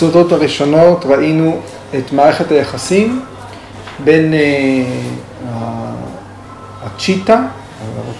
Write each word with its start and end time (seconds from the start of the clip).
בסודות 0.00 0.32
הראשונות 0.32 1.04
ראינו 1.08 1.60
את 1.98 2.12
מערכת 2.12 2.50
היחסים 2.50 3.22
בין 4.04 4.34
הצ'יטה, 6.82 7.42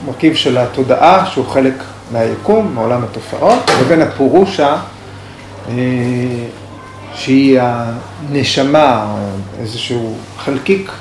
המרכיב 0.04 0.34
של 0.34 0.58
התודעה, 0.58 1.26
שהוא 1.26 1.46
חלק 1.46 1.74
מהיקום, 2.12 2.74
מעולם 2.74 3.04
התופעות, 3.04 3.70
לבין 3.80 4.02
הפורושה, 4.02 4.76
שהיא 7.14 7.60
הנשמה, 7.60 9.16
איזשהו 9.60 10.14
חלקיק 10.38 10.92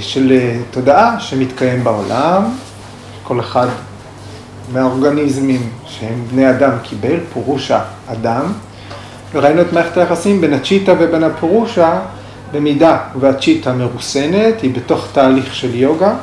של 0.00 0.40
תודעה 0.70 1.20
שמתקיים 1.20 1.84
בעולם, 1.84 2.44
כל 3.22 3.40
אחד 3.40 3.68
מהאורגניזמים 4.72 5.70
שהם 5.86 6.24
בני 6.30 6.50
אדם 6.50 6.72
קיבל, 6.82 7.16
פורושה 7.32 7.80
אדם, 8.06 8.52
וראינו 9.32 9.60
את 9.60 9.72
מערכת 9.72 9.96
היחסים 9.96 10.40
בין 10.40 10.52
הצ'יטה 10.52 10.92
ובין 10.98 11.24
הפורושה, 11.24 12.00
במידה 12.52 12.98
והצ'יטה 13.20 13.72
מרוסנת, 13.72 14.60
היא 14.62 14.74
בתוך 14.74 15.06
תהליך 15.12 15.54
של 15.54 15.74
יוגה, 15.74 16.14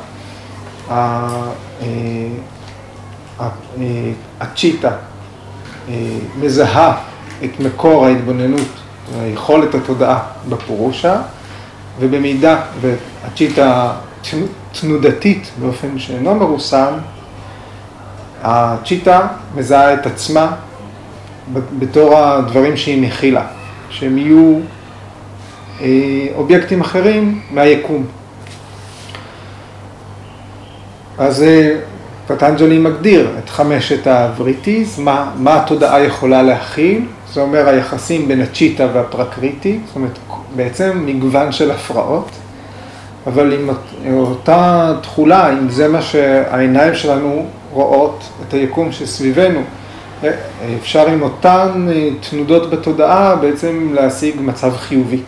הצ'יטה 4.40 4.90
מזהה 6.40 6.96
את 7.44 7.60
מקור 7.60 8.06
ההתבוננות, 8.06 8.68
היכולת 9.20 9.74
התודעה 9.74 10.18
בפורושה, 10.48 11.20
ובמידה 12.00 12.60
והצ'יטה 12.80 13.92
תנודתית 14.80 15.50
באופן 15.60 15.98
שאינו 15.98 16.34
מרוסן, 16.34 16.92
הצ'יטה 18.42 19.26
מזהה 19.54 19.94
את 19.94 20.06
עצמה 20.06 20.52
בתור 21.52 22.18
הדברים 22.18 22.76
שהיא 22.76 23.02
מכילה, 23.02 23.46
שהם 23.90 24.18
יהיו 24.18 24.58
אובייקטים 26.34 26.80
אחרים 26.80 27.40
מהיקום. 27.50 28.04
אז 31.18 31.44
פטנג'לי 32.26 32.78
מגדיר 32.78 33.30
את 33.38 33.48
חמשת 33.48 34.06
הווריטיז, 34.06 34.98
מה, 34.98 35.30
מה 35.36 35.56
התודעה 35.56 36.04
יכולה 36.04 36.42
להכיל, 36.42 37.04
זה 37.32 37.40
אומר 37.40 37.68
היחסים 37.68 38.28
בין 38.28 38.40
הצ'יטה 38.40 38.86
והפרקריטי, 38.92 39.78
זאת 39.86 39.96
אומרת 39.96 40.18
בעצם 40.56 41.02
מגוון 41.06 41.52
של 41.52 41.70
הפרעות, 41.70 42.28
אבל 43.26 43.52
עם 44.04 44.14
אותה 44.16 44.92
תכולה, 45.02 45.52
אם 45.52 45.70
זה 45.70 45.88
מה 45.88 46.02
שהעיניים 46.02 46.94
שלנו 46.94 47.46
רואות, 47.72 48.24
את 48.48 48.54
היקום 48.54 48.92
שסביבנו, 48.92 49.60
אפשר 50.80 51.08
עם 51.08 51.22
אותן 51.22 51.86
תנודות 52.30 52.70
בתודעה 52.70 53.36
בעצם 53.36 53.90
להשיג 53.94 54.34
מצב 54.40 54.76
חיובי. 54.76 55.22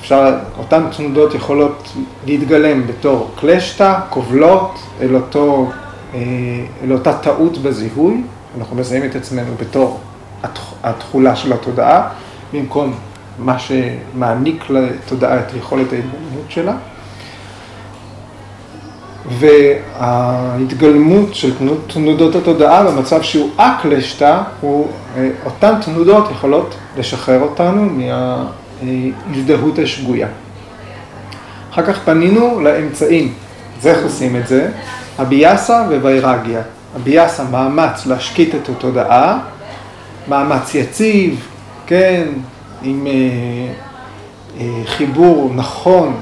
אפשר, 0.00 0.38
אותן 0.58 0.82
תנודות 0.96 1.34
יכולות 1.34 1.92
להתגלם 2.26 2.86
בתור 2.86 3.30
קלשטה, 3.40 4.00
קובלות, 4.10 4.78
אל, 5.00 5.16
אותו, 5.16 5.70
אל 6.84 6.92
אותה 6.92 7.12
טעות 7.12 7.58
בזיהוי, 7.58 8.22
אנחנו 8.58 8.76
מזהים 8.76 9.04
את 9.04 9.16
עצמנו 9.16 9.54
בתור 9.60 10.00
התכולה 10.82 11.36
של 11.36 11.52
התודעה, 11.52 12.08
במקום 12.52 12.94
מה 13.38 13.56
שמעניק 13.58 14.70
לתודעה 14.70 15.40
את 15.40 15.54
יכולת 15.54 15.92
ההתגלמות 15.92 16.44
שלה. 16.48 16.76
וההתגלמות 19.30 21.34
של 21.34 21.52
תנודות 21.86 22.34
התודעה 22.34 22.84
במצב 22.84 23.22
שהוא 23.22 23.50
אקלשטה, 23.56 24.42
הוא, 24.60 24.88
אותן 25.44 25.74
תנודות 25.84 26.30
יכולות 26.30 26.74
לשחרר 26.98 27.40
אותנו 27.40 27.88
מההזדהות 28.82 29.78
השגויה. 29.78 30.28
אחר 31.72 31.82
כך 31.82 31.98
פנינו 32.04 32.60
לאמצעים, 32.60 33.32
אז 33.80 33.86
איך 33.86 34.04
עושים 34.04 34.36
את 34.36 34.46
זה? 34.46 34.70
הביאסה 35.18 35.84
ווירגיה. 35.88 36.62
הביאסה, 36.96 37.44
מאמץ 37.44 38.06
להשקיט 38.06 38.54
את 38.54 38.68
התודעה, 38.68 39.38
מאמץ 40.28 40.74
יציב, 40.74 41.48
כן, 41.86 42.24
עם 42.82 43.06
אה, 43.06 43.12
אה, 44.60 44.82
חיבור 44.86 45.52
נכון 45.54 46.14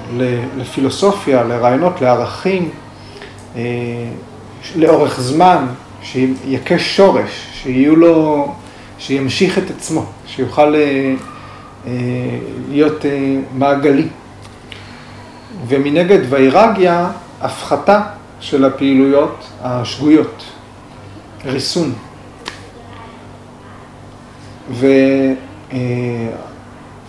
לפילוסופיה, 0.57 1.45
לרעיונות, 1.45 2.01
לערכים, 2.01 2.63
אה, 2.63 2.86
לאורך 4.77 5.21
זמן, 5.21 5.67
שיכה 6.03 6.79
שורש, 6.79 7.49
שיהיו 7.53 7.97
לו, 7.97 8.55
שימשיך 8.99 9.59
את 9.59 9.71
עצמו, 9.71 10.05
שיוכל 10.27 10.75
להיות 12.71 13.05
מעגלי. 13.55 14.09
ומנגד 15.69 16.19
ויירגיה, 16.29 17.11
הפחתה 17.41 18.03
של 18.41 18.65
הפעילויות 18.65 19.47
השגויות, 19.63 20.45
ריסון. 21.45 21.93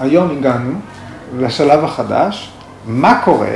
והיום 0.02 0.38
הגענו 0.38 0.80
לשלב 1.38 1.84
החדש, 1.84 2.50
מה 2.86 3.22
קורה 3.24 3.56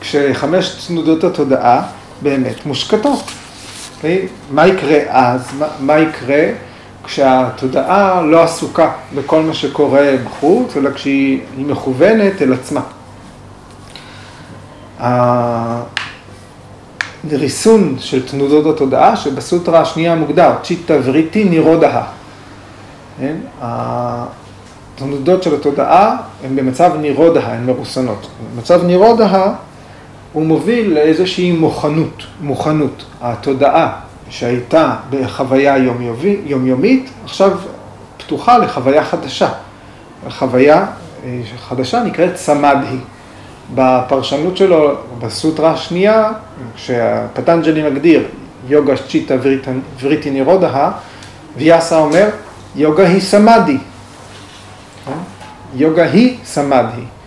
כשחמש 0.00 0.86
תנודות 0.86 1.24
התודעה 1.24 1.82
באמת. 2.22 2.56
Okay? 2.66 3.08
אוקיי? 3.96 4.28
מה 4.50 4.66
יקרה 4.66 4.98
אז? 5.08 5.40
מה, 5.58 5.66
מה 5.80 5.98
יקרה 5.98 6.44
כשהתודעה 7.04 8.22
לא 8.22 8.42
עסוקה 8.42 8.90
בכל 9.14 9.42
מה 9.42 9.54
שקורה 9.54 10.14
בחוץ, 10.24 10.76
אלא 10.76 10.90
כשהיא 10.90 11.40
מכוונת 11.58 12.42
אל 12.42 12.52
עצמה. 12.52 12.80
הריסון 17.30 17.96
של 17.98 18.26
תנודות 18.26 18.74
התודעה, 18.74 19.16
שבסוטרה 19.16 19.80
השנייה 19.80 20.14
מוגדר, 20.14 20.52
צ'יטה 20.62 20.94
וריטי 21.04 21.44
נירודה. 21.44 22.02
כן? 23.18 23.36
התנודות 23.60 25.42
של 25.42 25.54
התודעה 25.54 26.16
הן 26.44 26.56
במצב 26.56 26.92
נירודה, 27.00 27.40
הן 27.46 27.66
מרוסנות. 27.66 28.28
במצב 28.54 28.84
נירודה 28.84 29.52
הוא 30.38 30.46
מוביל 30.46 30.94
לאיזושהי 30.94 31.52
מוכנות, 31.52 32.22
מוכנות. 32.40 33.04
התודעה 33.20 33.92
שהייתה 34.30 34.94
בחוויה 35.10 35.76
יומיומית, 36.46 37.10
עכשיו 37.24 37.58
פתוחה 38.16 38.58
לחוויה 38.58 39.04
חדשה. 39.04 39.48
חוויה 40.28 40.86
אה, 41.24 41.40
חדשה 41.68 42.02
נקראת 42.02 42.36
סמדהי. 42.36 42.98
בפרשנות 43.74 44.56
שלו, 44.56 44.94
בסוטרה 45.18 45.72
השנייה, 45.72 46.30
כשהפטנג'לי 46.76 47.90
מגדיר 47.90 48.22
יוגה 48.68 48.94
צ'יטה 49.08 49.34
וריטי 50.00 50.30
נירודה, 50.30 50.90
ויאסה 51.56 51.98
אומר, 51.98 52.28
יוגה 52.76 53.08
היא 53.08 53.20
סמאדי. 53.20 53.78
יוגה 55.74 56.04
היא 56.04 56.36
סמאדי. 56.44 57.17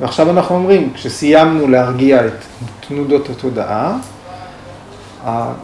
ועכשיו 0.00 0.30
אנחנו 0.30 0.54
אומרים, 0.54 0.92
כשסיימנו 0.94 1.68
להרגיע 1.68 2.26
את 2.26 2.44
תנודות 2.88 3.30
התודעה, 3.30 3.96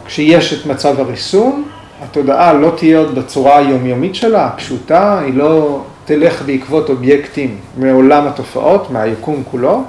כשיש 0.05 0.53
את 0.53 0.65
מצב 0.65 0.99
הריסון, 0.99 1.63
התודעה 2.03 2.53
לא 2.53 2.73
תהיה 2.77 2.99
עוד 2.99 3.15
בצורה 3.15 3.57
היומיומית 3.57 4.15
שלה, 4.15 4.45
הפשוטה, 4.45 5.19
היא 5.19 5.33
לא 5.33 5.83
תלך 6.05 6.41
בעקבות 6.45 6.89
אובייקטים 6.89 7.57
מעולם 7.77 8.27
התופעות, 8.27 8.91
מהיקום 8.91 9.43
כולו, 9.51 9.83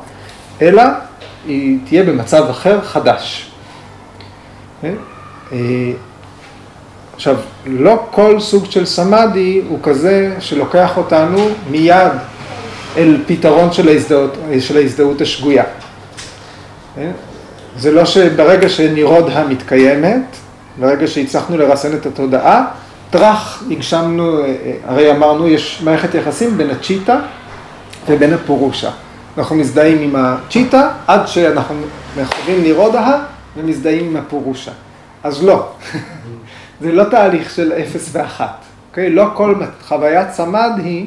אלא 0.62 0.82
היא 1.46 1.78
תהיה 1.84 2.02
במצב 2.02 2.46
אחר, 2.50 2.80
חדש. 2.80 3.50
כן? 4.82 4.94
אה, 5.52 5.58
עכשיו, 7.14 7.36
לא 7.66 8.02
כל 8.10 8.40
סוג 8.40 8.64
של 8.70 8.86
סמאדי 8.86 9.62
הוא 9.68 9.78
כזה 9.82 10.34
שלוקח 10.38 10.96
אותנו 10.96 11.48
מיד 11.70 12.12
אל 12.98 13.16
פתרון 13.26 13.72
של 13.72 13.88
ההזדהות, 13.88 14.38
של 14.60 14.76
ההזדהות 14.76 15.20
השגויה. 15.20 15.64
כן? 16.96 17.10
זה 17.76 17.92
לא 17.92 18.04
שברגע 18.04 18.68
שנירודה 18.68 19.46
מתקיימת, 19.46 20.22
ברגע 20.80 21.06
שהצלחנו 21.06 21.58
לרסן 21.58 21.96
את 21.96 22.06
התודעה, 22.06 22.64
טראח 23.10 23.62
הגשמנו, 23.70 24.38
הרי 24.84 25.10
אמרנו, 25.10 25.48
יש 25.48 25.80
מערכת 25.84 26.14
יחסים 26.14 26.58
בין 26.58 26.70
הצ'יטה 26.70 27.20
ובין 28.08 28.32
הפורושה. 28.32 28.90
אנחנו 29.38 29.56
מזדהים 29.56 29.98
עם 29.98 30.16
הצ'יטה 30.16 30.90
עד 31.06 31.28
שאנחנו 31.28 31.74
מחווים 32.20 32.62
נירודה 32.62 33.18
ומזדהים 33.56 34.04
עם 34.06 34.16
הפורושה. 34.16 34.70
אז 35.22 35.44
לא, 35.44 35.68
זה 36.80 36.92
לא 36.92 37.04
תהליך 37.04 37.50
של 37.50 37.72
אפס 37.72 38.08
ואחת, 38.12 38.64
אוקיי? 38.90 39.10
לא 39.10 39.24
כל 39.34 39.54
חוויית 39.88 40.28
צמד 40.30 40.70
היא 40.76 41.06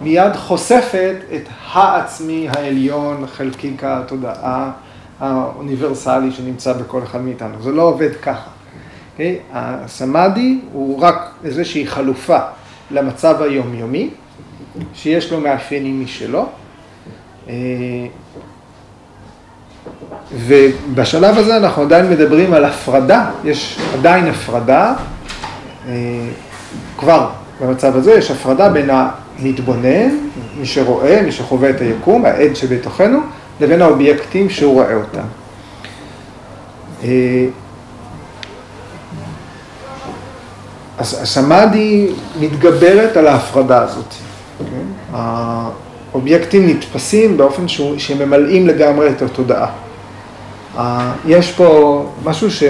מיד 0.00 0.36
חושפת 0.36 1.16
את 1.34 1.48
העצמי 1.72 2.48
העליון, 2.48 3.26
חלקיק 3.26 3.84
התודעה 3.84 4.70
האוניברסלי 5.20 6.32
שנמצא 6.32 6.72
בכל 6.72 7.02
אחד 7.02 7.20
מאיתנו. 7.20 7.62
זה 7.62 7.72
לא 7.72 7.82
עובד 7.82 8.16
ככה. 8.22 8.32
Okay? 8.32 8.60
אוקיי? 9.12 9.38
הסמאדי 9.52 10.60
הוא 10.72 11.00
רק 11.00 11.30
איזושהי 11.44 11.86
חלופה 11.86 12.38
למצב 12.90 13.42
היומיומי, 13.42 14.10
שיש 14.94 15.32
לו 15.32 15.40
מאפיינים 15.40 16.04
משלו. 16.04 16.46
אה, 17.48 17.54
ובשלב 20.32 21.38
הזה 21.38 21.56
אנחנו 21.56 21.82
עדיין 21.82 22.10
מדברים 22.10 22.54
על 22.54 22.64
הפרדה, 22.64 23.30
יש 23.44 23.78
עדיין 23.94 24.26
הפרדה, 24.26 24.94
אה, 25.88 25.94
כבר 26.98 27.28
במצב 27.60 27.96
הזה 27.96 28.12
יש 28.14 28.30
הפרדה 28.30 28.68
בין 28.68 28.90
המתבונן, 29.40 30.18
מי 30.56 30.66
שרואה, 30.66 31.22
מי 31.22 31.32
שחווה 31.32 31.70
את 31.70 31.80
היקום, 31.80 32.24
העד 32.24 32.56
שבתוכנו, 32.56 33.18
לבין 33.60 33.82
האובייקטים 33.82 34.50
שהוא 34.50 34.74
רואה 34.74 34.94
אותם. 34.94 35.26
אה, 37.04 37.46
אז 40.98 41.22
הסמאדי 41.22 42.08
מתגברת 42.40 43.16
על 43.16 43.26
ההפרדה 43.26 43.82
הזאת. 43.82 44.14
כן? 44.58 45.14
האובייקטים 46.12 46.66
נתפסים 46.68 47.36
באופן 47.36 47.68
שהם 47.98 48.18
ממלאים 48.18 48.66
לגמרי 48.66 49.08
את 49.10 49.22
התודעה. 49.22 49.70
יש 51.26 51.52
פה 51.52 52.06
משהו 52.24 52.50
ש... 52.50 52.62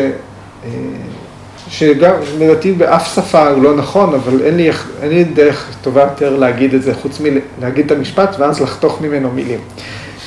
שגם 1.70 2.14
לדעתי 2.38 2.72
באף 2.72 3.14
שפה 3.14 3.48
הוא 3.48 3.62
לא 3.62 3.76
נכון, 3.76 4.14
אבל 4.14 4.42
אין 4.42 4.56
לי, 4.56 4.70
אין 5.02 5.10
לי 5.10 5.24
דרך 5.24 5.76
טובה 5.82 6.00
יותר 6.00 6.36
להגיד 6.36 6.74
את 6.74 6.82
זה, 6.82 6.94
חוץ 6.94 7.20
מלהגיד 7.20 7.86
את 7.86 7.92
המשפט 7.92 8.36
ואז 8.38 8.60
לחתוך 8.60 9.00
ממנו 9.00 9.30
מילים. 9.30 9.60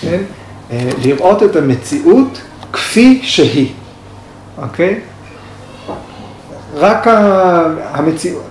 כן? 0.01 0.21
אה, 0.71 0.89
לראות 1.03 1.43
את 1.43 1.55
המציאות 1.55 2.41
כפי 2.73 3.19
שהיא, 3.23 3.69
אוקיי? 4.57 4.99
רק 6.75 7.07
המציאות, 7.83 8.43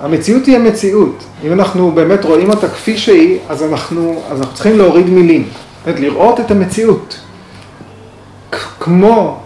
המציאות 0.00 0.46
היא 0.46 0.56
המציאות. 0.56 1.24
אם 1.44 1.52
אנחנו 1.52 1.92
באמת 1.92 2.24
רואים 2.24 2.50
אותה 2.50 2.68
כפי 2.68 2.96
שהיא, 2.96 3.38
אז 3.48 3.62
אנחנו, 3.62 4.22
אז 4.30 4.40
אנחנו 4.40 4.54
צריכים 4.54 4.78
להוריד 4.78 5.06
מילים. 5.10 5.48
זאת 5.86 6.00
לראות 6.00 6.40
את 6.40 6.50
המציאות. 6.50 7.20
כמו 8.80 9.40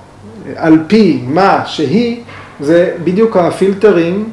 על 0.57 0.79
פי 0.87 1.23
מה 1.27 1.63
שהיא, 1.67 2.21
זה 2.61 2.95
בדיוק 3.05 3.37
הפילטרים 3.37 4.31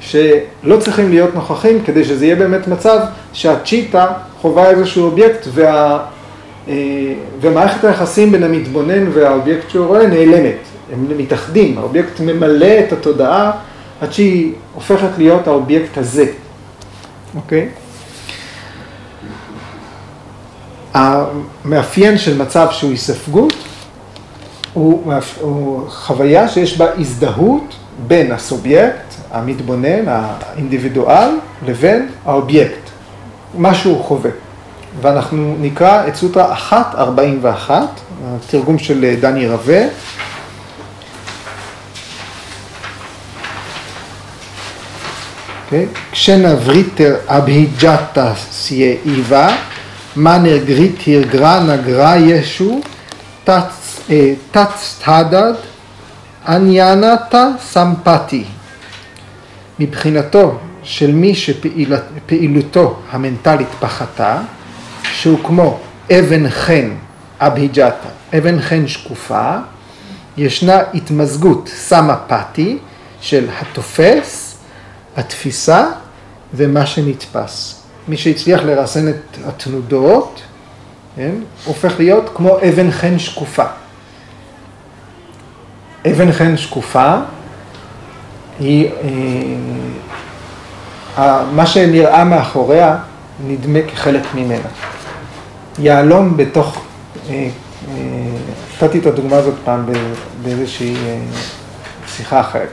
שלא 0.00 0.76
צריכים 0.80 1.10
להיות 1.10 1.34
נוכחים 1.34 1.84
כדי 1.84 2.04
שזה 2.04 2.24
יהיה 2.24 2.36
באמת 2.36 2.68
מצב 2.68 2.98
שהצ'יטה 3.32 4.06
חווה 4.40 4.70
איזשהו 4.70 5.04
אובייקט 5.04 5.46
וה, 5.54 5.98
אה, 6.68 6.74
ומערכת 7.40 7.84
היחסים 7.84 8.32
בין 8.32 8.42
המתבונן 8.42 9.06
והאובייקט 9.12 9.70
שהוא 9.70 9.86
רואה 9.86 10.06
נעלמת. 10.06 10.56
הם 10.92 11.06
מתאחדים, 11.16 11.78
האובייקט 11.78 12.20
ממלא 12.20 12.78
את 12.86 12.92
התודעה 12.92 13.50
עד 14.00 14.12
שהיא 14.12 14.52
הופכת 14.74 15.18
להיות 15.18 15.46
האובייקט 15.46 15.98
הזה, 15.98 16.26
אוקיי? 17.36 17.68
המאפיין 20.94 22.18
של 22.18 22.38
מצב 22.38 22.66
שהוא 22.70 22.90
היספגות 22.90 23.54
הוא, 24.72 25.12
הוא 25.40 25.88
חוויה 25.88 26.48
שיש 26.48 26.78
בה 26.78 26.86
הזדהות 26.98 27.74
בין 28.06 28.32
הסובייקט, 28.32 29.14
המתבונן, 29.30 30.04
האינדיבידואל, 30.06 31.30
לבין 31.66 32.08
האובייקט, 32.24 32.90
מה 33.54 33.74
שהוא 33.74 34.04
חווה. 34.04 34.30
ואנחנו 35.00 35.56
נקרא 35.60 36.08
את 36.08 36.16
סוטרה 36.16 36.56
1.41, 36.70 37.70
התרגום 38.24 38.78
של 38.78 39.14
דני 39.20 39.48
רווה. 39.48 39.82
כשנבריטר 46.12 47.16
אבהיג'תה 47.26 48.32
סיה 48.50 48.94
איבה, 49.04 49.56
מנר 50.16 50.56
גריטיר 50.64 51.22
גרא 51.22 51.60
נגרא 51.60 52.16
ישו, 52.16 52.80
תת 54.50 54.68
סטהדד 54.76 55.54
ענינת 56.46 57.34
סמפתי. 57.60 58.44
מבחינתו 59.78 60.58
של 60.82 61.12
מי 61.12 61.34
שפעילותו 61.34 62.98
המנטלית 63.10 63.68
פחתה, 63.80 64.40
שהוא 65.12 65.38
כמו 65.44 65.78
אבן 66.10 66.50
חן 66.50 66.90
אבהיג'תא, 67.40 68.08
אבן 68.38 68.60
חן 68.60 68.88
שקופה, 68.88 69.56
ישנה 70.36 70.78
התמזגות 70.94 71.70
סמפתי 71.74 72.78
של 73.20 73.48
התופס, 73.60 74.56
התפיסה 75.16 75.86
ומה 76.54 76.86
שנתפס. 76.86 77.82
מי 78.08 78.16
שהצליח 78.16 78.62
לרסן 78.62 79.08
את 79.08 79.38
התנודות, 79.46 80.40
כן, 81.16 81.34
הופך 81.64 81.94
להיות 81.98 82.30
כמו 82.34 82.58
אבן 82.58 82.90
חן 82.90 83.18
שקופה. 83.18 83.64
אבן 86.10 86.32
חן 86.32 86.56
שקופה 86.56 87.14
היא, 88.60 88.90
אה, 91.18 91.44
מה 91.52 91.66
שנראה 91.66 92.24
מאחוריה 92.24 92.96
נדמה 93.46 93.78
כחלק 93.92 94.22
ממנה. 94.34 94.68
יהלום 95.78 96.36
בתוך, 96.36 96.82
אה, 97.28 97.34
אה, 97.34 97.48
נתתי 98.74 98.98
את 98.98 99.06
הדוגמה 99.06 99.36
הזאת 99.36 99.54
פעם 99.64 99.86
באיזושהי 100.42 100.94
אה, 100.94 101.18
שיחה 102.06 102.40
אחרת. 102.40 102.68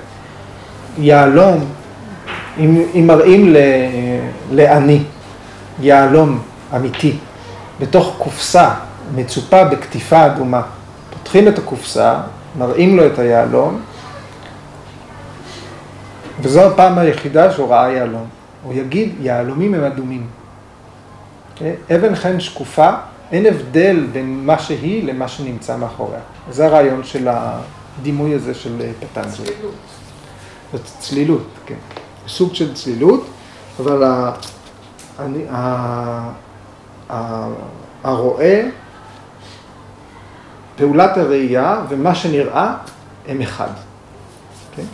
יהלום 0.97 1.65
אם, 2.57 2.83
אם 2.95 3.07
מראים 3.07 3.55
לעני 4.51 5.03
יהלום 5.81 6.39
אמיתי 6.75 7.17
בתוך 7.79 8.15
קופסה 8.17 8.69
מצופה 9.15 9.63
בקטיפה 9.63 10.25
אדומה, 10.25 10.61
פותחים 11.09 11.47
את 11.47 11.57
הקופסה, 11.57 12.15
מראים 12.57 12.97
לו 12.97 13.05
את 13.07 13.19
היהלום, 13.19 13.81
וזו 16.41 16.61
הפעם 16.61 16.97
היחידה 16.97 17.51
שהוא 17.51 17.69
ראה 17.69 17.91
יהלום. 17.91 18.27
הוא 18.63 18.73
יגיד, 18.73 19.13
יהלומים 19.21 19.73
הם 19.73 19.83
אדומים. 19.83 20.27
אבן 21.95 22.15
חן 22.15 22.39
שקופה, 22.39 22.89
אין 23.31 23.45
הבדל 23.45 24.07
בין 24.11 24.45
מה 24.45 24.59
שהיא 24.59 25.07
למה 25.07 25.27
שנמצא 25.27 25.77
מאחוריה. 25.77 26.19
זה 26.51 26.65
הרעיון 26.65 27.03
של 27.03 27.27
הדימוי 27.31 28.35
הזה 28.35 28.53
של 28.53 28.81
פטנג'לי. 28.99 29.31
צלילות. 29.45 29.75
צלילות, 30.99 31.47
כן. 31.65 31.75
סוג 32.27 32.55
של 32.55 32.73
צלילות, 32.73 33.25
אבל 33.79 34.03
ה, 34.03 34.31
אני, 35.19 35.43
ה, 35.49 36.29
ה, 37.09 37.47
הרואה, 38.03 38.69
פעולת 40.79 41.17
הראייה 41.17 41.81
ומה 41.89 42.15
שנראה 42.15 42.73
הם 43.27 43.41
אחד. 43.41 43.67
Okay? 43.67 44.69
אוקיי? 44.71 44.85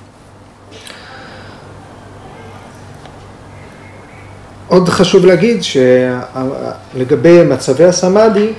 עוד 4.68 4.90
חשוב 4.90 5.26
להגיד 5.26 5.64
שלגבי 5.64 7.44
מצבי 7.44 7.86
הסמאדי, 7.86 8.50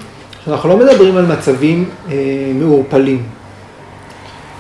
אנחנו 0.49 0.68
לא 0.68 0.76
מדברים 0.76 1.16
על 1.16 1.26
מצבים 1.26 1.90
אה, 2.11 2.14
מעורפלים. 2.54 3.23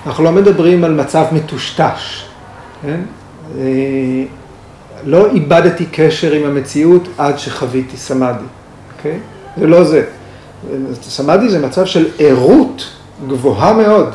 אנחנו 0.06 0.24
לא 0.24 0.32
מדברים 0.32 0.84
על 0.84 0.94
מצב 0.94 1.24
מטושטש, 1.32 2.26
כן? 2.82 3.00
אה, 3.58 3.64
לא 5.04 5.26
איבדתי 5.30 5.86
קשר 5.92 6.32
עם 6.32 6.46
המציאות 6.46 7.08
עד 7.18 7.38
שחוויתי 7.38 7.96
סמאדי, 7.96 8.44
אוקיי? 8.96 9.18
זה 9.56 9.66
לא 9.66 9.84
זה. 9.84 10.04
סמאדי 11.02 11.48
זה 11.48 11.66
מצב 11.66 11.84
של 11.86 12.08
ערות 12.18 12.84
גבוהה 13.28 13.72
מאוד, 13.72 14.14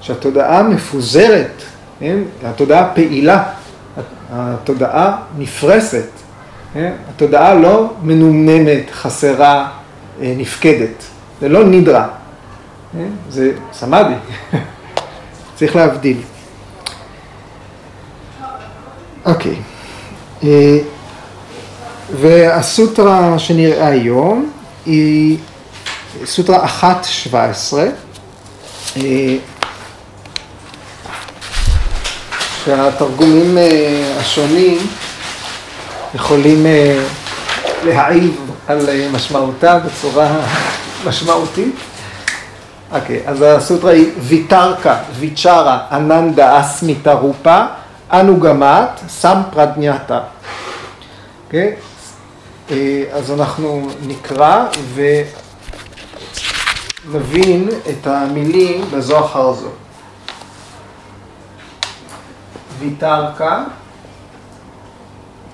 שהתודעה 0.00 0.62
מפוזרת, 0.62 1.62
כן? 2.00 2.18
התודעה 2.44 2.94
פעילה, 2.94 3.42
התודעה 4.32 5.16
נפרסת, 5.38 6.08
כן? 6.74 6.92
התודעה 7.10 7.54
לא 7.54 7.92
מנומנמת, 8.02 8.90
חסרה, 8.92 9.68
אה, 10.20 10.34
נפקדת, 10.36 11.04
זה 11.40 11.48
לא 11.48 11.64
נידרה, 11.64 12.08
כן? 12.92 13.08
זה 13.30 13.52
סמאדי, 13.72 14.14
צריך 15.56 15.76
להבדיל. 15.76 16.20
אוקיי. 19.26 19.54
אה, 20.44 20.78
והסוטרה 22.20 23.38
שנראה 23.38 23.86
היום 23.86 24.50
היא 24.86 25.38
סוטרה 26.24 26.66
1.17. 26.80 27.34
אה, 28.96 29.36
שהתרגומים 32.64 33.58
אה, 33.58 34.14
השונים 34.20 34.78
יכולים 36.14 36.66
להעיב 37.84 38.50
על 38.66 38.86
משמעותה 39.12 39.78
בצורה 39.78 40.40
משמעותית. 41.06 41.74
אוקיי, 42.92 43.22
אז 43.26 43.42
הסוטרה 43.42 43.90
היא 43.90 44.06
ויתרקה, 44.18 44.96
ויצ'רה, 45.18 45.78
אננדה 45.92 46.60
אסמיתה 46.60 47.12
רופה, 47.12 47.64
אנוגמת 48.12 48.88
סמפרדניאטה. 49.08 50.20
אוקיי? 51.46 51.74
אז 53.12 53.30
אנחנו 53.30 53.88
נקרא 54.06 54.64
ונבין 57.06 57.68
את 57.90 58.06
המילים 58.06 58.84
בזו 58.90 59.24
אחר 59.24 59.52
זו. 59.52 59.68
ויתרקה, 62.78 63.64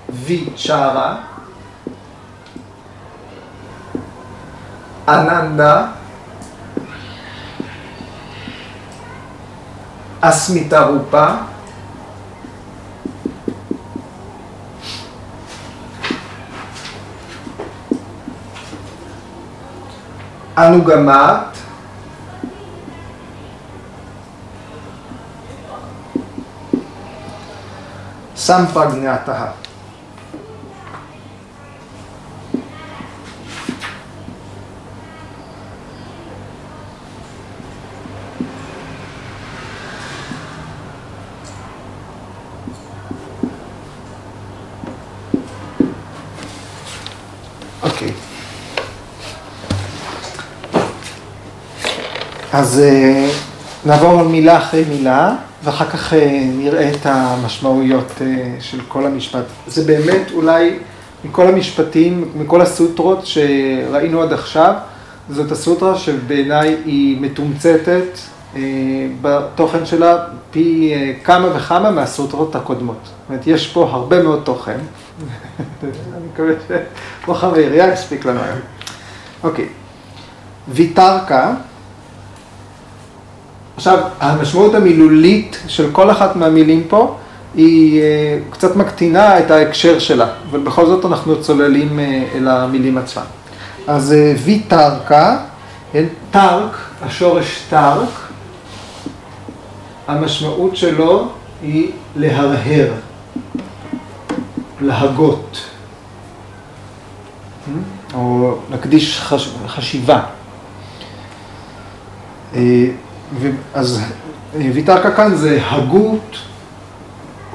ויצ'רה, 0.09 1.17
אננדה, 5.07 5.85
אסמיתה 10.21 10.85
רופה, 20.57 20.67
אנוגמת, 20.67 21.57
סמפרגנטה. 28.35 29.45
אז 52.57 52.79
אה, 52.79 53.29
נעבור 53.85 54.19
על 54.19 54.27
מילה 54.27 54.57
אחרי 54.57 54.83
מילה, 54.89 55.35
ואחר 55.63 55.85
כך 55.85 56.13
אה, 56.13 56.43
נראה 56.57 56.91
את 56.93 57.05
המשמעויות 57.05 58.11
אה, 58.21 58.55
של 58.59 58.79
כל 58.87 59.05
המשפט. 59.05 59.43
זה 59.67 59.83
באמת 59.83 60.31
אולי 60.33 60.79
מכל 61.25 61.47
המשפטים, 61.47 62.31
מכל 62.35 62.61
הסוטרות 62.61 63.25
שראינו 63.25 64.21
עד 64.21 64.33
עכשיו, 64.33 64.73
זאת 65.29 65.51
הסוטרה 65.51 65.97
שבעיניי 65.97 66.75
היא 66.85 67.21
מתומצתת 67.21 68.19
בתוכן 69.21 69.85
שלה 69.85 70.17
פי 70.51 70.93
כמה 71.23 71.47
וכמה 71.55 71.91
מהסוטרות 71.91 72.55
הקודמות. 72.55 72.99
זאת 73.03 73.13
אומרת, 73.29 73.47
יש 73.47 73.67
פה 73.67 73.89
הרבה 73.91 74.23
מאוד 74.23 74.41
תוכן. 74.43 74.77
אני 75.83 75.91
מקווה 76.33 76.53
שרוחב 77.25 77.53
העירייה 77.53 77.93
יספיק 77.93 78.25
לנו 78.25 78.39
היום. 78.39 78.59
אוקיי. 79.43 79.67
ויתרקה. 80.67 81.53
עכשיו, 83.75 83.99
המשמעות 84.19 84.75
המילולית 84.75 85.59
של 85.67 85.91
כל 85.91 86.11
אחת 86.11 86.35
מהמילים 86.35 86.83
פה 86.87 87.17
היא 87.55 88.01
קצת 88.49 88.75
מקטינה 88.75 89.39
את 89.39 89.51
ההקשר 89.51 89.99
שלה, 89.99 90.27
אבל 90.51 90.59
בכל 90.59 90.85
זאת 90.85 91.05
אנחנו 91.05 91.41
צוללים 91.41 91.99
אל 92.35 92.47
המילים 92.47 92.97
עצמם. 92.97 93.23
אז 93.87 94.15
ויתרקה, 94.43 95.37
טרק, 96.31 96.77
השורש 97.01 97.63
טרק, 97.69 98.09
המשמעות 100.07 100.75
שלו 100.75 101.27
היא 101.61 101.91
להרהר, 102.15 102.91
להגות, 104.81 105.61
או 108.13 108.55
להקדיש 108.71 109.21
חשיבה. 109.67 110.21
אז 113.73 114.01
ויתרקה 114.73 115.11
כאן 115.11 115.35
זה 115.35 115.59
הגות 115.65 116.37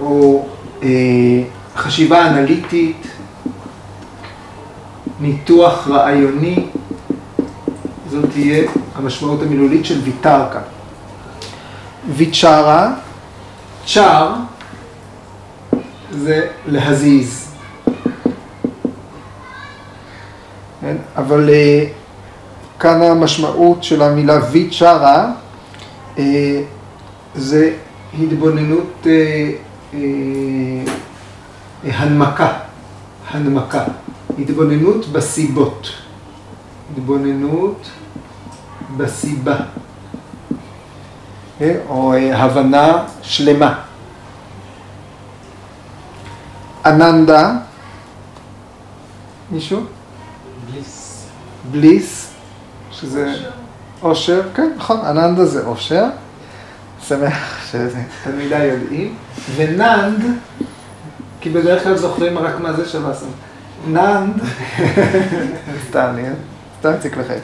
או 0.00 0.46
חשיבה 1.76 2.26
אנליטית, 2.26 3.06
ניתוח 5.20 5.88
רעיוני, 5.88 6.66
זאת 8.10 8.24
תהיה 8.32 8.70
המשמעות 8.94 9.42
המילולית 9.42 9.84
של 9.84 10.00
ויתרקה. 10.00 10.60
ויצ'רה, 12.08 12.92
צ'ר 13.86 14.34
זה 16.10 16.46
להזיז. 16.66 17.46
אבל 21.16 21.50
כאן 22.80 23.02
המשמעות 23.02 23.84
של 23.84 24.02
המילה 24.02 24.38
ויצ'רה 24.50 25.32
זה 27.35 27.76
התבוננות 28.19 29.07
הנמקה, 31.85 32.52
הנמקה, 33.31 33.85
התבוננות 34.38 35.07
בסיבות, 35.07 35.88
התבוננות 36.93 37.90
בסיבה, 38.97 39.57
או 41.88 42.14
הבנה 42.14 43.05
שלמה. 43.23 43.83
אננדה, 46.87 47.52
מישהו? 49.50 49.81
בליס. 50.71 51.26
בליס, 51.71 52.31
שזה 52.90 53.35
אושר, 54.02 54.42
כן, 54.54 54.73
נכון, 54.76 55.00
אננדה 55.00 55.45
זה 55.45 55.66
אושר, 55.66 56.04
שמח 57.09 57.71
שתלמידיי 57.71 58.66
יודעים, 58.66 59.14
וננד, 59.57 60.25
כי 61.40 61.50
בדרך 61.50 61.83
כלל 61.83 61.97
זוכרים 61.97 62.38
רק 62.38 62.61
מה 62.61 62.73
זה 62.73 62.88
שווה 62.88 63.14
סתם, 63.14 63.26
ננד, 63.88 64.42
סתם, 65.88 66.07
אני 66.14 66.23
סתם 66.78 66.92
אציק 66.99 67.16
לכם, 67.16 67.38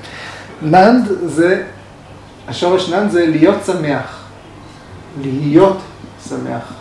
ננד 0.63 1.09
זה, 1.25 1.63
השורש 2.49 2.89
ננד 2.89 3.11
זה 3.11 3.27
להיות 3.27 3.65
שמח, 3.67 4.25
להיות 5.23 5.79
שמח. 6.29 6.77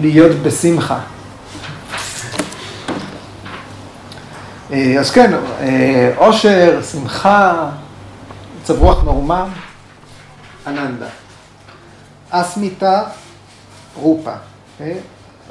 להיות 0.00 0.36
בשמחה. 0.42 0.98
אז 4.70 5.10
כן, 5.10 5.32
אושר, 6.16 6.82
שמחה, 6.82 7.70
מצב 8.62 8.78
רוח 8.82 9.04
נורמל, 9.04 9.44
אננדה. 10.66 11.06
אסמיתה, 12.30 13.02
רופה. 13.94 14.32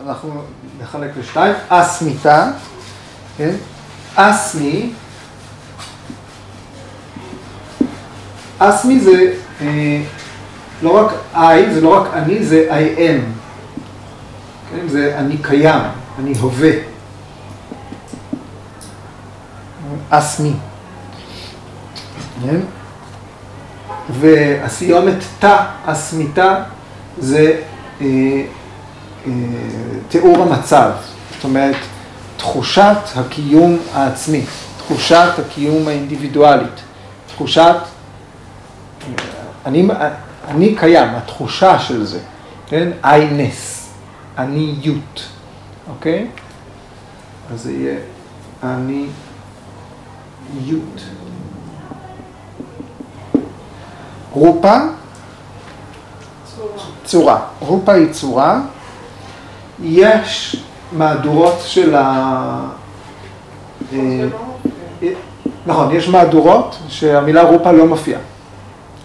אנחנו 0.05 0.41
נחלק 0.81 1.11
לשתיים. 1.19 1.53
אסמיתה, 1.69 2.51
אסמי, 4.15 4.91
אסמי 8.59 8.99
זה 8.99 9.33
לא 10.81 11.05
רק 11.05 11.11
I, 11.35 11.73
זה 11.73 11.81
לא 11.81 12.01
רק 12.01 12.13
אני, 12.13 12.45
זה 12.45 12.67
I 12.69 12.97
am. 12.97 13.21
כן, 14.71 14.87
זה 14.87 15.15
אני 15.17 15.37
קיים, 15.37 15.81
אני 16.19 16.33
הווה. 16.39 16.94
אסמי. 20.17 20.53
כן? 22.41 22.59
והסיומת 24.09 25.23
תא, 25.39 25.65
אסמיתה, 25.85 26.63
זה 27.17 27.61
אה, 28.01 28.07
אה, 29.27 29.31
תיאור 30.09 30.37
המצב. 30.43 30.91
זאת 31.35 31.43
אומרת, 31.43 31.75
תחושת 32.37 32.97
הקיום 33.15 33.77
העצמי, 33.93 34.41
תחושת 34.77 35.29
הקיום 35.39 35.87
האינדיבידואלית, 35.87 36.81
תחושת, 37.27 37.75
אני, 39.65 39.87
אני 40.47 40.75
קיים, 40.75 41.15
התחושה 41.15 41.79
של 41.79 42.05
זה, 42.05 42.19
כן? 42.67 42.91
איינס, 43.03 43.89
עניות, 44.37 45.25
אוקיי? 45.89 46.27
אז 47.53 47.61
זה 47.61 47.71
יהיה 47.71 47.97
עניות. 50.53 51.01
רופה, 54.31 54.77
צורה. 57.05 57.39
רופה 57.59 57.93
היא 57.93 58.13
צורה. 58.13 58.61
יש 59.83 60.63
מהדורות 60.91 61.57
של 61.65 61.95
ה... 61.95 62.69
נכון, 65.65 65.95
יש 65.95 66.09
מהדורות 66.09 66.77
שהמילה 66.87 67.43
רופה 67.43 67.71
לא 67.71 67.87
מופיעה. 67.87 68.21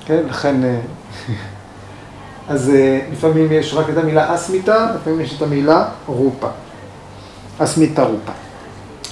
כן, 0.07 0.23
לכן 0.29 0.57
אז 2.49 2.71
אה, 2.71 3.01
לפעמים 3.13 3.53
יש 3.53 3.75
רק 3.75 3.91
את 3.91 3.97
המילה 3.97 4.35
אסמיתה, 4.35 4.87
לפעמים 4.95 5.21
יש 5.21 5.37
את 5.37 5.43
המילה 5.43 5.89
רופה. 6.07 6.49
אסמיתה 7.59 8.03
רופה. 8.03 8.33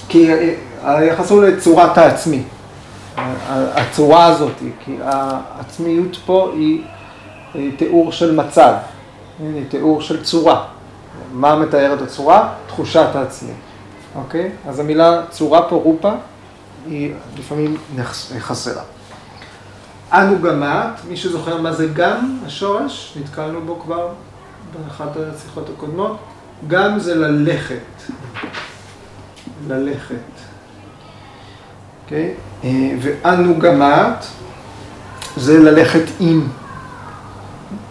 כי 0.09 0.33
אה, 0.33 0.53
היחס 0.83 1.31
הוא 1.31 1.43
לצורת 1.43 1.97
העצמי. 1.97 2.43
הצורה 3.51 4.25
הזאת, 4.25 4.53
כי 4.85 4.97
העצמיות 5.03 6.17
פה 6.25 6.51
היא 6.53 6.83
תיאור 7.77 8.11
של 8.11 8.35
מצב, 8.35 8.73
היא 9.39 9.65
תיאור 9.69 10.01
של 10.01 10.23
צורה. 10.23 10.65
מה 11.31 11.55
מתאר 11.55 11.93
את 11.93 12.01
הצורה? 12.01 12.53
תחושת 12.67 13.15
העצמי. 13.15 13.51
אוקיי? 14.15 14.51
אז 14.67 14.79
המילה 14.79 15.21
צורה 15.29 15.69
פה, 15.69 15.75
רופה, 15.75 16.11
היא 16.87 17.13
לפעמים 17.37 17.77
חסרה. 18.39 18.83
אנוגמת, 20.13 21.05
מי 21.07 21.17
שזוכר 21.17 21.61
מה 21.61 21.73
זה 21.73 21.87
גם, 21.93 22.39
השורש, 22.45 23.17
נתקלנו 23.21 23.61
בו 23.61 23.79
כבר 23.79 24.07
באחת 24.73 25.09
השיחות 25.17 25.69
הקודמות, 25.77 26.17
גם 26.67 26.99
זה 26.99 27.15
ללכת. 27.15 27.75
ללכת. 29.67 30.38
אוקיי? 32.09 32.31
אה, 32.63 32.91
ואנוגמת 33.01 34.25
זה 35.37 35.59
ללכת 35.59 36.03
עם, 36.19 36.47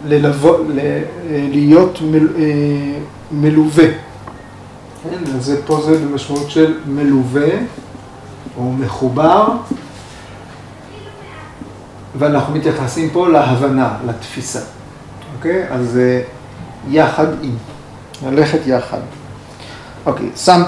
ללבוא, 0.07 0.57
להיות 1.29 1.99
מל, 2.01 2.27
אה, 2.37 2.99
מלווה. 3.31 3.85
כן, 5.03 5.39
זה 5.39 5.61
פה 5.65 5.81
זה 5.85 5.97
במשמעות 5.97 6.49
של 6.49 6.77
מלווה 6.85 7.49
או 8.57 8.71
מחובר, 8.71 9.47
ואנחנו 12.17 12.55
מתייחסים 12.55 13.09
פה 13.09 13.29
להבנה, 13.29 13.97
לתפיסה, 14.05 14.59
אוקיי? 15.37 15.65
אז 15.69 15.99
יחד 16.89 17.27
עם, 17.41 17.55
ללכת 18.25 18.59
יחד. 18.65 18.99
אוקיי, 20.05 20.29
סם 20.35 20.61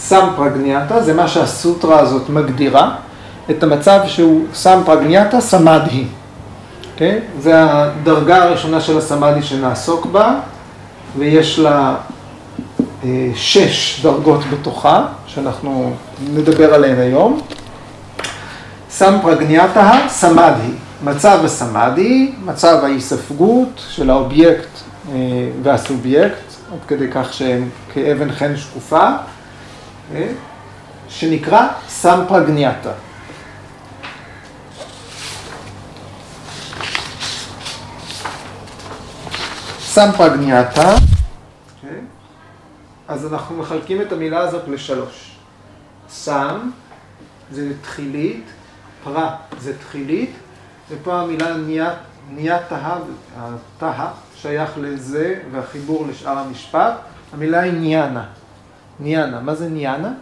סם 0.00 0.28
פרגניאטה 0.36 1.02
זה 1.02 1.14
מה 1.14 1.28
שהסוטרה 1.28 2.00
הזאת 2.00 2.28
מגדירה, 2.28 2.90
את 3.50 3.62
המצב 3.62 4.00
שהוא 4.06 4.44
סם 4.54 4.80
פרגניאטה 4.86 5.40
סמדהי, 5.40 6.04
אוקיי? 6.92 7.20
זה 7.40 7.54
הדרגה 7.56 8.42
הראשונה 8.44 8.80
של 8.80 8.98
הסמדהי 8.98 9.42
שנעסוק 9.42 10.06
בה, 10.06 10.34
ויש 11.18 11.58
לה 11.58 11.94
אה, 13.04 13.30
שש 13.34 14.00
דרגות 14.02 14.40
בתוכה, 14.52 15.06
שאנחנו 15.26 15.92
נדבר 16.34 16.74
עליהן 16.74 16.98
היום. 16.98 17.40
סם 18.90 19.18
פרגניאטה 19.22 19.92
סמאדי, 20.08 20.72
מצב 21.04 21.38
הסמאדי, 21.44 22.32
מצב 22.44 22.78
ההיספגות 22.82 23.82
של 23.88 24.10
האובייקט 24.10 24.68
אה, 25.12 25.18
והסובייקט, 25.62 26.52
עד 26.72 26.78
כדי 26.88 27.06
כך 27.12 27.32
שהם 27.32 27.68
כאבן 27.94 28.32
חן 28.32 28.56
שקופה, 28.56 29.08
שנקרא 31.08 31.68
סם 31.88 32.20
פרגניאטה. 32.28 32.92
סם 39.80 40.10
פרגניאטה 40.16 40.94
אז 43.08 43.32
אנחנו 43.32 43.56
מחלקים 43.56 44.02
את 44.02 44.12
המילה 44.12 44.40
הזאת 44.40 44.68
לשלוש. 44.68 45.36
סם 46.10 46.70
זה 47.50 47.72
תחילית, 47.82 48.44
פרה 49.04 49.36
זה 49.60 49.78
תחילית, 49.78 50.32
ופה 50.90 51.20
המילה 51.20 51.56
נהיה 52.30 52.58
תהה, 53.78 54.12
שייך 54.36 54.70
לזה 54.76 55.34
והחיבור 55.52 56.06
לשאר 56.06 56.38
המשפט, 56.38 56.94
המילה 57.32 57.60
היא 57.60 57.72
ניאנה. 57.72 58.24
ניאנה, 59.00 59.40
מה 59.40 59.54
זה 59.54 59.68
ניאנה? 59.68 60.12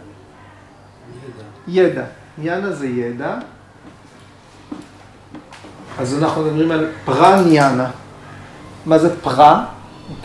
ידע. 1.67 1.89
ידע. 1.89 2.03
ניאנה 2.37 2.71
זה 2.71 2.87
ידע. 2.87 3.35
אז 5.99 6.23
אנחנו 6.23 6.41
מדברים 6.41 6.71
על 6.71 6.87
פרה 7.05 7.41
ניאנה. 7.41 7.91
מה 8.85 8.99
זה 8.99 9.21
פרה? 9.21 9.65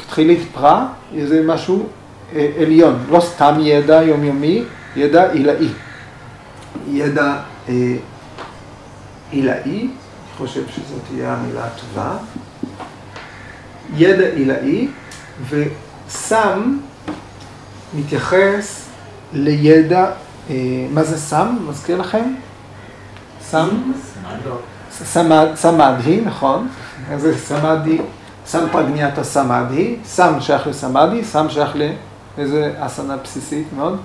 תחילית 0.09 0.49
פרה, 0.55 0.87
זה 1.25 1.43
משהו 1.47 1.89
עליון, 2.33 3.05
לא 3.11 3.21
סתם 3.21 3.55
ידע 3.61 4.03
יומיומי, 4.03 4.65
ידע 4.97 5.31
עילאי. 5.31 5.69
ידע 6.89 7.37
אה, 7.69 7.97
עילאי, 9.31 9.63
אני 9.65 9.89
חושב 10.37 10.63
שזאת 10.69 11.01
תהיה 11.09 11.33
המילה 11.35 11.67
הטובה. 11.67 12.17
ידע 13.97 14.27
עילאי, 14.27 14.89
וסם 15.49 16.79
מתייחס 17.95 18.89
לידע, 19.33 20.11
אה, 20.51 20.55
מה 20.91 21.03
זה 21.05 21.19
סם? 21.19 21.57
מזכיר 21.69 22.01
לכם? 22.01 22.35
סם? 23.43 23.69
סמדהי, 25.55 26.21
נכון. 26.21 26.69
זה 27.17 27.39
סמדהי, 27.39 27.99
סם 28.47 28.67
פרגניאטה 28.73 29.25
סמדהי, 29.25 29.97
סם 30.05 30.41
שייך 30.41 30.67
לסמדהי, 30.67 31.25
סם 31.25 31.51
שייך 31.51 31.71
ל... 31.75 31.93
איזה 32.39 32.75
אסנה 32.79 33.17
בסיסית 33.17 33.67
מאוד? 33.77 33.99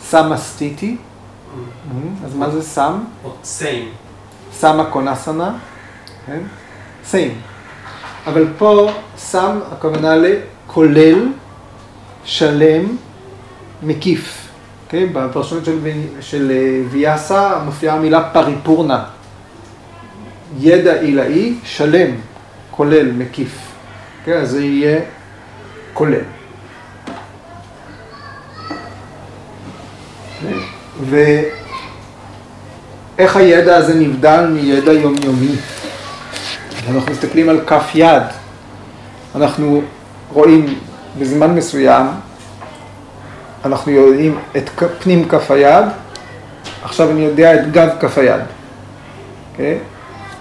סם 0.00 0.32
אסטיטי. 0.32 0.96
Mm-hmm. 0.96 2.26
אז 2.26 2.34
מה 2.34 2.50
זה 2.50 2.62
סם? 2.62 2.98
סיים. 3.44 3.88
סם 4.52 4.80
הקונאסנה. 4.80 5.52
כן? 6.26 6.40
סיים. 7.04 7.40
אבל 8.26 8.46
פה 8.58 8.90
סם, 9.16 9.58
הכוונה 9.72 10.14
לכולל, 10.16 11.28
שלם, 12.24 12.96
מקיף. 13.82 14.48
כן? 14.88 15.06
בפרשנות 15.12 15.64
של, 15.64 15.78
של 16.20 16.50
אה, 16.50 16.82
ויאסה 16.90 17.58
מופיעה 17.64 17.96
המילה 17.96 18.30
פריפורנה. 18.30 19.04
ידע 20.58 21.00
עילאי, 21.00 21.54
שלם, 21.64 22.10
כולל, 22.70 23.12
מקיף. 23.12 23.58
כן? 24.24 24.32
אז 24.32 24.50
זה 24.50 24.64
יהיה 24.64 25.00
כולל. 25.92 26.20
ואיך 31.00 31.46
הידע 33.36 33.76
הזה 33.76 33.94
נבדל 33.94 34.46
מידע 34.46 34.92
יומיומי. 34.92 35.56
אנחנו 36.88 37.12
מסתכלים 37.12 37.48
על 37.48 37.60
כף 37.66 37.90
יד, 37.94 38.22
אנחנו 39.34 39.82
רואים 40.32 40.78
בזמן 41.18 41.54
מסוים, 41.54 42.06
אנחנו 43.66 43.92
יודעים 43.92 44.38
את 44.56 44.70
פנים 45.02 45.28
כף 45.28 45.50
היד, 45.50 45.84
עכשיו 46.82 47.10
אני 47.10 47.20
יודע 47.20 47.54
את 47.54 47.72
גב 47.72 47.88
כף 48.00 48.18
היד. 48.18 48.40
Okay? 48.40 48.42
אוקיי? 49.52 49.78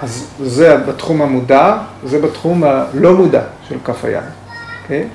אז 0.01 0.27
זה 0.43 0.77
בתחום 0.77 1.21
המודע, 1.21 1.77
זה 2.03 2.21
בתחום 2.21 2.63
הלא 2.63 3.13
מודע 3.13 3.41
של 3.69 3.75
כף 3.85 4.05
היד. 4.05 4.23
Okay? 4.23 4.83
אוקיי? 4.83 5.07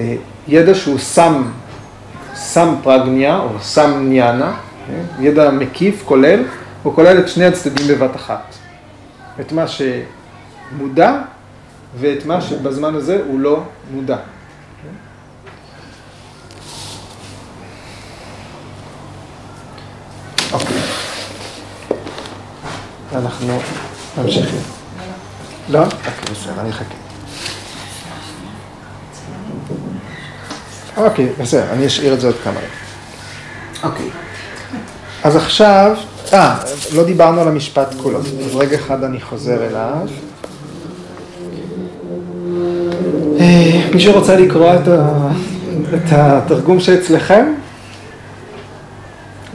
אה, 0.00 0.14
ידע 0.48 0.74
שהוא 0.74 0.98
שם 0.98 1.42
סם 2.34 2.74
פרגניה 2.82 3.38
או 3.38 3.48
סם 3.60 4.08
ניאנה, 4.08 4.52
כן? 4.86 5.24
ידע 5.24 5.50
מקיף, 5.50 6.02
כולל, 6.04 6.44
הוא 6.82 6.94
כולל 6.94 7.18
את 7.18 7.28
שני 7.28 7.44
הצדדים 7.44 7.88
בבת 7.88 8.16
אחת. 8.16 8.54
את 9.40 9.52
מה 9.52 9.64
שמודע 9.68 11.18
ואת 12.00 12.26
מה 12.26 12.40
שבזמן 12.40 12.94
הזה 12.94 13.22
הוא 13.28 13.40
לא 13.40 13.62
מודע. 13.94 14.16
אנחנו 23.14 23.58
ממשיכים. 24.18 24.60
לא? 25.68 25.82
אוקיי, 25.84 26.34
בסדר, 26.34 26.60
אני 26.60 26.70
אחכה. 26.70 26.94
אוקיי, 30.96 31.28
בסדר, 31.40 31.72
אני 31.72 31.86
אשאיר 31.86 32.14
את 32.14 32.20
זה 32.20 32.26
עוד 32.26 32.36
כמה 32.44 32.60
רגע. 32.60 32.68
אוקיי. 33.84 34.10
אז 35.24 35.36
עכשיו, 35.36 35.96
אה, 36.32 36.58
לא 36.94 37.04
דיברנו 37.04 37.40
על 37.40 37.48
המשפט 37.48 37.94
כולו, 38.02 38.18
אז 38.18 38.56
רגע 38.56 38.76
אחד 38.76 39.04
אני 39.04 39.20
חוזר 39.20 39.66
אליו. 39.66 40.08
אה, 43.40 43.90
מישהו 43.94 44.12
רוצה 44.12 44.36
לקרוא 44.36 44.74
את, 44.74 44.88
ה... 44.88 45.28
את 45.94 46.12
התרגום 46.12 46.80
שאצלכם? 46.80 47.54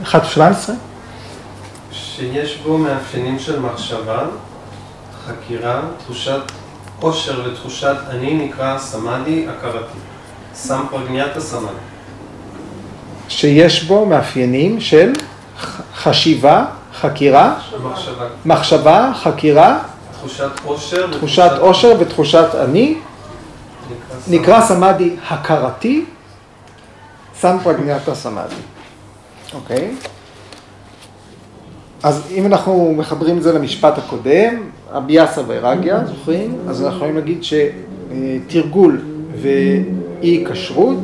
1.17? 0.04 0.18
שיש 2.16 2.56
בו 2.56 2.78
מאפיינים 2.78 3.38
של 3.38 3.60
מחשבה, 3.60 4.26
חקירה, 5.26 5.80
תחושת 5.98 6.40
עושר 7.00 7.42
ותחושת 7.44 7.96
אני 8.08 8.34
נקרא 8.34 8.78
סמאדי 8.78 9.46
הכרתי. 9.48 9.98
סמפרגניאטה 10.54 11.40
סמאדי. 11.40 11.74
שיש 13.28 13.84
בו 13.84 14.06
מאפיינים 14.06 14.80
של 14.80 15.12
חשיבה, 15.94 16.64
חקירה, 16.94 17.54
מחשבה, 17.82 18.26
מחשבה 18.44 19.12
חקירה 19.22 19.78
תחושת 20.12 20.50
עושר. 20.64 21.18
תחושת 21.18 21.50
עושר 21.60 21.96
ותחושת 22.00 22.48
אני, 22.54 22.98
נקרא 24.28 24.60
סמאדי 24.60 25.16
הכרתי, 25.28 26.04
סמפרגניאטה 27.40 28.14
סמאדי, 28.14 28.54
אוקיי? 29.54 29.94
אז 32.04 32.22
אם 32.30 32.46
אנחנו 32.46 32.94
מחברים 32.96 33.38
את 33.38 33.42
זה 33.42 33.52
למשפט 33.52 33.98
הקודם, 33.98 34.54
אביאסה 34.96 35.42
ואירגיה, 35.46 36.04
זוכרים? 36.06 36.58
אז 36.68 36.82
אנחנו 36.82 36.96
יכולים 36.96 37.14
להגיד 37.16 37.38
שתרגול 37.44 39.02
ואי 39.40 40.44
כשרות, 40.50 41.02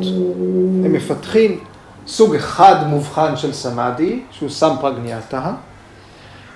הם 0.85 0.93
מפתחים 0.93 1.59
סוג 2.07 2.35
אחד 2.35 2.75
מובחן 2.87 3.37
של 3.37 3.53
סמאדי, 3.53 4.19
שהוא 4.31 4.49
סמפרגניאטה, 4.49 5.51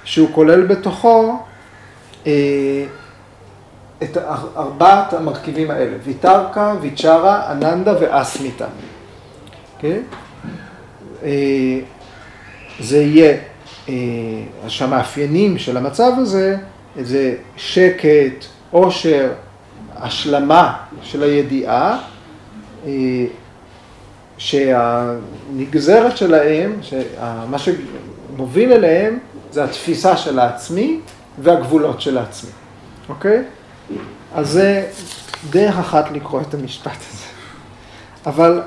שהוא 0.04 0.30
כולל 0.32 0.66
בתוכו 0.66 1.40
אה, 2.28 2.86
את 4.04 4.18
ארבעת 4.58 5.14
המרכיבים 5.14 5.72
האלה, 5.72 5.98
ויתרקה, 6.04 6.74
ויצ'רה, 6.82 7.52
אננדה 7.52 7.94
ואסמיתה. 8.02 8.68
כן? 9.80 10.02
אה, 11.24 11.80
זה 12.80 12.98
יהיה, 12.98 13.38
אה, 13.90 13.94
שהמאפיינים 14.68 15.58
של 15.58 15.78
המצב 15.78 16.12
הזה, 16.18 16.58
זה 17.02 17.36
שקט, 17.58 18.46
עושר, 18.72 19.32
השלמה 19.96 20.78
של 21.02 21.24
הידיעה, 21.24 22.00
אה, 22.86 22.92
שהנגזרת 24.38 26.18
שלהם, 26.18 26.80
מה 27.50 27.58
שמוביל 27.60 28.74
אליהם, 28.74 29.20
זה 29.52 29.64
התפיסה 29.64 30.18
של 30.18 30.40
העצמי 30.40 31.00
והגבולות 31.40 32.02
של 32.02 32.18
העצמי, 32.18 32.52
אוקיי? 33.10 33.44
אז 34.36 34.50
זה 34.50 34.88
דרך 35.50 35.78
אחת 35.78 36.12
לקרוא 36.12 36.42
את 36.42 36.54
המשפט 36.54 36.92
הזה. 36.92 37.26
אבל 38.26 38.62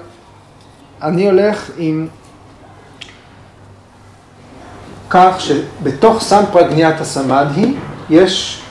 אני 1.02 1.26
הולך 1.26 1.70
עם 1.78 2.09
כך 5.11 5.40
שבתוך 5.40 6.23
סן 6.23 6.42
פרגניית 6.53 7.01
הסמדהי 7.01 7.75
יש, 8.11 8.62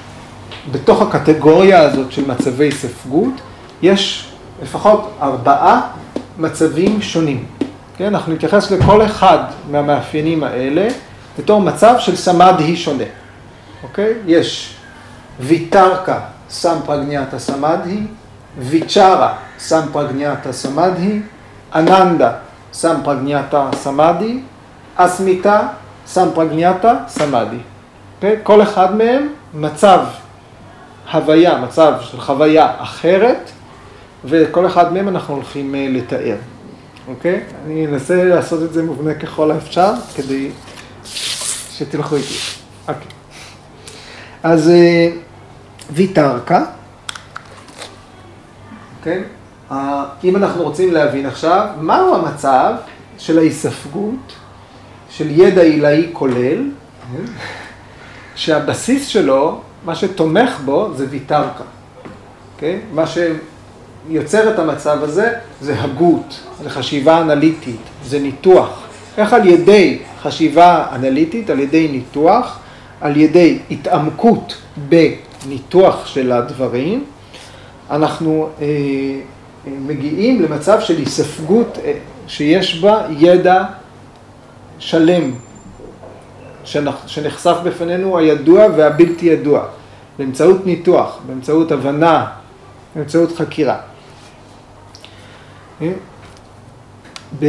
בתוך 0.71 1.01
הקטגוריה 1.01 1.81
הזאת 1.81 2.11
של 2.11 2.27
מצבי 2.27 2.71
ספגות, 2.71 3.33
יש 3.81 4.31
לפחות 4.63 5.13
ארבעה 5.21 5.81
מצבים 6.37 7.01
שונים. 7.01 7.45
כן, 7.97 8.05
אנחנו 8.05 8.33
נתייחס 8.33 8.71
לכל 8.71 9.05
אחד 9.05 9.37
מהמאפיינים 9.71 10.43
האלה 10.43 10.87
בתור 11.39 11.61
מצב 11.61 11.95
של 11.99 12.15
סמדהי 12.15 12.75
שונה. 12.75 13.03
אוקיי? 13.83 14.13
יש 14.25 14.75
ויתרקה 15.39 16.19
סמפרגניאטה 16.49 17.39
סמדהי, 17.39 18.01
ויצ'רה 18.59 19.33
סמפרגניאטה 19.59 20.53
סמדהי, 20.53 21.21
אננדה 21.75 22.31
סמפרגניאטה 22.73 23.69
סמדי, 23.73 24.39
אסמיתה 24.95 25.67
סמפרגניאטה 26.07 26.93
סמדי. 27.07 27.57
Okay? 28.21 28.25
כל 28.43 28.61
אחד 28.61 28.95
מהם 28.95 29.27
מצב 29.53 29.99
הוויה, 31.11 31.57
מצב 31.57 31.93
של 32.01 32.21
חוויה 32.21 32.71
אחרת, 32.77 33.51
וכל 34.25 34.67
אחד 34.67 34.93
מהם 34.93 35.07
אנחנו 35.07 35.33
הולכים 35.33 35.75
uh, 35.75 35.77
לתאר. 35.97 36.35
אוקיי? 37.07 37.35
Okay? 37.35 37.53
אני 37.65 37.87
אנסה 37.87 38.23
לעשות 38.23 38.63
את 38.63 38.73
זה 38.73 38.83
מובנה 38.83 39.13
ככל 39.13 39.51
האפשר, 39.51 39.93
כדי 40.15 40.49
שתלכו 41.03 42.15
איתי. 42.15 42.33
אוקיי. 42.87 43.01
Okay. 43.01 43.13
אז 44.43 44.67
uh, 44.67 45.15
ויתרקה, 45.91 46.65
כן? 49.03 49.21
אם 50.23 50.35
אנחנו 50.35 50.63
רוצים 50.63 50.93
להבין 50.93 51.25
עכשיו, 51.25 51.67
מהו 51.81 52.15
המצב 52.15 52.73
של 53.17 53.37
ההיספגות 53.37 54.33
של 55.17 55.39
ידע 55.39 55.61
עילאי 55.61 56.07
כולל, 56.13 56.69
שהבסיס 58.35 59.07
שלו, 59.07 59.61
מה 59.85 59.95
שתומך 59.95 60.59
בו 60.65 60.93
זה 60.95 61.05
ויתרקה. 61.09 61.63
כן? 62.57 62.77
מה 62.93 63.03
שיוצר 63.07 64.53
את 64.53 64.59
המצב 64.59 65.03
הזה 65.03 65.33
זה 65.61 65.81
הגות, 65.81 66.39
זה 66.63 66.69
חשיבה 66.69 67.21
אנליטית, 67.21 67.79
זה 68.05 68.19
ניתוח. 68.19 68.83
איך 69.17 69.33
על 69.33 69.47
ידי 69.47 69.99
חשיבה 70.21 70.85
אנליטית, 70.91 71.49
על 71.49 71.59
ידי 71.59 71.87
ניתוח, 71.87 72.59
על 73.01 73.17
ידי 73.17 73.59
התעמקות 73.71 74.57
בניתוח 74.89 76.05
של 76.05 76.31
הדברים, 76.31 77.03
אנחנו 77.91 78.49
אה, 78.61 78.65
אה, 78.65 79.71
מגיעים 79.87 80.41
למצב 80.41 80.81
של 80.81 80.97
היספגות 80.97 81.77
אה, 81.85 81.93
שיש 82.27 82.81
בה 82.81 83.01
ידע 83.17 83.63
שלם, 84.79 85.31
שנחשף 87.07 87.55
בפנינו 87.63 88.17
הידוע 88.17 88.65
והבלתי 88.77 89.25
ידוע, 89.25 89.65
באמצעות 90.19 90.65
ניתוח, 90.65 91.19
באמצעות 91.27 91.71
הבנה, 91.71 92.25
באמצעות 92.95 93.37
חקירה. 93.37 93.77
ב... 97.39 97.45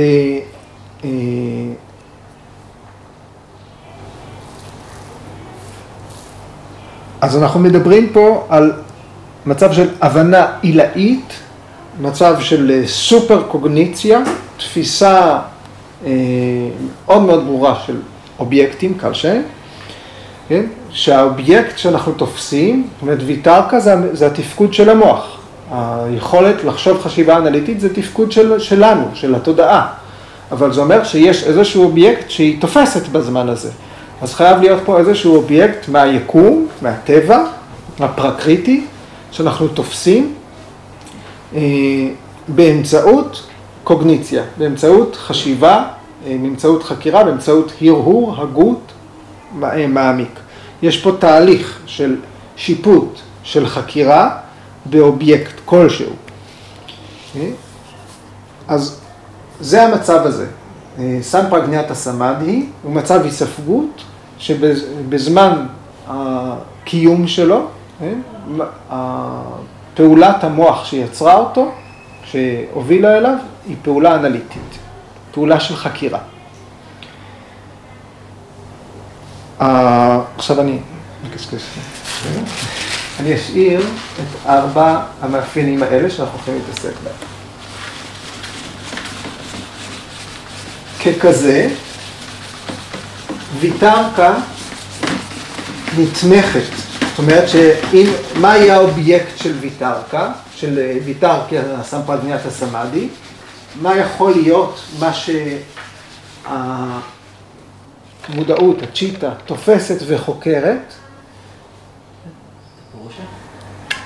אז 7.20 7.36
אנחנו 7.36 7.60
מדברים 7.60 8.12
פה 8.12 8.46
על 8.48 8.72
מצב 9.46 9.72
של 9.72 9.88
הבנה 10.00 10.46
עילאית, 10.62 11.32
מצב 12.00 12.40
של 12.40 12.70
אה, 12.70 12.86
סופר 12.86 13.42
קוגניציה, 13.42 14.20
תפיסה 14.56 15.18
אה, 15.18 15.40
מאוד 16.04 17.22
מאוד 17.22 17.44
ברורה 17.44 17.74
של 17.86 17.96
אובייקטים, 18.38 18.94
כלשהם, 18.94 19.40
כן? 20.48 20.64
שהאובייקט 20.90 21.78
שאנחנו 21.78 22.12
תופסים, 22.12 22.88
זאת 22.92 23.02
אומרת 23.02 23.18
ויתרקה 23.26 23.80
זה, 23.80 23.94
זה 24.12 24.26
התפקוד 24.26 24.74
של 24.74 24.90
המוח. 24.90 25.38
היכולת 25.72 26.64
לחשוב 26.64 27.02
חשיבה 27.02 27.36
אנליטית 27.36 27.80
זה 27.80 27.94
תפקוד 27.94 28.32
של, 28.32 28.58
שלנו, 28.58 29.04
של 29.14 29.34
התודעה. 29.34 29.86
אבל 30.52 30.72
זה 30.72 30.80
אומר 30.80 31.04
שיש 31.04 31.44
איזשהו 31.44 31.84
אובייקט 31.84 32.30
שהיא 32.30 32.60
תופסת 32.60 33.08
בזמן 33.08 33.48
הזה. 33.48 33.70
אז 34.22 34.34
חייב 34.34 34.60
להיות 34.60 34.82
פה 34.84 34.98
איזשהו 34.98 35.36
אובייקט 35.36 35.88
מהיקום, 35.88 36.66
מהטבע, 36.82 37.44
הפרקריטי, 38.00 38.84
שאנחנו 39.30 39.68
תופסים 39.68 40.34
אה, 41.54 41.60
באמצעות 42.48 43.47
קוגניציה, 43.88 44.42
באמצעות 44.58 45.16
חשיבה, 45.16 45.84
אה, 46.26 46.36
באמצעות 46.42 46.82
חקירה, 46.82 47.24
באמצעות 47.24 47.72
הרהור, 47.80 48.34
הגות, 48.42 48.92
אה, 49.62 49.86
מעמיק. 49.86 50.40
יש 50.82 51.02
פה 51.02 51.12
תהליך 51.18 51.78
של 51.86 52.16
שיפוט, 52.56 53.18
של 53.42 53.66
חקירה 53.66 54.36
באובייקט 54.84 55.52
כלשהו. 55.64 56.12
אז 58.68 59.00
זה 59.60 59.82
המצב 59.82 60.26
הזה. 60.26 60.46
סן 61.20 61.50
פרגניאטה 61.50 61.94
סמדהי 61.94 62.66
הוא 62.82 62.92
מצב 62.92 63.22
היספגות 63.24 64.02
שבזמן 64.38 65.66
הקיום 66.08 67.26
שלו 67.26 67.66
פעולת 69.94 70.44
המוח 70.44 70.84
שיצרה 70.84 71.36
אותו, 71.36 71.72
שהובילה 72.32 73.18
אליו, 73.18 73.34
היא 73.68 73.76
פעולה 73.82 74.14
אנליטית, 74.14 74.78
פעולה 75.32 75.60
של 75.60 75.76
חקירה. 75.76 76.18
עכשיו 80.36 80.60
אני 80.60 80.78
אני 83.20 83.34
אשאיר 83.34 83.80
את 83.80 84.46
ארבע 84.46 85.02
המאפיינים 85.20 85.82
האלה 85.82 86.10
שאנחנו 86.10 86.38
יכולים 86.38 86.60
להתעסק 86.66 86.92
בהם. 87.04 87.14
ככזה, 91.04 91.68
ויתרקה 93.60 94.34
נתמכת 95.98 96.88
זאת 97.18 97.26
אומרת 97.26 97.48
שאם, 97.48 98.06
מה 98.40 98.56
יהיה 98.56 98.74
האובייקט 98.74 99.38
של 99.38 99.52
ויתרקה, 99.60 100.32
של 100.58 100.78
אה, 100.78 100.98
ויתרקה, 101.04 101.56
הסמפרדניית 101.60 102.46
הסמאדי, 102.46 103.08
מה 103.82 103.96
יכול 103.96 104.30
להיות 104.32 104.80
מה 104.98 105.10
שהמודעות, 108.28 108.82
הצ'יטה, 108.82 109.30
תופסת 109.46 109.96
וחוקרת? 110.06 110.92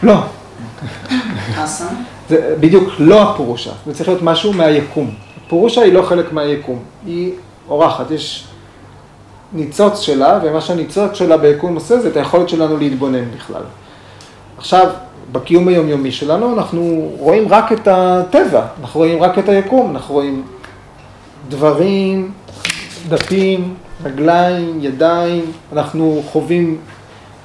לא. 0.02 0.14
זה 2.28 2.56
בדיוק 2.60 2.88
לא 2.98 3.22
הפורושה, 3.22 3.72
זה 3.86 3.94
צריך 3.94 4.08
להיות 4.08 4.22
משהו 4.22 4.52
מהיקום. 4.52 5.14
הפורושה 5.46 5.82
היא 5.82 5.92
לא 5.92 6.02
חלק 6.02 6.32
מהיקום, 6.32 6.82
היא 7.06 7.32
אורחת, 7.68 8.10
יש 8.10 8.46
הניצוץ 9.54 10.00
שלה, 10.00 10.38
ומה 10.42 10.60
שהניצוץ 10.60 11.14
שלה 11.14 11.36
ביקום 11.36 11.74
עושה 11.74 12.00
זה 12.00 12.08
את 12.08 12.16
היכולת 12.16 12.48
שלנו 12.48 12.78
להתבונן 12.78 13.30
בכלל. 13.30 13.62
עכשיו, 14.58 14.90
בקיום 15.32 15.68
היומיומי 15.68 16.12
שלנו 16.12 16.54
אנחנו 16.54 17.10
רואים 17.18 17.48
רק 17.48 17.72
את 17.72 17.88
הטבע, 17.90 18.62
אנחנו 18.80 19.00
רואים 19.00 19.22
רק 19.22 19.38
את 19.38 19.48
היקום, 19.48 19.90
אנחנו 19.90 20.14
רואים 20.14 20.42
דברים, 21.48 22.30
דפים, 23.08 23.74
רגליים, 24.04 24.78
ידיים, 24.80 25.44
אנחנו 25.72 26.22
חווים 26.32 26.78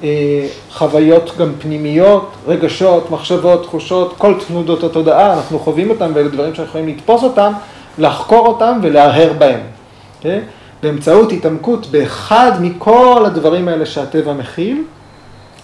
אה, 0.04 0.48
חוויות 0.72 1.32
גם 1.40 1.52
פנימיות, 1.60 2.32
רגשות, 2.48 3.12
מחשבות, 3.12 3.64
תחושות, 3.64 4.14
כל 4.18 4.34
תנודות 4.48 4.84
התודעה, 4.84 5.34
אנחנו 5.34 5.60
חווים 5.60 5.90
אותם 5.90 6.12
ואלה 6.14 6.30
דברים 6.30 6.56
שאנחנו 6.56 6.70
יכולים 6.70 6.88
לתפוס 6.98 7.24
אותם, 7.24 7.54
לחקור 7.98 8.48
אותם 8.48 8.80
ולהרהר 8.82 9.34
בהם. 9.34 9.60
Okay? 9.60 10.22
כן? 10.22 10.40
באמצעות 10.84 11.32
התעמקות 11.32 11.88
באחד 11.88 12.52
מכל 12.62 13.24
הדברים 13.26 13.68
האלה 13.68 13.86
שהטבע 13.86 14.34
מכיל, 14.34 14.84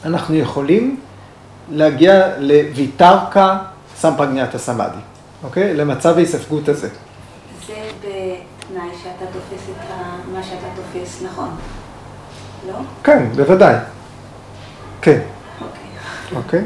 אנחנו 0.06 0.36
יכולים 0.36 0.97
להגיע 1.71 2.28
לויתרקה 2.38 3.58
סמפרגניאטה 3.97 4.58
סמאדי, 4.58 4.97
אוקיי? 5.43 5.73
למצב 5.73 6.17
ההיספגות 6.17 6.69
הזה. 6.69 6.89
זה 7.67 7.73
בתנאי 7.99 8.89
שאתה 9.04 9.26
תופס 9.34 9.63
את 9.69 9.89
מה 10.34 10.43
שאתה 10.43 10.67
תופס 10.76 11.23
נכון, 11.23 11.49
לא? 12.67 12.73
כן, 13.04 13.26
בוודאי. 13.36 13.76
כן. 15.02 15.19
אוקיי. 15.62 16.36
אוקיי? 16.36 16.63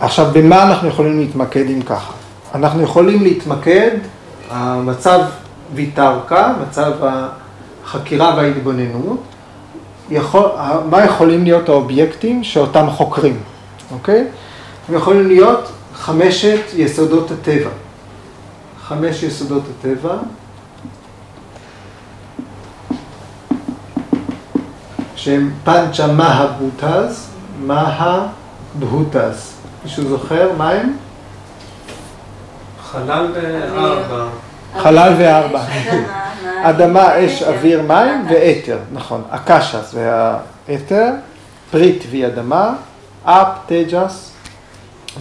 עכשיו, 0.00 0.26
במה 0.32 0.62
אנחנו 0.62 0.88
יכולים 0.88 1.18
להתמקד 1.18 1.70
אם 1.70 1.82
ככה? 1.82 2.12
אנחנו 2.54 2.82
יכולים 2.82 3.22
להתמקד, 3.22 3.90
המצב 4.50 5.20
ויתרקה, 5.74 6.52
מצב 6.68 6.92
החקירה 7.02 8.34
וההתבוננות, 8.36 9.22
יכול, 10.12 10.50
מה 10.90 11.04
יכולים 11.04 11.44
להיות 11.44 11.68
האובייקטים 11.68 12.44
שאותם 12.44 12.86
חוקרים, 12.90 13.40
אוקיי? 13.92 14.26
הם 14.88 14.94
יכולים 14.94 15.26
להיות 15.26 15.72
חמשת 15.94 16.60
יסודות 16.76 17.30
הטבע. 17.30 17.70
חמש 18.82 19.22
יסודות 19.22 19.62
הטבע. 19.70 20.16
שהם 25.16 25.50
פנצ'ה 25.64 26.06
מהה 26.06 26.46
בוטז, 26.46 27.28
מהה 27.66 28.26
בהוטז. 28.74 29.52
מישהו 29.84 30.08
זוכר 30.08 30.50
מה 30.58 30.70
הם? 30.70 30.96
חלל 32.92 33.32
וארבע. 33.34 34.24
חלל 34.78 35.14
וארבע. 35.18 35.62
אדמה, 36.62 37.24
אש, 37.24 37.42
אוויר, 37.42 37.82
מים 37.82 38.26
ואתר, 38.30 38.78
נכון. 38.92 39.22
אקשה 39.30 39.82
זה 39.82 40.10
האתר, 40.12 41.10
פריט 41.70 42.04
ואדמה, 42.10 42.74
אפ, 43.24 43.48
תג'ס, 43.66 44.32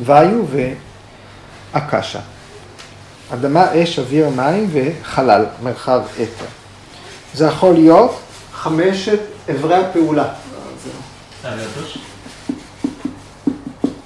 ויו 0.03 0.43
ואקשה. 1.73 2.19
אדמה, 3.33 3.65
אש, 3.73 3.99
אוויר, 3.99 4.29
מים 4.29 4.69
וחלל, 4.73 5.45
מרחב 5.63 6.01
אתר. 6.15 6.45
זה 7.33 7.45
יכול 7.45 7.73
להיות 7.73 8.19
חמשת 8.53 9.19
אברי 9.51 9.75
הפעולה. 9.75 10.25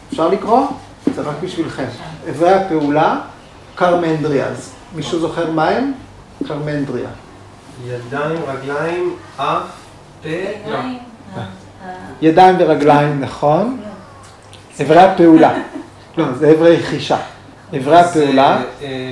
אפשר 0.10 0.28
לקרוא? 0.28 0.68
זה 1.16 1.22
רק 1.22 1.36
בשבילכם. 1.44 1.86
אברי 2.30 2.54
הפעולה, 2.54 3.20
קרמנדריאז. 3.76 4.72
מישהו 4.96 5.20
זוכר 5.20 5.52
מה 5.52 5.70
הם? 5.70 5.94
קרמנדריה. 6.48 7.10
ידיים, 7.84 8.40
רגליים, 8.48 9.16
אף, 9.38 9.62
פה, 10.24 10.30
לא. 10.68 10.78
ידיים 12.22 12.56
ורגליים, 12.60 13.20
נכון. 13.22 13.78
אברי 14.82 15.00
הפעולה. 15.00 15.54
לא, 16.18 16.26
זה 16.34 16.52
אברי 16.52 16.84
חישה. 16.84 17.18
אברי 17.78 18.00
הפעולה, 18.00 18.58
אה, 18.58 18.62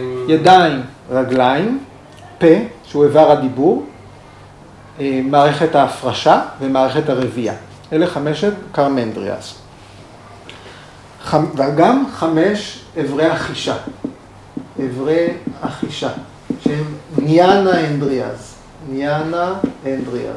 אמ, 0.02 0.26
ידיים, 0.30 0.82
רגליים, 1.12 1.80
פה, 2.40 2.48
שהוא 2.84 3.04
איבר 3.04 3.32
הדיבור, 3.32 3.86
אה, 5.00 5.22
מערכת 5.24 5.76
ההפרשה 5.76 6.42
ומערכת 6.62 7.10
הרבייה. 7.10 7.54
אלה 7.94 8.08
חמשת 8.08 8.54
קרמנדריאס. 8.72 9.56
חמ- 11.32 11.38
וגם 11.56 12.06
חמש 12.14 12.80
אברי 13.02 13.26
החישה. 13.26 13.76
אברי 14.86 15.28
החישה, 15.64 16.10
שהם 16.64 16.84
ניאנה 17.18 17.88
אנדריאז. 17.88 18.53
ניאנה 18.90 19.54
אנדריאז. 19.86 20.36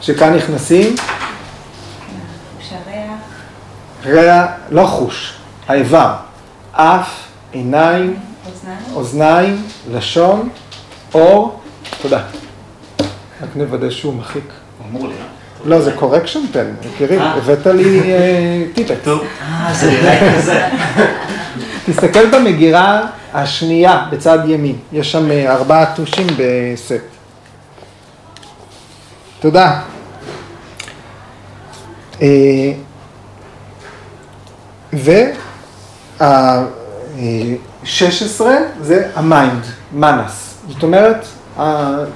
שכאן 0.00 0.34
נכנסים 0.34 0.94
שריח, 2.68 3.20
ריח, 4.04 4.44
לא 4.70 4.86
חוש, 4.86 5.34
האיבר, 5.68 6.14
אף, 6.72 7.08
עיניים, 7.52 8.16
אוזניים, 8.46 8.78
אוזניים, 8.94 9.62
לשון, 9.90 10.48
אור, 11.14 11.60
תודה. 12.02 12.22
רק 13.42 13.48
נוודא 13.56 13.90
שהוא 13.90 14.14
מחיק. 14.14 14.52
אמור 14.90 15.08
לי, 15.08 15.14
לא, 15.64 15.80
זה 15.80 15.92
קורקשן 15.92 16.40
פן, 16.52 16.74
יקירי, 16.82 17.16
הבאת 17.20 17.66
לי 17.66 18.00
אה, 18.00 18.64
טיפט. 18.74 18.94
טוב. 19.04 19.20
אה, 19.20 19.74
זה 19.74 19.90
נראה 19.90 20.34
כזה. 20.36 20.66
תסתכל 21.86 22.30
במגירה 22.30 23.06
השנייה 23.34 24.06
בצד 24.10 24.38
ימין, 24.46 24.76
יש 24.92 25.12
שם 25.12 25.30
אה, 25.30 25.52
ארבעה 25.54 25.94
טושים 25.96 26.26
בסט. 26.26 26.92
תודה. 29.40 29.80
אה, 32.22 32.72
וה-16 36.20 38.40
זה 38.80 39.08
ה 39.14 39.22
mind, 39.22 39.62
מנס. 39.92 40.54
זאת 40.68 40.82
אומרת, 40.82 41.26
התודעה 41.56 42.14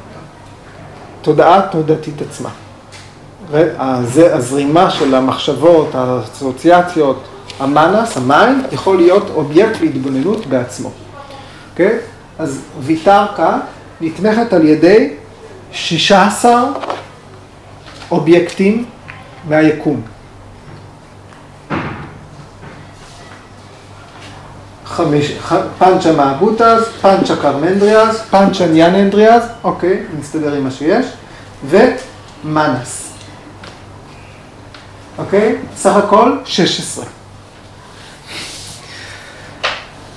התודעתית 1.59 2.23
עצמה. 2.23 2.49
הזה- 3.79 4.35
הזרימה 4.35 4.91
של 4.91 5.15
המחשבות, 5.15 5.91
האסוציאציות, 5.95 7.23
המאנס, 7.61 8.17
ה 8.17 8.25
mind, 8.25 8.65
יכול 8.73 8.97
להיות 8.97 9.31
אובייקט 9.35 9.81
להתבוננות 9.81 10.47
בעצמו. 10.47 10.91
אוקיי? 11.79 11.99
אז 12.39 12.61
ויתרקה 12.81 13.59
נתמכת 14.01 14.53
על 14.53 14.67
ידי 14.67 15.11
16 15.73 16.73
אובייקטים 18.11 18.85
מהיקום. 19.49 20.03
חמש, 24.85 25.33
ח, 25.41 25.53
פנצ'ה 25.79 26.13
מהבוטז, 26.13 26.83
פנצ'ה 27.01 27.37
קרמנדריאז, 27.37 28.23
פנצ'ה 28.31 28.67
ניאננדריאז, 28.67 29.43
אוקיי, 29.65 30.03
נסתדר 30.21 30.55
עם 30.55 30.65
מה 30.65 30.71
שיש, 30.71 31.07
ומנס. 31.69 33.13
אוקיי? 35.19 35.57
סך 35.77 35.97
הכל 35.97 36.39
16. 36.45 37.05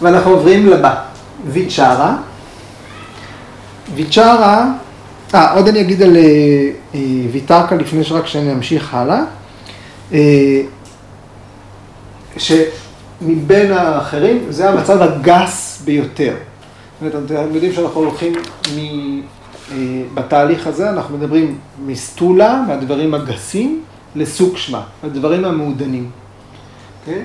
ואנחנו 0.02 0.32
עוברים 0.32 0.68
לבא, 0.68 1.11
ויצ'רה. 1.46 2.18
ויצ'רה, 3.96 4.72
אה, 5.36 5.54
עוד 5.54 5.68
אני 5.68 5.82
אגיד 5.82 6.02
על 6.02 6.18
אה, 6.18 6.22
אה, 6.96 7.00
ויתרקה 7.32 7.76
לפני 7.76 8.04
שרק 8.04 8.28
שנמשיך 8.28 8.94
הלאה. 8.94 9.24
אה, 10.14 10.62
שמבין 12.38 13.72
האחרים 13.72 14.46
זה 14.50 14.70
המצב 14.70 15.02
הגס 15.02 15.82
ביותר. 15.86 16.34
זאת 17.02 17.16
אומרת, 17.16 17.32
אתם 17.32 17.56
יודעים 17.56 17.74
שאנחנו 17.74 18.02
הולכים 18.02 18.34
מ... 18.76 19.22
אה, 19.72 19.78
בתהליך 20.14 20.68
הזה, 20.68 20.90
אנחנו 20.90 21.18
מדברים 21.18 21.58
מסטולה, 21.86 22.64
מהדברים 22.68 23.14
הגסים, 23.14 23.84
לסוקשמה, 24.16 24.82
הדברים 25.04 25.46
המעודנים. 25.46 26.10
אוקיי? 27.00 27.24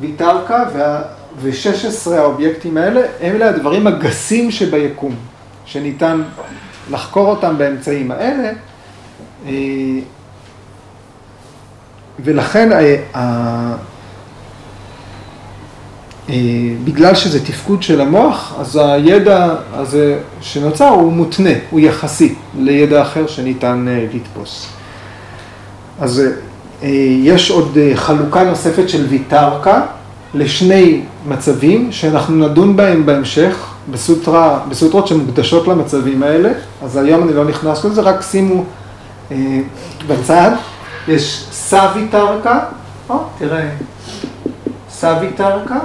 ויתרקה 0.00 0.64
וה... 0.74 1.02
ו-16 1.38 2.10
האובייקטים 2.10 2.76
האלה, 2.76 3.00
הם 3.20 3.34
אלה 3.36 3.48
הדברים 3.48 3.86
הגסים 3.86 4.50
שביקום, 4.50 5.14
שניתן 5.64 6.22
לחקור 6.90 7.26
אותם 7.30 7.58
באמצעים 7.58 8.10
האלה, 8.10 8.50
אה, 9.46 9.52
ולכן 12.24 12.72
ה- 12.72 13.18
ה- 13.18 13.74
אה, 16.30 16.34
בגלל 16.84 17.14
שזה 17.14 17.44
תפקוד 17.46 17.82
של 17.82 18.00
המוח, 18.00 18.54
אז 18.58 18.76
הידע 18.82 19.48
הזה 19.72 20.18
שנוצר 20.40 20.88
הוא 20.88 21.12
מותנה, 21.12 21.50
הוא 21.70 21.80
יחסי 21.80 22.34
לידע 22.58 23.02
אחר 23.02 23.26
שניתן 23.26 23.86
אה, 23.88 24.06
לתפוס. 24.14 24.66
אז 26.00 26.22
אה, 26.82 26.88
יש 27.22 27.50
עוד 27.50 27.78
אה, 27.78 27.92
חלוקה 27.94 28.44
נוספת 28.44 28.88
של 28.88 29.06
ויתרקה 29.08 29.82
לשני 30.34 31.00
מצבים 31.28 31.92
שאנחנו 31.92 32.48
נדון 32.48 32.76
בהם 32.76 33.06
בהמשך 33.06 33.66
בסוטרה, 33.90 34.60
בסוטרות 34.68 35.06
שמוקדשות 35.06 35.68
למצבים 35.68 36.22
האלה, 36.22 36.50
אז 36.82 36.96
היום 36.96 37.22
אני 37.22 37.34
לא 37.34 37.44
נכנס 37.44 37.84
לזה, 37.84 38.00
רק 38.00 38.22
שימו 38.22 38.64
אה, 39.32 39.36
בצד, 40.06 40.50
יש 41.08 41.44
סאבי 41.52 42.06
טרקה, 42.10 42.60
או, 43.08 43.16
תראה, 43.38 43.68
סאבי 44.90 45.26
טרקה 45.36 45.78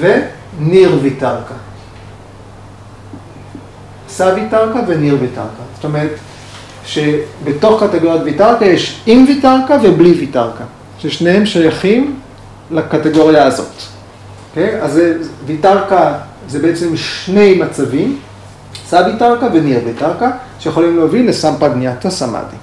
וניר 0.00 0.98
ויטרקה. 1.02 1.54
סאבי 4.08 4.42
טרקה 4.50 4.80
וניר 4.86 5.16
ויטרקה. 5.20 5.62
זאת 5.74 5.84
אומרת, 5.84 6.10
שבתוך 6.86 7.82
קטגוריית 7.82 8.22
ויטרקה 8.24 8.64
יש 8.64 9.00
עם 9.06 9.24
ויטרקה 9.28 9.76
ובלי 9.82 10.12
ויטרקה, 10.12 10.64
ששניהם 10.98 11.46
שייכים 11.46 12.16
לקטגוריה 12.70 13.44
הזאת. 13.44 13.66
Okay? 13.66 13.98
אוקיי? 14.50 14.82
אז 14.82 14.92
זה, 14.92 15.14
ויטרקה 15.46 16.14
זה 16.48 16.58
בעצם 16.58 16.96
שני 16.96 17.54
מצבים, 17.54 18.18
סאבי 18.86 19.18
טרקה 19.18 19.46
וניר 19.46 19.80
ויטרקה, 19.84 20.30
שיכולים 20.60 20.96
להוביל 20.96 21.28
לסמפגניאטה 21.28 22.10
סמאדי. 22.10 22.56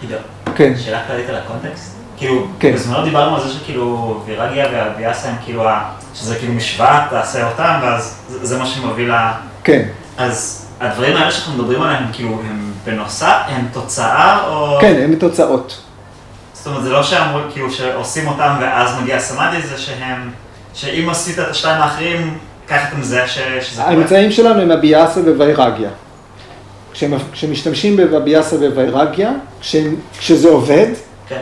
עידו, 0.00 0.16
כן. 0.56 0.72
שאלה 0.76 1.00
כללית 1.06 1.28
על 1.28 1.34
הקונטקסט? 1.34 1.94
כאילו, 2.16 2.46
כן. 2.58 2.72
בזמנו 2.74 3.04
דיברנו 3.04 3.36
על 3.36 3.42
זה 3.42 3.48
שכאילו 3.48 4.20
וירגיה 4.26 4.66
והביאסה 4.72 5.28
הם 5.28 5.34
כאילו, 5.44 5.64
שזה 6.14 6.36
כאילו 6.36 6.52
משוואה, 6.52 7.06
תעשה 7.10 7.50
אותם, 7.50 7.78
ואז 7.82 8.16
זה 8.28 8.46
זה 8.46 8.58
מה 8.58 8.66
שמוביל 8.66 9.12
ל... 9.12 9.16
כן, 9.64 9.88
אז 10.16 10.66
הדברים 10.80 11.16
האלה 11.16 11.30
שאנחנו 11.30 11.54
מדברים 11.54 11.82
עליהם, 11.82 12.04
הם 12.04 12.12
כאילו, 12.12 12.40
הם 12.48 12.72
בנוסף, 12.84 13.36
הם 13.48 13.66
תוצאה, 13.72 14.46
או... 14.46 14.78
כן, 14.80 15.00
הם 15.04 15.14
תוצאות. 15.14 15.83
זאת 16.64 16.70
אומרת, 16.70 16.82
זה 16.84 16.90
לא 16.90 17.02
שאמרו, 17.02 17.38
כאילו, 17.52 17.70
שעושים 17.70 18.28
אותם 18.28 18.56
ואז 18.60 18.90
מגיע 19.02 19.18
סמאדי, 19.20 19.62
זה 19.62 19.78
שהם, 19.78 20.30
שאם 20.74 21.08
עשית 21.10 21.38
את 21.38 21.48
השתיים 21.48 21.82
האחרים, 21.82 22.38
קח 22.66 22.80
את 22.98 23.04
זה 23.04 23.22
ש... 23.26 23.38
שזה 23.60 23.82
קורה. 23.82 23.94
האמצעים 23.94 24.30
שלנו 24.32 24.60
הם 24.60 24.70
הביאסה 24.70 25.20
ווירגיה. 25.20 25.88
כשהם- 26.92 27.14
כשמשתמשים 27.32 27.96
בביאסה 27.96 28.56
ווירגיה, 28.56 29.32
כשהם- 29.60 29.96
כשזה 30.18 30.48
עובד, 30.48 30.86
כן. 31.28 31.40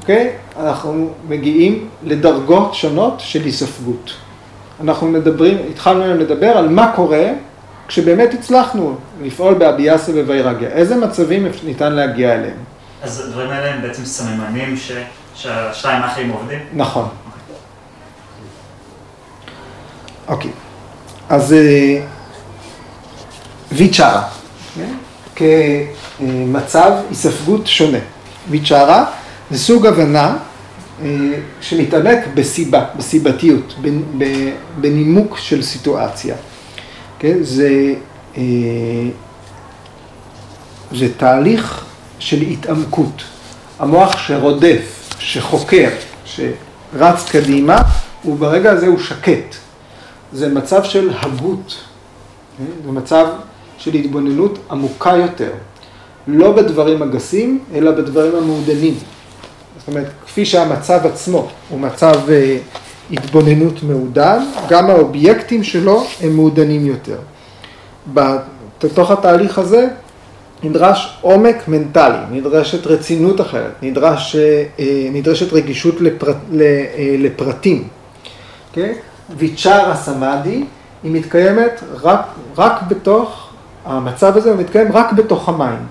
אוקיי? 0.00 0.30
אנחנו 0.60 1.10
מגיעים 1.28 1.88
לדרגות 2.02 2.74
שונות 2.74 3.14
של 3.18 3.44
היספגות. 3.44 4.12
אנחנו 4.84 5.06
מדברים, 5.06 5.58
התחלנו 5.70 6.02
היום 6.02 6.18
לדבר 6.18 6.46
על 6.58 6.68
מה 6.68 6.92
קורה 6.96 7.24
כשבאמת 7.88 8.34
הצלחנו 8.34 8.94
לפעול 9.22 9.54
באביאסה 9.54 10.12
ווירגיה. 10.12 10.68
איזה 10.68 10.96
מצבים 10.96 11.46
ניתן 11.64 11.92
להגיע 11.92 12.34
אליהם? 12.34 12.56
אז 13.02 13.20
הדברים 13.20 13.50
האלה 13.50 13.74
הם 13.74 13.82
בעצם 13.82 14.04
סממנים 14.04 14.76
ש... 14.76 14.92
שהשתיים 15.34 16.02
האחרים 16.02 16.30
עובדים? 16.30 16.58
נכון. 16.74 17.08
אוקיי, 20.28 20.50
אז 21.28 21.52
אה, 21.52 22.06
ויצ'ארה? 23.72 24.28
כמצב 25.36 26.92
היספגות 27.08 27.66
שונה. 27.66 27.98
ויצ'ארה 28.50 29.04
זה 29.50 29.58
סוג 29.58 29.86
הבנה 29.86 30.36
אה, 31.02 31.08
שמתעמק 31.60 32.18
בסיבה, 32.34 32.84
בסיבתיות, 32.96 33.74
בנימוק 34.80 35.38
של 35.38 35.62
סיטואציה. 35.62 36.34
כן? 37.18 37.36
זה, 37.42 37.94
אה, 38.36 38.42
זה 40.92 41.14
תהליך 41.16 41.84
של 42.20 42.40
התעמקות. 42.40 43.22
המוח 43.78 44.18
שרודף, 44.18 45.14
שחוקר, 45.18 45.88
שרץ 46.24 47.30
קדימה, 47.30 47.82
וברגע 48.24 48.70
הזה 48.70 48.86
הוא 48.86 48.98
שקט. 48.98 49.54
זה 50.32 50.48
מצב 50.48 50.84
של 50.84 51.10
הגות, 51.20 51.76
כן? 52.58 52.64
זה 52.84 52.92
מצב 52.92 53.26
של 53.78 53.94
התבוננות 53.94 54.58
עמוקה 54.70 55.16
יותר. 55.16 55.50
לא 56.26 56.52
בדברים 56.52 57.02
הגסים, 57.02 57.64
אלא 57.74 57.90
בדברים 57.90 58.36
המעודנים. 58.36 58.94
זאת 59.78 59.88
אומרת, 59.88 60.06
כפי 60.26 60.46
שהמצב 60.46 61.06
עצמו 61.06 61.48
הוא 61.68 61.80
מצב 61.80 62.30
אה, 62.30 62.56
התבוננות 63.10 63.82
מעודן, 63.82 64.44
גם 64.68 64.90
האובייקטים 64.90 65.64
שלו 65.64 66.04
הם 66.20 66.36
מעודנים 66.36 66.86
יותר. 66.86 67.18
בתוך 68.14 69.10
התהליך 69.10 69.58
הזה 69.58 69.88
נדרש 70.62 71.18
עומק 71.20 71.68
מנטלי, 71.68 72.18
נדרשת 72.30 72.86
רצינות 72.86 73.40
אחרת, 73.40 73.72
נדרש, 73.82 74.36
אה, 74.36 74.64
אה, 74.78 75.08
נדרשת 75.12 75.52
רגישות 75.52 76.00
לפרט, 76.00 76.36
אה, 76.60 77.14
לפרטים. 77.18 77.88
Okay? 78.74 78.78
ויצ'ארה 79.36 79.96
סמאדי 79.96 80.64
היא 81.02 81.12
מתקיימת 81.12 81.80
רק, 82.02 82.26
רק 82.58 82.82
בתוך, 82.88 83.48
המצב 83.84 84.36
הזה 84.36 84.50
הוא 84.50 84.58
מתקיים 84.60 84.92
רק 84.92 85.12
בתוך 85.12 85.48
ה 85.48 85.55
mind. 85.55 85.88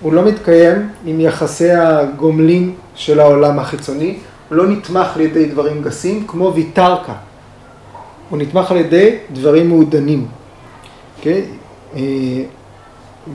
הוא 0.00 0.12
לא 0.12 0.24
מתקיים 0.24 0.88
עם 1.04 1.20
יחסי 1.20 1.70
הגומלין 1.70 2.74
של 2.94 3.20
העולם 3.20 3.58
החיצוני, 3.58 4.16
הוא 4.48 4.56
לא 4.56 4.66
נתמך 4.66 5.06
על 5.14 5.20
ידי 5.20 5.46
דברים 5.46 5.82
גסים 5.82 6.26
כמו 6.26 6.52
ויטרקה. 6.54 7.12
הוא 8.30 8.38
נתמך 8.38 8.70
על 8.70 8.76
ידי 8.76 9.16
דברים 9.32 9.68
מעודנים. 9.68 10.26
אוקיי? 11.20 11.96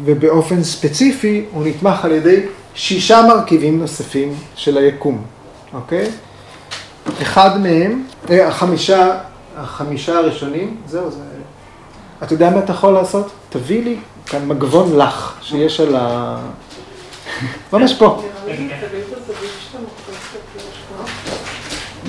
ובאופן 0.06 0.64
ספציפי 0.64 1.46
הוא 1.52 1.68
נתמך 1.68 2.06
על 2.06 2.12
ידי 2.12 2.46
שישה 2.76 3.22
מרכיבים 3.28 3.80
נוספים 3.80 4.34
של 4.56 4.78
היקום, 4.78 5.24
אוקיי? 5.74 6.10
אחד 7.22 7.62
מהם, 7.62 8.04
אה, 8.30 8.48
החמישה, 8.48 9.18
החמישה 9.58 10.18
הראשונים, 10.18 10.76
זהו, 10.88 11.12
זה... 11.12 11.18
אתה 12.24 12.34
יודע 12.34 12.50
מה 12.50 12.60
אתה 12.60 12.72
יכול 12.72 12.94
לעשות? 12.94 13.32
תביא 13.50 13.84
לי 13.84 13.98
כאן 14.26 14.48
מגבון 14.48 14.98
לך 14.98 15.34
שיש 15.42 15.80
על 15.80 15.96
ה... 15.96 16.38
ממש 17.74 17.94
פה. 17.94 18.24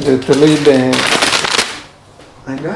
זה 0.01 0.23
תלוי 0.23 0.55
ב... 0.57 0.91
רגע. 2.49 2.75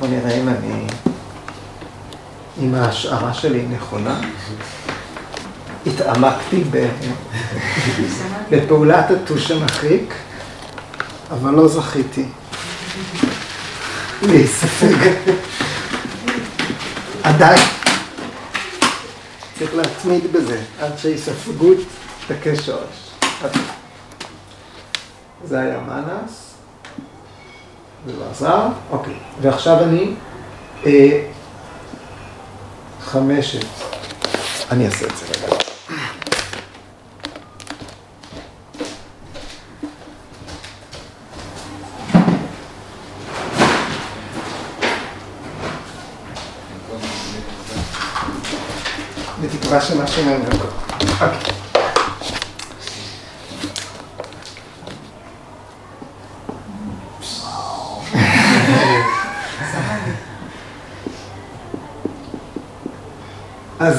בוא 0.00 0.08
נראה 0.08 0.40
אם 0.40 0.48
אני... 0.48 1.09
אם 2.58 2.74
ההשערה 2.74 3.34
שלי 3.34 3.62
נכונה. 3.62 4.20
התעמקתי. 5.86 6.64
בפעולת 8.50 9.10
הטוש 9.10 9.50
המחריק, 9.50 10.14
אבל 11.30 11.50
לא 11.50 11.68
זכיתי 11.68 12.24
להיספג. 14.22 15.10
עדיין. 17.22 17.60
צריך 19.58 19.74
להתמיד 19.74 20.32
בזה, 20.32 20.62
עד 20.80 20.98
שהיספגות 20.98 21.78
תכה 22.26 22.62
שורש. 22.62 23.10
זה 25.44 25.60
היה 25.60 25.80
מנס. 25.80 26.54
זה 28.06 28.12
לא 28.18 28.24
עזר. 28.30 28.66
אוקיי. 28.90 29.14
ועכשיו 29.40 29.82
אני 29.82 30.14
אה, 30.86 31.22
חמשת. 33.12 33.66
אני 34.70 34.86
אעשה 34.86 35.06
את 35.06 35.16
זה 35.16 35.26
רגע. 35.26 35.56
בתקווה 49.42 49.80
שמשהו 49.80 50.24
מהם 50.24 50.42
גם 50.44 51.59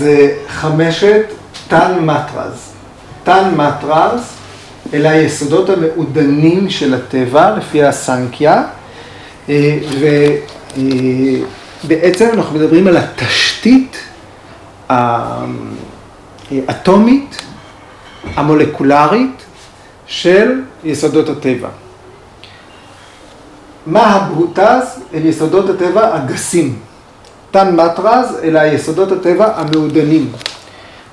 אז 0.01 0.07
אה, 0.07 0.27
חמשת 0.47 1.25
תן 1.67 2.05
מטרז. 2.05 2.71
תן 3.23 3.55
מטרז 3.55 4.21
אלה 4.93 5.09
היסודות 5.09 5.69
המעודנים 5.69 6.69
של 6.69 6.93
הטבע 6.93 7.57
לפי 7.57 7.83
הסנקיה, 7.83 8.63
אה, 9.49 9.77
ובעצם 11.83 12.29
אנחנו 12.33 12.59
מדברים 12.59 12.87
על 12.87 12.97
התשתית 12.97 13.97
האטומית, 16.49 17.41
המולקולרית 18.35 19.43
של 20.05 20.61
יסודות 20.83 21.29
הטבע. 21.29 21.69
מה 23.85 24.05
הברוטז 24.05 24.99
אל 25.13 25.25
יסודות 25.25 25.69
הטבע 25.69 26.15
הגסים? 26.15 26.79
תן 27.51 27.75
מטרז 27.75 28.39
אלה 28.43 28.67
יסודות 28.67 29.11
הטבע 29.11 29.53
המעודנים. 29.55 30.31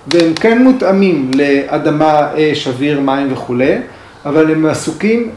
והם 0.07 0.35
כן 0.35 0.63
מותאמים 0.63 1.31
לאדמה, 1.35 2.29
אש, 2.35 2.69
אוויר, 2.69 3.01
מים 3.01 3.33
וכולי, 3.33 3.79
אבל 4.27 4.51
הם 4.51 4.67
עסוקים 4.67 5.31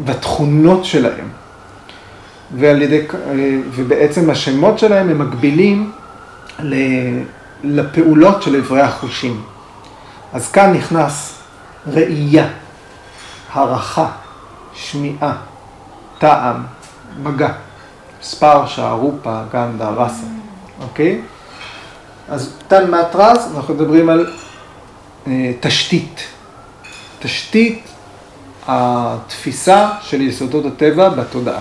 בתכונות 0.00 0.84
שלהם. 0.84 1.28
ועל 2.58 2.82
ידי, 2.82 3.00
ובעצם 3.74 4.30
השמות 4.30 4.78
שלהם 4.78 5.08
הם 5.08 5.18
מקבילים 5.18 5.92
לפעולות 7.64 8.42
של 8.42 8.54
איברי 8.54 8.80
החושים. 8.80 9.42
אז 10.32 10.50
כאן 10.50 10.72
נכנס 10.72 11.38
ראייה, 11.86 12.46
הערכה, 13.52 14.08
שמיעה, 14.74 15.32
טעם, 16.18 16.62
מגע, 17.22 17.52
ספרשה, 18.24 18.90
רופה, 18.90 19.42
גנדה, 19.52 19.88
רסה, 19.88 20.26
אוקיי? 20.82 21.20
אז 22.28 22.52
תן 22.68 22.90
מאטרז, 22.90 23.56
אנחנו 23.56 23.74
מדברים 23.74 24.08
על 24.08 24.32
אה, 25.26 25.52
תשתית. 25.60 26.20
תשתית 27.18 27.88
התפיסה 28.66 29.90
של 30.02 30.20
יסודות 30.20 30.64
הטבע 30.64 31.08
בתודעה. 31.08 31.60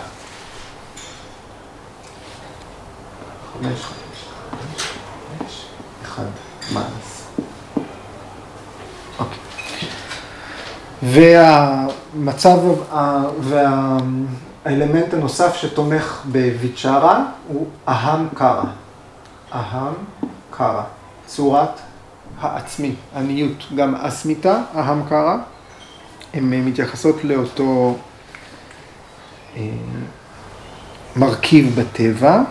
אוקיי. 9.19 9.39
והמצב, 11.03 12.59
והאלמנט 14.65 15.13
הנוסף 15.13 15.55
שתומך 15.55 16.21
בוויצ'רה 16.25 17.25
הוא 17.47 17.67
אהם 17.87 18.27
קרא. 18.35 18.63
אהם 19.53 19.93
קרא, 20.51 20.83
צורת 21.25 21.69
העצמי, 22.39 22.95
עניות, 23.15 23.65
גם 23.75 23.95
אסמיתה, 23.95 24.61
אהם 24.75 25.03
קרא. 25.09 25.35
הן 26.33 26.53
מתייחסות 26.53 27.23
לאותו 27.23 27.97
אה, 29.57 29.61
מרכיב 31.15 31.79
בטבע. 31.79 32.41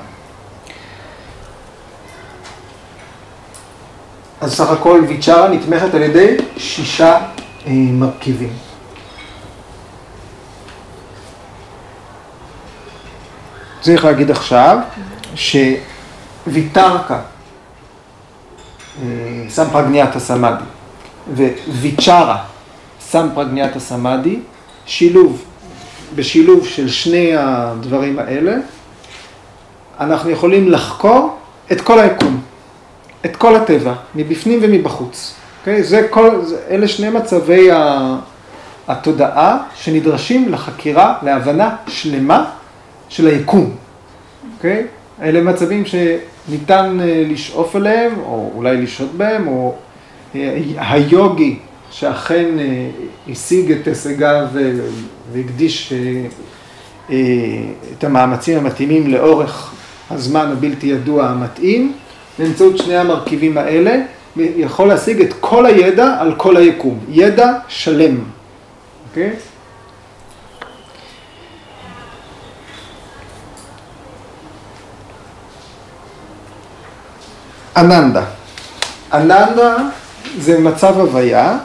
אז 4.41 4.55
סך 4.55 4.71
הכל 4.71 5.05
ויצ'רה 5.09 5.49
נתמכת 5.49 5.95
על 5.95 6.03
ידי 6.03 6.37
שישה 6.57 7.19
אה, 7.67 7.73
מרכיבים. 7.73 8.72
צריך 13.83 14.05
להגיד 14.05 14.31
עכשיו 14.31 14.79
שוויתרקה, 15.35 17.19
אה, 19.03 19.09
סמפרגניאטה 19.49 20.21
סמאדי, 20.21 20.65
וויצ'רה, 21.69 22.39
סמפרגניאטה 23.01 23.81
סמאדי, 23.81 24.39
שילוב, 24.87 25.45
בשילוב 26.15 26.67
של 26.67 26.89
שני 26.89 27.37
הדברים 27.37 28.19
האלה, 28.19 28.57
אנחנו 30.01 30.31
יכולים 30.31 30.71
לחקור 30.71 31.39
את 31.73 31.81
כל 31.81 31.99
היקום, 31.99 32.41
את 33.25 33.37
כל 33.37 33.57
הטבע, 33.57 33.95
מבפנים 34.15 34.59
ומבחוץ. 34.63 35.35
Okay? 35.35 35.61
אוקיי? 35.61 35.83
זה 35.83 36.07
כל, 36.11 36.45
זה, 36.45 36.59
אלה 36.71 36.89
שני 36.89 37.11
מצבי 37.11 37.69
התודעה 38.89 39.59
שנדרשים 39.75 40.53
לחקירה, 40.53 41.15
להבנה 41.23 41.77
שלמה 41.89 42.51
של 43.13 43.27
היקום. 43.27 43.65
Okay? 43.65 44.57
אוקיי? 44.57 44.87
אלה 45.23 45.41
מצבים 45.41 45.85
שניתן 45.87 46.99
אה, 47.01 47.25
לשאוף 47.29 47.77
אליהם, 47.77 48.13
או 48.25 48.51
אולי 48.55 48.77
לשהות 48.77 49.13
בהם, 49.17 49.47
או 49.47 49.75
אה, 50.35 50.61
היוגי 50.77 51.59
שאכן 51.91 52.59
אה, 52.59 52.89
השיג 53.29 53.73
את 53.73 53.87
הישגיו 53.87 54.47
והקדיש 55.33 55.93
את 57.99 58.05
המאמצים 58.05 58.59
המתאימים 58.59 59.11
לאורך 59.11 59.75
הזמן 60.11 60.49
הבלתי 60.53 60.87
ידוע 60.87 61.27
המתאים, 61.27 61.93
באמצעות 62.39 62.79
שני 62.79 62.97
המרכיבים 62.97 63.59
האלה, 63.59 63.97
יכול 64.37 64.89
להשיג 64.89 65.21
את 65.21 65.35
כל 65.41 65.67
הידע 65.67 66.17
על 66.21 66.35
כל 66.37 66.57
היקום, 66.57 66.99
ידע 67.09 67.53
שלם, 67.69 68.19
אוקיי? 69.09 69.31
Okay? 69.31 69.52
אננדה. 77.77 78.25
אננדה 79.13 79.77
זה 80.39 80.59
מצב 80.59 80.99
הוויה, 80.99 81.57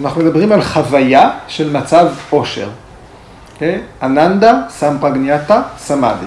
אנחנו 0.00 0.20
מדברים 0.22 0.52
על 0.52 0.62
חוויה 0.62 1.30
של 1.48 1.70
מצב 1.70 2.06
עושר. 2.30 2.68
אוקיי? 3.52 3.80
אננדה 4.02 4.60
סמפגניאטה 4.70 5.62
סמאדי. 5.78 6.26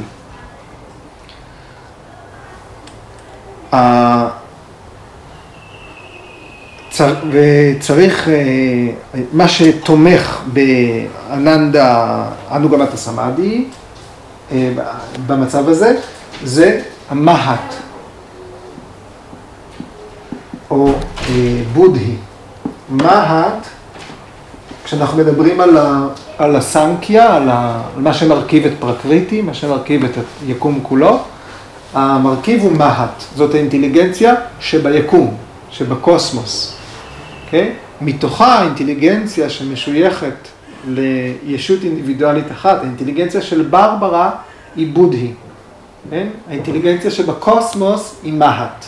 וצריך, 7.31 8.29
אה, 8.29 8.33
מה 9.33 9.47
שתומך 9.47 10.41
באננדה 10.53 12.23
אנוגמטה 12.51 12.97
סמאדי 12.97 13.65
אה, 14.51 14.71
במצב 15.27 15.69
הזה, 15.69 15.95
זה 16.43 16.81
המהט, 17.09 17.73
או 20.71 20.87
אה, 21.29 21.61
בודהי. 21.73 22.15
מהט, 22.89 23.67
כשאנחנו 24.83 25.17
מדברים 25.17 25.61
על, 25.61 25.77
ה, 25.77 26.07
על 26.37 26.55
הסנקיה, 26.55 27.35
על, 27.35 27.49
ה, 27.49 27.81
על 27.95 28.01
מה 28.01 28.13
שמרכיב 28.13 28.65
את 28.65 28.71
פרקריטי, 28.79 29.41
מה 29.41 29.53
שמרכיב 29.53 30.05
את 30.05 30.11
היקום 30.47 30.79
כולו, 30.83 31.19
המרכיב 31.93 32.61
הוא 32.61 32.71
מהט, 32.71 33.23
זאת 33.35 33.55
האינטליגנציה 33.55 34.33
שביקום, 34.59 35.37
שבקוסמוס. 35.69 36.73
Okay? 36.73 37.45
אוקיי? 37.45 37.73
מתוכה 38.01 38.59
האינטליגנציה 38.59 39.49
שמשויכת 39.49 40.47
לישות 40.87 41.83
אינדיבידואלית 41.83 42.51
אחת, 42.51 42.81
האינטליגנציה 42.81 43.41
של 43.41 43.61
ברברה 43.61 44.31
היא 44.75 44.93
בודהי. 44.93 45.33
כן? 46.09 46.27
האינטליגנציה 46.49 47.11
שבקוסמוס 47.11 48.15
היא 48.23 48.33
מהט. 48.33 48.85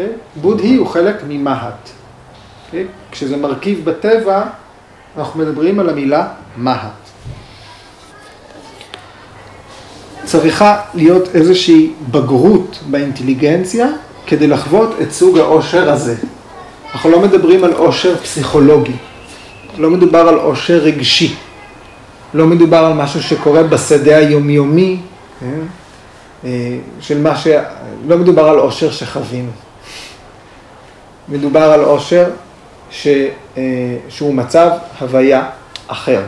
Okay? 0.00 0.02
אוקיי? 0.02 0.42
בודהי 0.42 0.76
הוא 0.76 0.86
חלק 0.86 1.16
ממהט. 1.28 1.86
Okay? 1.86 2.66
אוקיי? 2.66 2.86
כשזה 3.10 3.36
מרכיב 3.36 3.84
בטבע, 3.84 4.44
אנחנו 5.18 5.40
מדברים 5.40 5.80
על 5.80 5.88
המילה 5.88 6.28
מהט. 6.56 6.90
צריכה 10.24 10.80
להיות 10.94 11.34
איזושהי 11.34 11.92
בגרות 12.10 12.78
באינטליגנציה 12.90 13.86
כדי 14.26 14.46
לחוות 14.46 14.90
את 15.02 15.12
סוג 15.12 15.38
העושר 15.38 15.90
הזה. 15.90 16.14
אנחנו 16.92 17.10
לא 17.10 17.20
מדברים 17.20 17.64
על 17.64 17.72
עושר 17.72 18.16
פסיכולוגי, 18.16 18.96
לא 19.78 19.90
מדובר 19.90 20.18
על 20.18 20.34
עושר 20.34 20.78
רגשי, 20.78 21.34
לא 22.34 22.46
מדובר 22.46 22.78
על 22.78 22.92
משהו 22.92 23.22
שקורה 23.22 23.62
בשדה 23.62 24.16
היומיומי, 24.16 25.00
כן? 25.40 25.60
אה, 26.44 26.78
של 27.00 27.20
מה 27.22 27.36
ש... 27.36 27.46
לא 28.08 28.18
מדובר 28.18 28.48
על 28.48 28.58
עושר 28.58 28.90
שחווינו. 28.90 29.50
מדובר 31.30 31.62
על 31.62 31.80
עושר 31.80 32.30
ש... 32.90 33.08
אה, 33.56 33.96
שהוא 34.08 34.34
מצב 34.34 34.70
הוויה 35.00 35.50
אחר. 35.86 36.22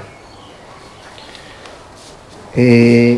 אה, 2.56 3.14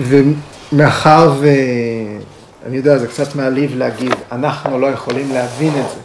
ומאחר 0.00 1.32
ו... 1.40 1.48
אני 2.66 2.76
יודע, 2.76 2.98
זה 2.98 3.06
קצת 3.06 3.34
מעליב 3.34 3.76
להגיד, 3.76 4.14
אנחנו 4.32 4.78
לא 4.78 4.86
יכולים 4.86 5.32
להבין 5.32 5.72
את 5.80 5.84
זה. 5.90 6.00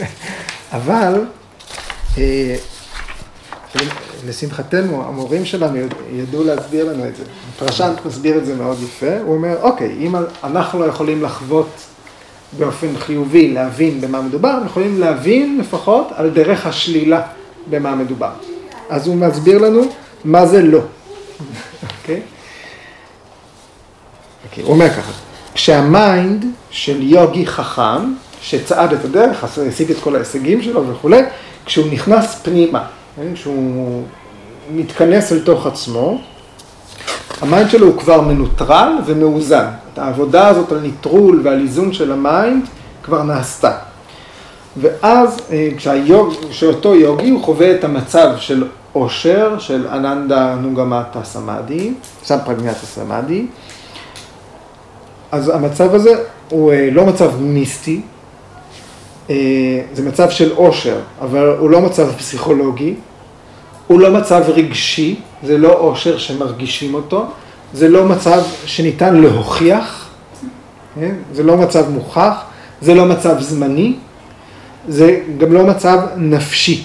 אבל 0.76 1.24
אה, 2.18 2.56
לשמחתנו, 4.26 5.04
המורים 5.08 5.44
שלנו 5.44 5.78
ידעו 6.12 6.44
להסביר 6.44 6.92
לנו 6.92 7.08
את 7.08 7.16
זה. 7.16 7.24
פרשנט 7.58 8.06
מסביר 8.06 8.38
את 8.38 8.46
זה 8.46 8.54
מאוד 8.54 8.82
יפה, 8.82 9.18
הוא 9.24 9.34
אומר, 9.34 9.56
אוקיי, 9.62 9.96
אם 10.00 10.14
אנחנו 10.44 10.80
לא 10.80 10.84
יכולים 10.84 11.22
לחוות 11.22 11.68
באופן 12.58 12.98
חיובי, 12.98 13.52
להבין 13.52 14.00
במה 14.00 14.22
מדובר, 14.22 14.50
אנחנו 14.50 14.66
יכולים 14.66 15.00
להבין 15.00 15.58
לפחות 15.60 16.08
על 16.14 16.30
דרך 16.30 16.66
השלילה 16.66 17.22
במה 17.70 17.94
מדובר. 17.94 18.30
אז 18.90 19.06
הוא 19.06 19.16
מסביר 19.16 19.58
לנו 19.58 19.82
מה 20.24 20.46
זה 20.46 20.62
לא. 20.62 20.78
אוקיי? 20.78 22.16
okay? 22.16 22.20
אוקיי, 24.44 24.64
הוא 24.64 24.72
אומר 24.72 24.90
ככה, 24.90 25.12
כשה 25.54 26.04
mind 26.04 26.44
של 26.70 27.02
יוגי 27.02 27.46
חכם, 27.46 28.12
שצעד 28.42 28.92
את 28.92 29.04
הדרך, 29.04 29.44
השיג 29.44 29.90
את 29.90 29.96
כל 30.00 30.16
ההישגים 30.16 30.62
שלו 30.62 30.88
וכולי, 30.88 31.22
כשהוא 31.64 31.92
נכנס 31.92 32.40
פנימה, 32.42 32.84
כן, 33.16 33.34
כשהוא 33.34 34.02
מתכנס 34.70 35.32
אל 35.32 35.40
תוך 35.40 35.66
עצמו, 35.66 36.20
ה 37.42 37.48
mind 37.48 37.70
שלו 37.70 37.86
הוא 37.86 37.98
כבר 37.98 38.20
מנוטרל 38.20 38.98
ומאוזן. 39.06 39.66
את 39.92 39.98
העבודה 39.98 40.48
הזאת 40.48 40.72
על 40.72 40.80
ניטרול 40.80 41.40
ועל 41.44 41.60
איזון 41.60 41.92
של 41.92 42.12
ה 42.12 42.22
mind 42.22 42.64
כבר 43.02 43.22
נעשתה. 43.22 43.72
ואז 44.76 45.38
אה, 45.50 45.68
כשהיוג, 45.76 46.34
כשאותו 46.50 46.94
יוגי 46.94 47.30
הוא 47.30 47.44
חווה 47.44 47.74
את 47.74 47.84
המצב 47.84 48.30
של 48.36 48.64
עושר, 48.92 49.58
של 49.58 49.86
אננדה 49.88 50.54
אנוגטה 50.54 51.24
סמאדי, 51.24 51.92
סמפרגניאטה 52.24 52.86
סמאדי, 52.86 53.46
אז 55.32 55.48
המצב 55.48 55.94
הזה 55.94 56.14
הוא 56.50 56.72
אה, 56.72 56.88
לא 56.92 57.06
מצב 57.06 57.40
מיסטי, 57.40 58.00
אה, 59.30 59.34
זה 59.92 60.02
מצב 60.08 60.30
של 60.30 60.52
עושר, 60.54 60.98
אבל 61.20 61.56
הוא 61.58 61.70
לא 61.70 61.80
מצב 61.80 62.12
פסיכולוגי, 62.12 62.94
הוא 63.86 64.00
לא 64.00 64.10
מצב 64.10 64.42
רגשי, 64.48 65.20
זה 65.42 65.58
לא 65.58 65.78
עושר 65.78 66.18
שמרגישים 66.18 66.94
אותו, 66.94 67.26
זה 67.72 67.88
לא 67.88 68.04
מצב 68.04 68.42
שניתן 68.64 69.16
להוכיח, 69.16 70.08
כן? 70.94 71.14
זה 71.32 71.42
לא 71.42 71.56
מצב 71.56 71.90
מוכח, 71.90 72.44
זה 72.80 72.94
לא 72.94 73.04
מצב 73.04 73.40
זמני, 73.40 73.94
זה 74.88 75.20
גם 75.38 75.52
לא 75.52 75.66
מצב 75.66 75.98
נפשי. 76.16 76.84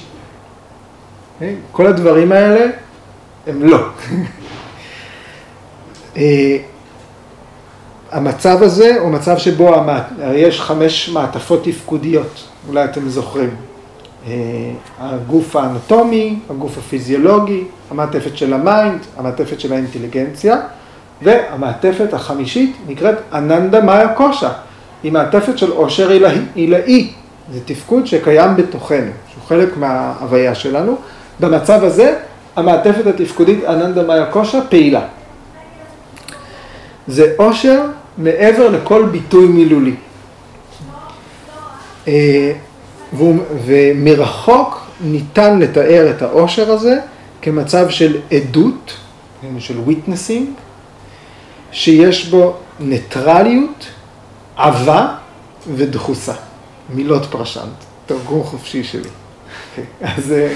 כן? 1.40 1.54
כל 1.72 1.88
הדברים 1.88 2.32
האלה 2.32 2.66
הם 3.48 3.64
לא. 3.64 3.78
אה, 6.18 6.58
המצב 8.12 8.64
הזה 8.64 8.96
הוא 9.00 9.12
מצב 9.12 9.38
שבו 9.38 9.76
יש 10.34 10.62
חמש 10.62 11.10
מעטפות 11.10 11.64
תפקודיות, 11.64 12.44
אולי 12.68 12.84
אתם 12.84 13.10
זוכרים. 13.10 13.56
אה, 14.28 14.34
הגוף 15.00 15.56
האנטומי, 15.56 16.40
הגוף 16.50 16.78
הפיזיולוגי, 16.78 17.64
המעטפת 17.92 18.38
של 18.38 18.54
ה 18.54 18.61
mind, 18.61 19.00
המעטפת 19.18 19.60
של 19.60 19.74
האינטליגנציה, 19.74 20.58
והמעטפת 21.22 22.14
החמישית 22.14 22.76
נקראת 22.88 23.16
אננדה 23.34 23.82
מאיה 23.82 24.08
קושה, 24.08 24.50
היא 25.04 25.12
מעטפת 25.12 25.58
של 25.58 25.72
עושר 25.72 26.10
עילאי, 26.56 27.12
זה 27.54 27.60
תפקוד 27.66 28.08
שקיים 28.08 28.56
בתוכנו, 28.56 29.12
שהוא 29.32 29.44
חלק 29.48 29.78
מההוויה 29.78 30.56
שלנו. 30.56 30.98
במצב 31.40 31.84
הזה, 31.84 32.16
המעטפת 32.56 33.08
התפקודית 33.08 33.64
אננדה 33.64 34.04
מאיה 34.04 34.26
קושה 34.26 34.60
פעילה. 34.70 35.02
זה 37.08 37.34
עושר 37.38 37.86
מעבר 38.18 38.70
לכל 38.70 39.06
ביטוי 39.12 39.46
מילולי. 39.46 39.96
אה, 43.14 43.28
ומרחוק 43.66 44.88
ניתן 45.02 45.60
לתאר 45.60 46.12
את 46.12 46.22
העושר 46.22 46.72
הזה 46.72 47.00
כמצב 47.42 47.90
של 47.90 48.18
עדות, 48.32 48.94
של 49.60 49.80
witnessing, 49.86 50.50
שיש 51.72 52.30
בו 52.30 52.54
ניטרליות, 52.80 53.86
עבה 54.56 55.16
ודחוסה. 55.76 56.34
מילות 56.90 57.26
פרשנט, 57.26 57.74
תרגום 58.06 58.44
חופשי 58.44 58.84
שלי. 58.84 59.10
אז... 60.02 60.32
אה, 60.32 60.56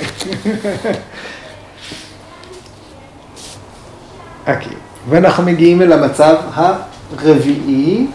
אוקיי. 4.53 4.73
ואנחנו 5.09 5.43
מגיעים 5.43 5.81
אל 5.81 5.93
המצב 5.93 6.35
הרביעי, 7.17 8.07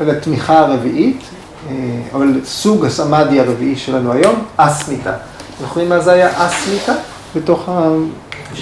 אל 0.00 0.10
התמיכה 0.10 0.58
הרביעית, 0.58 1.22
אה, 1.68 1.74
או 2.12 2.22
אל 2.22 2.40
סוג 2.44 2.84
הסמאדי 2.84 3.40
הרביעי 3.40 3.76
שלנו 3.76 4.12
היום, 4.12 4.44
אסמיתה. 4.56 5.12
זוכרים 5.60 5.88
מה 5.88 6.00
זה 6.00 6.12
היה 6.12 6.46
אסמיתה 6.46 6.92
בתוך 7.36 7.68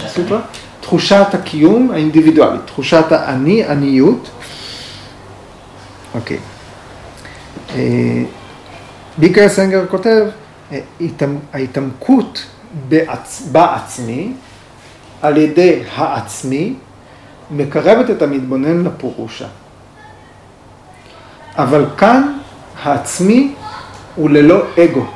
הסוטרה? 0.05 0.40
תחושת 0.80 1.26
הקיום 1.32 1.90
האינדיבידואלית, 1.90 2.61
תחושת 2.66 3.12
האני, 3.12 3.64
עניות. 3.64 4.30
אוקיי. 6.14 6.38
אה, 7.74 8.22
ביקר 9.18 9.48
סנגר 9.48 9.86
כותב, 9.90 10.26
אה, 10.72 10.80
ההתעמקות 11.53 12.46
בעצמי, 13.53 14.32
על 15.22 15.36
ידי 15.36 15.82
העצמי, 15.94 16.74
מקרבת 17.51 18.11
את 18.11 18.22
המתבונן 18.22 18.84
לפורושה. 18.84 19.46
אבל 21.57 21.84
כאן 21.96 22.39
העצמי 22.83 23.55
הוא 24.14 24.31
ללא 24.31 24.62
אגו. 24.85 25.07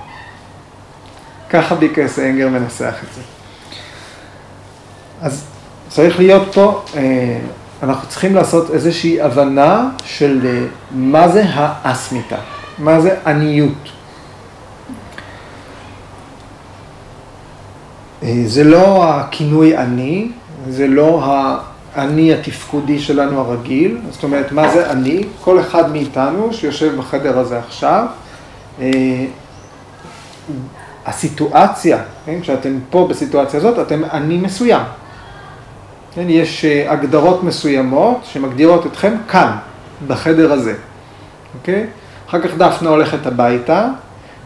ככה 1.50 1.74
ביקרס 1.74 2.18
אנגר 2.18 2.48
מנסח 2.48 2.94
את 3.02 3.14
זה. 3.14 3.20
אז 5.22 5.44
צריך 5.88 6.18
להיות 6.18 6.54
פה, 6.54 6.82
אה, 6.96 7.38
אנחנו 7.82 8.08
צריכים 8.08 8.34
לעשות 8.34 8.70
איזושהי 8.70 9.20
הבנה 9.20 9.90
של 10.04 10.40
אה, 10.46 10.66
מה 10.90 11.28
זה 11.28 11.44
האסמיתה, 11.46 12.36
מה 12.78 13.00
זה 13.00 13.16
עניות. 13.26 13.88
אה, 18.22 18.42
זה 18.46 18.64
לא 18.64 19.10
הכינוי 19.10 19.76
אני, 19.78 20.28
זה 20.68 20.86
לא 20.86 21.20
האני 21.94 22.34
התפקודי 22.34 22.98
שלנו 22.98 23.40
הרגיל, 23.40 23.98
זאת 24.10 24.24
אומרת, 24.24 24.52
מה 24.52 24.68
זה 24.72 24.90
אני? 24.90 25.24
כל 25.40 25.60
אחד 25.60 25.92
מאיתנו 25.92 26.52
שיושב 26.52 26.96
בחדר 26.96 27.38
הזה 27.38 27.58
עכשיו, 27.58 28.06
הסיטואציה, 31.06 31.98
כן, 32.26 32.40
כשאתם 32.40 32.78
פה 32.90 33.06
בסיטואציה 33.10 33.58
הזאת, 33.60 33.78
אתם 33.78 34.04
אני 34.04 34.36
מסוים. 34.36 34.82
כן, 36.14 36.24
יש 36.28 36.64
אה, 36.64 36.92
הגדרות 36.92 37.42
מסוימות 37.42 38.20
שמגדירות 38.24 38.86
אתכם 38.86 39.14
כאן, 39.28 39.56
בחדר 40.06 40.52
הזה, 40.52 40.74
אוקיי? 41.58 41.86
אחר 42.28 42.40
כך 42.40 42.54
דפנה 42.56 42.90
הולכת 42.90 43.26
הביתה, 43.26 43.88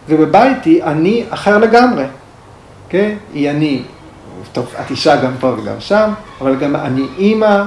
ובבית 0.09 0.65
היא 0.65 0.83
אני 0.83 1.25
אחר 1.31 1.59
לגמרי, 1.59 2.05
אוקיי? 2.85 3.17
היא 3.35 3.51
אני, 3.51 3.83
טוב, 4.53 4.67
את 4.81 4.91
אישה 4.91 5.17
גם 5.17 5.33
פה 5.41 5.47
וגם 5.47 5.75
שם, 5.79 6.11
אבל 6.41 6.57
גם 6.57 6.77
אני 6.77 7.07
אימא, 7.19 7.63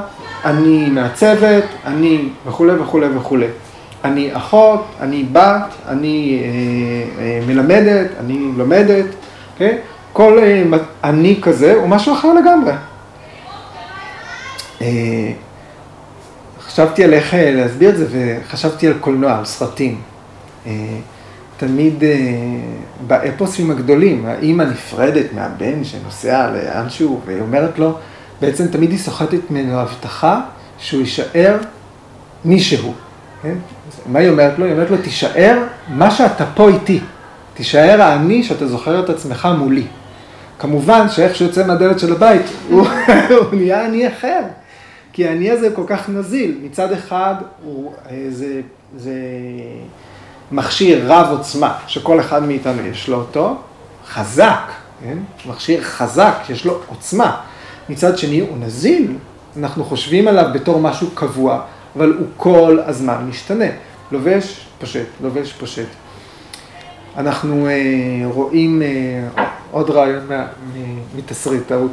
אני 0.45 0.89
מעצבת, 0.89 1.63
אני 1.85 2.29
וכולי 2.45 2.73
וכולי 2.73 3.07
וכולי. 3.17 3.47
אני 4.03 4.29
אחות, 4.33 4.85
אני 5.01 5.25
בת, 5.31 5.73
אני 5.87 6.41
אה, 6.43 7.23
אה, 7.23 7.39
מלמדת, 7.47 8.07
אני 8.19 8.51
לומדת, 8.57 9.05
אוקיי? 9.53 9.77
כל 10.13 10.39
אה, 10.39 10.63
אני 11.03 11.39
כזה 11.41 11.73
הוא 11.73 11.87
משהו 11.87 12.13
אחר 12.13 12.33
לגמרי. 12.33 12.73
אה, 14.81 15.31
חשבתי 16.61 17.03
על 17.03 17.13
איך 17.13 17.33
אה, 17.33 17.51
להסביר 17.51 17.89
את 17.89 17.97
זה 17.97 18.05
וחשבתי 18.11 18.87
על 18.87 18.93
קולנוע, 18.99 19.37
על 19.37 19.45
סרטים. 19.45 20.01
אה, 20.67 20.71
תמיד 21.61 22.03
באפוסים 23.07 23.71
הגדולים, 23.71 24.25
האימא 24.25 24.63
נפרדת 24.63 25.25
מהבן 25.33 25.83
שנוסע 25.83 26.51
לאנשהו 26.51 27.21
והיא 27.25 27.41
אומרת 27.41 27.79
לו, 27.79 27.97
בעצם 28.41 28.67
תמיד 28.67 28.89
היא 28.89 28.99
סוחטת 28.99 29.51
ממנו 29.51 29.79
הבטחה 29.79 30.41
שהוא 30.77 31.01
יישאר 31.01 31.57
מישהו. 32.45 32.93
כן? 33.41 33.55
מה 34.05 34.19
היא 34.19 34.29
אומרת 34.29 34.59
לו? 34.59 34.65
היא 34.65 34.73
אומרת 34.73 34.89
לו, 34.91 34.97
תישאר 34.97 35.63
מה 35.87 36.11
שאתה 36.11 36.45
פה 36.45 36.69
איתי. 36.69 36.99
תישאר 37.53 38.01
האני 38.01 38.43
שאתה 38.43 38.67
זוכר 38.67 39.03
את 39.03 39.09
עצמך 39.09 39.47
מולי. 39.57 39.83
כמובן 40.59 41.09
שאיך 41.09 41.35
שהוא 41.35 41.47
יוצא 41.47 41.67
מהדלת 41.67 41.99
של 41.99 42.11
הבית, 42.13 42.45
הוא, 42.69 42.87
הוא 43.39 43.45
נהיה 43.53 43.85
אני 43.85 44.07
אחר. 44.07 44.41
כי 45.13 45.27
האני 45.27 45.51
הזה 45.51 45.69
כל 45.75 45.83
כך 45.87 46.09
נזיל. 46.09 46.57
מצד 46.63 46.91
אחד, 46.91 47.35
הוא, 47.63 47.91
אה, 48.11 48.25
זה, 48.29 48.61
זה 48.97 49.13
מכשיר 50.51 51.11
רב 51.13 51.27
עוצמה, 51.29 51.77
שכל 51.87 52.19
אחד 52.19 52.43
מאיתנו 52.43 52.85
יש 52.85 53.07
לו 53.09 53.17
אותו, 53.17 53.55
חזק, 54.07 54.71
כן? 55.03 55.17
מכשיר 55.45 55.83
חזק, 55.83 56.33
שיש 56.47 56.65
לו 56.65 56.79
עוצמה. 56.87 57.37
מצד 57.89 58.17
שני, 58.17 58.39
הוא 58.39 58.57
נזיל. 58.57 59.15
אנחנו 59.57 59.85
חושבים 59.85 60.27
עליו 60.27 60.45
בתור 60.53 60.79
משהו 60.79 61.07
קבוע, 61.13 61.61
אבל 61.95 62.13
הוא 62.19 62.27
כל 62.37 62.79
הזמן 62.85 63.25
משתנה. 63.29 63.65
לובש, 64.11 64.65
פושט, 64.79 65.07
לובש, 65.21 65.53
פושט. 65.53 65.87
אנחנו 67.17 67.67
אה, 67.67 67.73
רואים 68.27 68.81
אה, 68.81 69.47
עוד 69.71 69.89
רעיון 69.89 70.27
מתסריטאות. 71.15 71.91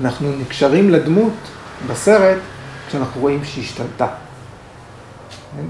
אנחנו 0.00 0.32
נקשרים 0.40 0.90
לדמות 0.90 1.32
בסרט 1.90 2.38
כשאנחנו 2.88 3.20
רואים 3.20 3.44
שהיא 3.44 3.64
השתלטה. 3.64 4.06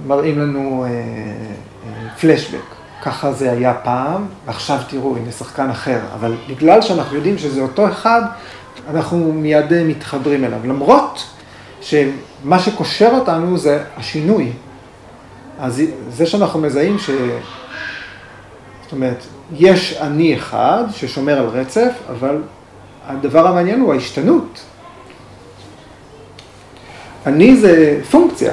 מראים 0.06 0.38
לנו 0.38 0.84
אה, 0.84 0.90
אה, 0.90 2.10
פלשבק, 2.20 2.64
ככה 3.02 3.32
זה 3.32 3.50
היה 3.50 3.74
פעם, 3.74 4.26
ועכשיו 4.46 4.78
תראו, 4.88 5.16
הנה 5.16 5.32
שחקן 5.32 5.70
אחר. 5.70 5.98
אבל 6.14 6.34
בגלל 6.48 6.82
שאנחנו 6.82 7.16
יודעים 7.16 7.38
שזה 7.38 7.60
אותו 7.60 7.88
אחד, 7.88 8.22
אנחנו 8.90 9.32
מיד 9.32 9.82
מתחברים 9.84 10.44
אליו. 10.44 10.58
למרות 10.64 11.24
שמה 11.80 12.58
שקושר 12.58 13.10
אותנו 13.12 13.58
זה 13.58 13.84
השינוי. 13.96 14.52
אז 15.60 15.82
זה 16.10 16.26
שאנחנו 16.26 16.60
מזהים 16.60 16.98
ש... 16.98 17.10
זאת 18.82 18.92
אומרת, 18.92 19.22
יש 19.52 19.96
אני 20.00 20.36
אחד 20.36 20.84
ששומר 20.92 21.38
על 21.38 21.46
רצף, 21.46 21.92
אבל 22.10 22.42
הדבר 23.06 23.46
המעניין 23.46 23.80
הוא 23.80 23.92
ההשתנות. 23.92 24.60
אני 27.26 27.56
זה 27.56 28.00
פונקציה. 28.10 28.52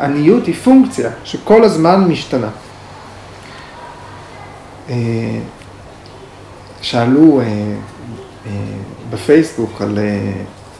עניות 0.00 0.46
היא 0.46 0.54
פונקציה 0.54 1.10
שכל 1.24 1.64
הזמן 1.64 2.04
משתנה. 2.08 2.48
אה, 4.90 4.94
שאלו 6.82 7.40
אה, 7.40 7.44
אה, 8.46 8.50
בפייסבוק 9.10 9.82
על, 9.82 9.98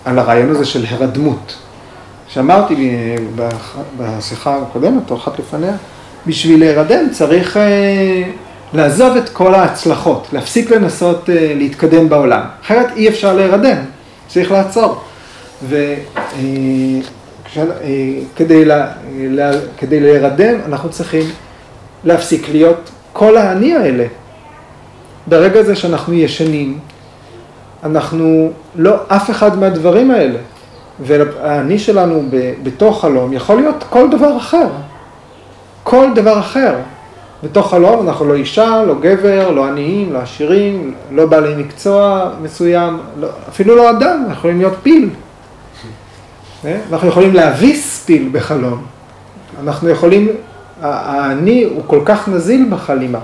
על 0.05 0.19
הרעיון 0.19 0.51
הזה 0.51 0.65
של 0.65 0.85
הרדמות. 0.89 1.59
שאמרתי 2.29 2.91
בשיחה 3.99 4.57
הקודמת 4.57 5.11
או 5.11 5.17
אחת 5.17 5.39
לפניה, 5.39 5.75
בשביל 6.27 6.61
להירדם 6.61 7.11
צריך 7.11 7.59
לעזוב 8.75 9.17
את 9.17 9.29
כל 9.29 9.55
ההצלחות, 9.55 10.27
להפסיק 10.33 10.71
לנסות 10.71 11.29
להתקדם 11.33 12.09
בעולם, 12.09 12.41
אחרת 12.63 12.87
אי 12.97 13.09
אפשר 13.09 13.35
להירדם, 13.35 13.77
צריך 14.29 14.53
לעצור. 14.53 15.01
וכדי 17.57 18.65
לה, 18.65 18.93
כדי 19.77 20.01
להירדם 20.01 20.55
אנחנו 20.67 20.91
צריכים 20.91 21.25
להפסיק 22.05 22.49
להיות 22.49 22.91
כל 23.13 23.37
האני 23.37 23.75
האלה. 23.75 24.05
ברגע 25.27 25.61
הזה 25.61 25.77
שאנחנו 25.77 26.15
ישנים, 26.15 26.79
אנחנו 27.85 28.51
לא 28.77 28.97
אף 29.09 29.31
אחד 29.31 29.59
מהדברים 29.59 30.11
האלה. 30.11 30.39
והאני 31.01 31.79
שלנו 31.79 32.23
בתוך 32.63 33.01
חלום 33.01 33.33
יכול 33.33 33.57
להיות 33.57 33.85
כל 33.91 34.11
דבר 34.11 34.37
אחר. 34.37 34.67
כל 35.83 36.07
דבר 36.15 36.39
אחר. 36.39 36.75
בתוך 37.43 37.71
חלום 37.71 38.09
אנחנו 38.09 38.25
לא 38.25 38.35
אישה, 38.35 38.83
לא 38.87 38.95
גבר, 39.01 39.51
לא 39.51 39.65
עניים, 39.65 40.13
לא 40.13 40.19
עשירים, 40.19 40.95
לא 41.11 41.27
בעלי 41.27 41.63
מקצוע 41.63 42.31
מסוים, 42.43 42.99
לא, 43.21 43.29
אפילו 43.49 43.77
לא 43.77 43.91
אדם, 43.91 44.19
אנחנו 44.19 44.33
יכולים 44.33 44.59
להיות 44.59 44.75
פיל. 44.83 45.09
אה? 46.65 46.81
אנחנו 46.93 47.09
יכולים 47.09 47.35
להביס 47.35 48.05
פיל 48.05 48.29
בחלום. 48.33 48.83
אנחנו 49.63 49.89
יכולים, 49.89 50.29
האני 50.83 51.65
הוא 51.65 51.83
כל 51.87 52.01
כך 52.05 52.29
נזיל 52.29 52.67
בחלימה. 52.71 53.19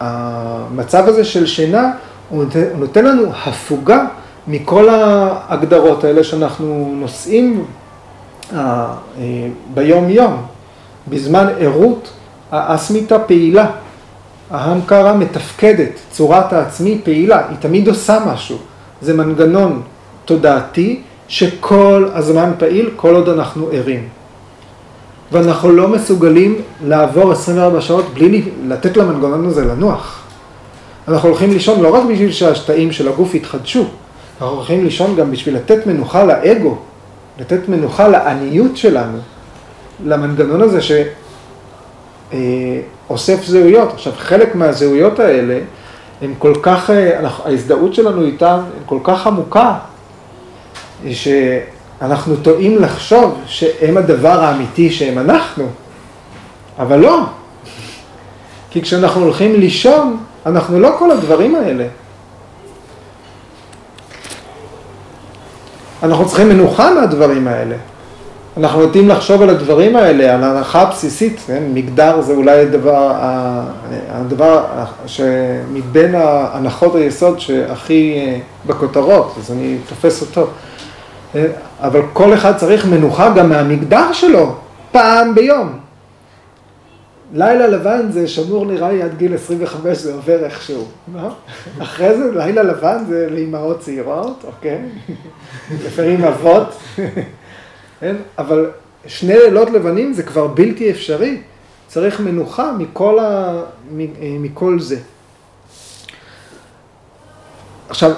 והמצב 0.00 1.08
הזה 1.08 1.24
של 1.24 1.46
שינה, 1.46 1.92
הוא 2.28 2.44
נותן, 2.44 2.62
הוא 2.70 2.78
נותן 2.78 3.04
לנו 3.04 3.32
הפוגה 3.46 4.04
מכל 4.46 4.88
ההגדרות 4.88 6.04
האלה 6.04 6.24
שאנחנו 6.24 6.92
נושאים 6.96 7.64
אה, 8.52 8.86
ביום 9.74 10.10
יום. 10.10 10.42
בזמן 11.08 11.46
ערות, 11.58 12.10
האסמיתה 12.52 13.18
פעילה, 13.18 13.66
ההמקרה 14.50 15.14
מתפקדת, 15.14 15.90
צורת 16.10 16.52
העצמי 16.52 17.00
פעילה, 17.04 17.48
היא 17.48 17.56
תמיד 17.60 17.88
עושה 17.88 18.18
משהו. 18.26 18.58
זה 19.02 19.14
מנגנון 19.14 19.82
תודעתי 20.24 21.00
שכל 21.30 22.08
הזמן 22.14 22.52
פעיל 22.58 22.90
כל 22.96 23.14
עוד 23.14 23.28
אנחנו 23.28 23.68
ערים. 23.72 24.08
ואנחנו 25.32 25.72
לא 25.72 25.88
מסוגלים 25.88 26.60
לעבור 26.84 27.32
24 27.32 27.80
שעות 27.80 28.04
בלי 28.14 28.42
לתת 28.66 28.96
למנגנון 28.96 29.46
הזה 29.46 29.64
לנוח. 29.64 30.22
אנחנו 31.08 31.28
הולכים 31.28 31.50
לישון 31.50 31.80
לא 31.80 31.94
רק 31.94 32.02
בשביל 32.12 32.32
שהשתאים 32.32 32.92
של 32.92 33.08
הגוף 33.08 33.34
יתחדשו, 33.34 33.84
אנחנו 34.40 34.56
הולכים 34.56 34.84
לישון 34.84 35.16
גם 35.16 35.30
בשביל 35.30 35.56
לתת 35.56 35.86
מנוחה 35.86 36.24
לאגו, 36.24 36.78
לתת 37.40 37.68
מנוחה 37.68 38.08
לעניות 38.08 38.76
שלנו, 38.76 39.18
למנגנון 40.04 40.62
הזה 40.62 40.80
שאוסף 40.80 41.08
אה, 43.38 43.44
זהויות. 43.46 43.92
עכשיו, 43.92 44.12
חלק 44.16 44.54
מהזהויות 44.54 45.18
האלה, 45.18 45.58
הם 46.22 46.34
כל 46.38 46.54
כך, 46.62 46.90
אה, 46.90 47.28
ההזדהות 47.44 47.94
שלנו 47.94 48.22
איתן, 48.22 48.56
הן 48.56 48.82
כל 48.86 48.98
כך 49.04 49.26
עמוקה, 49.26 49.78
שאנחנו 51.12 52.36
טועים 52.36 52.82
לחשוב 52.82 53.40
שהם 53.46 53.96
הדבר 53.96 54.44
האמיתי 54.44 54.90
שהם 54.90 55.18
אנחנו, 55.18 55.66
אבל 56.78 56.98
לא. 56.98 57.20
כי 58.70 58.82
כשאנחנו 58.82 59.22
הולכים 59.22 59.60
לישון, 59.60 60.16
אנחנו 60.46 60.80
לא 60.80 60.90
כל 60.98 61.10
הדברים 61.10 61.54
האלה. 61.54 61.86
אנחנו 66.02 66.26
צריכים 66.26 66.48
מנוחה 66.48 66.94
מהדברים 66.94 67.48
האלה. 67.48 67.76
אנחנו 68.56 68.80
נוטים 68.80 69.08
לחשוב 69.08 69.42
על 69.42 69.50
הדברים 69.50 69.96
האלה, 69.96 70.34
על 70.34 70.44
ההנחה 70.44 70.82
הבסיסית, 70.82 71.40
כן? 71.46 71.62
מגדר 71.74 72.20
זה 72.20 72.32
אולי 72.32 72.60
הדבר, 72.60 73.12
הדבר 74.10 74.64
שמבין 75.06 76.14
הנחות 76.52 76.94
היסוד 76.94 77.40
שהכי 77.40 78.14
אה, 78.16 78.38
בכותרות, 78.66 79.34
אז 79.38 79.50
אני 79.50 79.76
תופס 79.88 80.20
אותו. 80.20 80.46
אה, 81.34 81.46
אבל 81.80 82.00
כל 82.12 82.34
אחד 82.34 82.56
צריך 82.56 82.86
מנוחה 82.86 83.34
גם 83.34 83.48
מהמגדר 83.48 84.12
שלו, 84.12 84.54
פעם 84.92 85.34
ביום. 85.34 85.78
לילה 87.34 87.66
לבן 87.66 88.12
זה 88.12 88.28
שמור 88.28 88.66
נראה 88.66 88.92
לי 88.92 89.02
עד 89.02 89.16
גיל 89.16 89.34
25, 89.34 89.98
זה 89.98 90.14
עובר 90.14 90.44
איכשהו, 90.44 90.84
לא? 91.14 91.28
אחרי 91.82 92.16
זה 92.18 92.30
לילה 92.34 92.62
לבן 92.62 93.04
זה 93.08 93.28
לאימהות 93.30 93.80
צעירות, 93.80 94.44
אוקיי? 94.46 94.78
לפעמים 95.86 96.24
אבות, 96.24 96.76
כן? 98.00 98.16
אבל 98.38 98.70
שני 99.06 99.34
לילות 99.34 99.70
לבנים 99.70 100.12
זה 100.12 100.22
כבר 100.22 100.46
בלתי 100.46 100.90
אפשרי, 100.90 101.40
צריך 101.86 102.20
מנוחה 102.20 102.72
מכל, 102.78 103.18
ה... 103.18 103.60
מכל 104.20 104.80
זה. 104.80 104.96
עכשיו, 107.88 108.12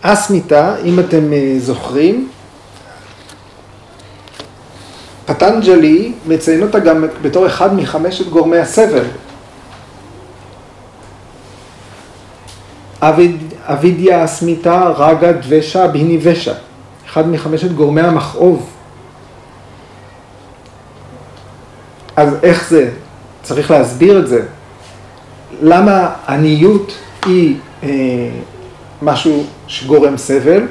אסמיתה, 0.00 0.76
אם 0.84 1.00
אתם 1.00 1.32
אה, 1.32 1.54
זוכרים, 1.58 2.28
פטנג'לי 5.26 6.12
מציין 6.26 6.62
אותה 6.62 6.78
גם 6.78 7.04
בתור 7.22 7.46
אחד 7.46 7.74
מחמשת 7.74 8.28
גורמי 8.28 8.58
הסבל. 8.58 9.04
אבידיה, 13.66 14.24
אסמיתה, 14.24 14.88
רגה, 14.88 15.32
דבשה, 15.32 15.86
ביני 15.88 16.18
ושע. 16.22 16.54
אחד 17.06 17.28
מחמשת 17.28 17.72
גורמי 17.72 18.00
המכאוב. 18.00 18.70
אז 22.16 22.36
איך 22.42 22.68
זה? 22.70 22.90
צריך 23.42 23.70
להסביר 23.70 24.18
את 24.18 24.28
זה. 24.28 24.42
למה 25.62 26.10
עניות 26.28 26.92
היא 27.26 27.56
אה, 27.82 27.88
משהו 29.02 29.44
שגורם 29.66 30.16
סבל, 30.16 30.62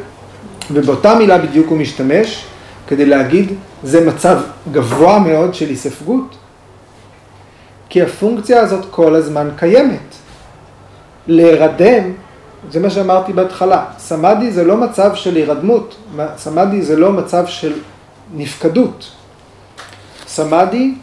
ובאותה 0.71 1.15
מילה 1.15 1.37
בדיוק 1.37 1.67
הוא 1.67 1.77
משתמש 1.77 2.45
כדי 2.87 3.05
להגיד 3.05 3.53
זה 3.83 4.05
מצב 4.05 4.41
גבוה 4.71 5.19
מאוד 5.19 5.53
של 5.53 5.69
היספגות, 5.69 6.35
כי 7.89 8.01
הפונקציה 8.01 8.61
הזאת 8.61 8.85
כל 8.91 9.15
הזמן 9.15 9.49
קיימת. 9.55 10.15
להירדם, 11.27 12.11
זה 12.71 12.79
מה 12.79 12.89
שאמרתי 12.89 13.33
בהתחלה, 13.33 13.85
סמאדי 13.97 14.51
זה 14.51 14.63
לא 14.63 14.77
מצב 14.77 15.15
של 15.15 15.35
הירדמות, 15.35 15.95
סמאדי 16.37 16.81
זה 16.81 16.95
לא 16.95 17.11
מצב 17.11 17.47
של 17.47 17.73
נפקדות. 18.33 19.11
סמאדי 20.27 20.93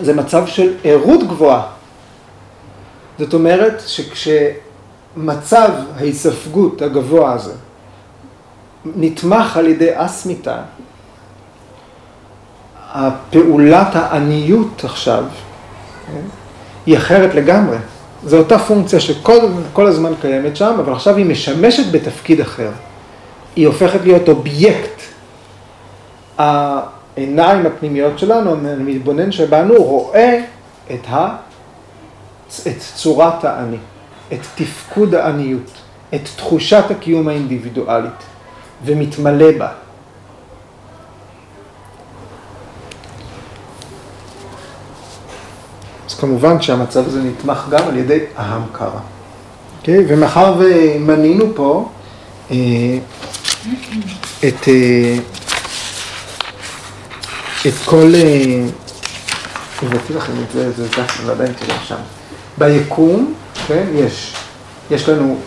זה 0.00 0.14
מצב 0.14 0.46
של 0.46 0.74
ערות 0.84 1.22
גבוהה. 1.22 1.62
זאת 3.18 3.34
אומרת 3.34 3.82
שכשמצב 3.86 5.70
ההיספגות 5.96 6.82
הגבוה 6.82 7.32
הזה 7.32 7.52
נתמך 8.84 9.56
על 9.56 9.66
ידי 9.66 9.90
אסמיתה, 9.92 10.62
הפעולת 12.92 13.88
העניות 13.94 14.84
עכשיו 14.84 15.24
כן, 16.06 16.20
היא 16.86 16.96
אחרת 16.96 17.34
לגמרי. 17.34 17.76
זו 18.24 18.38
אותה 18.38 18.58
פונקציה 18.58 19.00
שכל 19.00 19.86
הזמן 19.86 20.12
קיימת 20.20 20.56
שם, 20.56 20.76
אבל 20.78 20.92
עכשיו 20.92 21.16
היא 21.16 21.26
משמשת 21.26 21.92
בתפקיד 21.92 22.40
אחר. 22.40 22.70
היא 23.56 23.66
הופכת 23.66 24.00
להיות 24.04 24.28
אובייקט. 24.28 25.00
העיניים 26.38 27.66
הפנימיות 27.66 28.18
שלנו, 28.18 28.52
המתבונן 28.52 29.32
שבנו, 29.32 29.74
רואה 29.74 30.40
את, 30.90 31.06
ה... 31.08 31.36
את 32.48 32.78
צורת 32.94 33.44
האני, 33.44 33.76
את 34.32 34.38
תפקוד 34.54 35.14
העניות, 35.14 35.70
את 36.14 36.28
תחושת 36.36 36.84
הקיום 36.90 37.28
האינדיבידואלית, 37.28 38.22
ומתמלא 38.84 39.58
בה. 39.58 39.68
כמובן 46.20 46.62
שהמצב 46.62 47.06
הזה 47.06 47.22
נתמך 47.22 47.66
גם 47.70 47.88
על 47.88 47.96
ידי 47.96 48.18
אהם 48.38 48.62
קרא. 48.72 48.88
Okay? 48.88 49.20
אוקיי? 49.80 50.04
ומאחר 50.08 50.54
ומנינו 50.58 51.44
פה 51.54 51.88
אה, 52.50 52.56
את, 54.48 54.68
אה, 54.68 55.16
את 57.66 57.74
כל, 57.84 58.12
אה, 58.14 58.64
הבאתי 59.82 60.14
לכם 60.14 60.32
את 60.42 60.52
זה, 60.52 60.72
זה 60.72 60.88
זה, 60.88 61.02
אבל 61.22 61.30
עדיין 61.30 61.52
תראה 61.52 61.78
שם. 61.84 61.96
ביקום, 62.58 63.34
כן, 63.66 63.86
יש, 63.94 64.34
יש 64.90 65.08
לנו, 65.08 65.38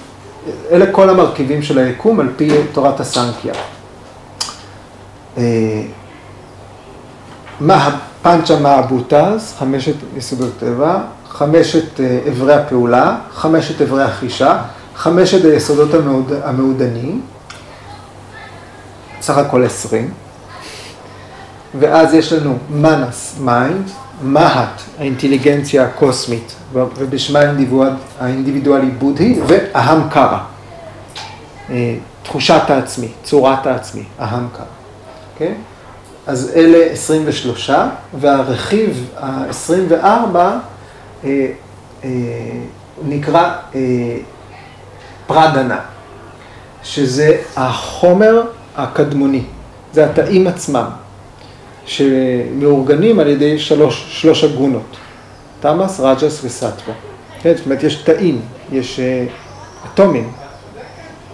אלה 0.71 0.91
כל 0.91 1.09
המרכיבים 1.09 1.61
של 1.61 1.77
היקום 1.77 2.19
על 2.19 2.29
פי 2.35 2.49
תורת 2.71 2.99
הסנקיה. 2.99 3.53
אה, 5.37 5.81
מה 7.59 7.97
פנצ'ה 8.23 8.59
מעבוטז, 8.59 9.53
חמשת 9.59 9.95
יסודות 10.17 10.51
טבע, 10.59 10.99
חמשת 11.29 11.99
אה, 11.99 12.19
אברי 12.29 12.53
הפעולה, 12.53 13.17
חמשת 13.33 13.81
אברי 13.81 14.03
החישה, 14.03 14.61
חמשת 14.95 15.45
היסודות 15.45 15.93
המעוד, 15.93 16.31
המעודנים, 16.43 17.21
סך 19.21 19.37
הכל 19.37 19.63
עשרים, 19.63 20.11
ואז 21.79 22.13
יש 22.13 22.33
לנו 22.33 22.57
מנס, 22.69 23.35
mind, 23.39 23.89
מהט, 24.21 24.81
האינטליגנציה 24.99 25.83
הקוסמית, 25.83 26.55
ובשמה 26.73 27.39
האינדיבידואלי 28.19 28.91
בודהי, 28.91 29.39
ואהם 29.47 30.09
קרא, 30.09 30.39
אה, 31.69 31.95
תחושת 32.23 32.69
העצמי, 32.69 33.07
צורת 33.23 33.67
העצמי, 33.67 34.03
אהם 34.19 34.47
קרא. 34.53 34.65
Okay? 35.37 35.72
אז 36.27 36.51
אלה 36.55 36.91
23, 36.91 37.69
והרכיב 38.19 39.09
ה-24 39.17 40.35
אה, 40.35 40.57
אה, 42.03 42.09
נקרא 43.05 43.55
אה, 43.75 43.81
פרדנה, 45.27 45.79
שזה 46.83 47.37
החומר 47.55 48.41
הקדמוני, 48.75 49.43
זה 49.93 50.05
התאים 50.09 50.47
עצמם, 50.47 50.85
שמאורגנים 51.85 53.19
על 53.19 53.27
ידי 53.27 53.59
שלוש, 53.59 54.21
שלוש 54.21 54.43
הגונות, 54.43 54.97
תמאס, 55.59 55.99
רג'ס 55.99 56.43
וסטווה. 56.43 56.93
כן, 57.41 57.53
זאת 57.55 57.65
אומרת, 57.65 57.83
יש 57.83 57.95
תאים, 57.95 58.41
יש 58.71 58.99
אטומים, 59.85 60.31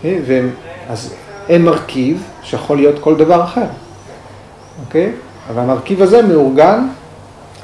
והם, 0.03 0.49
אז 0.89 1.13
אין 1.49 1.65
מרכיב 1.65 2.23
שיכול 2.43 2.77
להיות 2.77 2.99
כל 2.99 3.15
דבר 3.15 3.43
אחר. 3.43 3.65
אוקיי? 4.85 5.11
אבל 5.49 5.61
המרכיב 5.61 6.01
הזה 6.01 6.21
מאורגן 6.21 6.87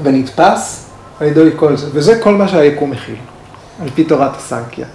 ונתפס 0.04 0.90
על 1.20 1.28
ידי 1.28 1.50
כל 1.56 1.78
זה, 1.78 1.88
וזה 1.94 2.20
כל 2.22 2.34
מה 2.34 2.48
שהיקום 2.48 2.92
מכיל, 2.92 3.16
על 3.82 3.90
פי 3.90 4.04
תורת 4.04 4.36
הסנקיה. 4.36 4.86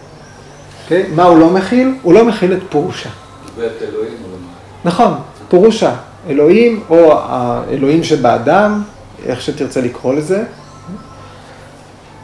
אוקיי? 0.82 1.06
מה 1.14 1.22
הוא 1.22 1.38
לא 1.38 1.50
מכיל? 1.50 1.94
הוא 2.02 2.14
לא 2.14 2.24
מכיל 2.24 2.52
את 2.52 2.62
פורושה. 2.70 3.10
ואת 3.56 3.72
אלוהים 3.82 4.12
לא 4.22 4.38
נכון, 4.84 5.14
פורושה. 5.48 5.94
אלוהים 6.28 6.82
או 6.90 7.18
האלוהים 7.22 8.04
שבאדם, 8.04 8.82
איך 9.26 9.40
שתרצה 9.40 9.80
לקרוא 9.80 10.14
לזה, 10.14 10.44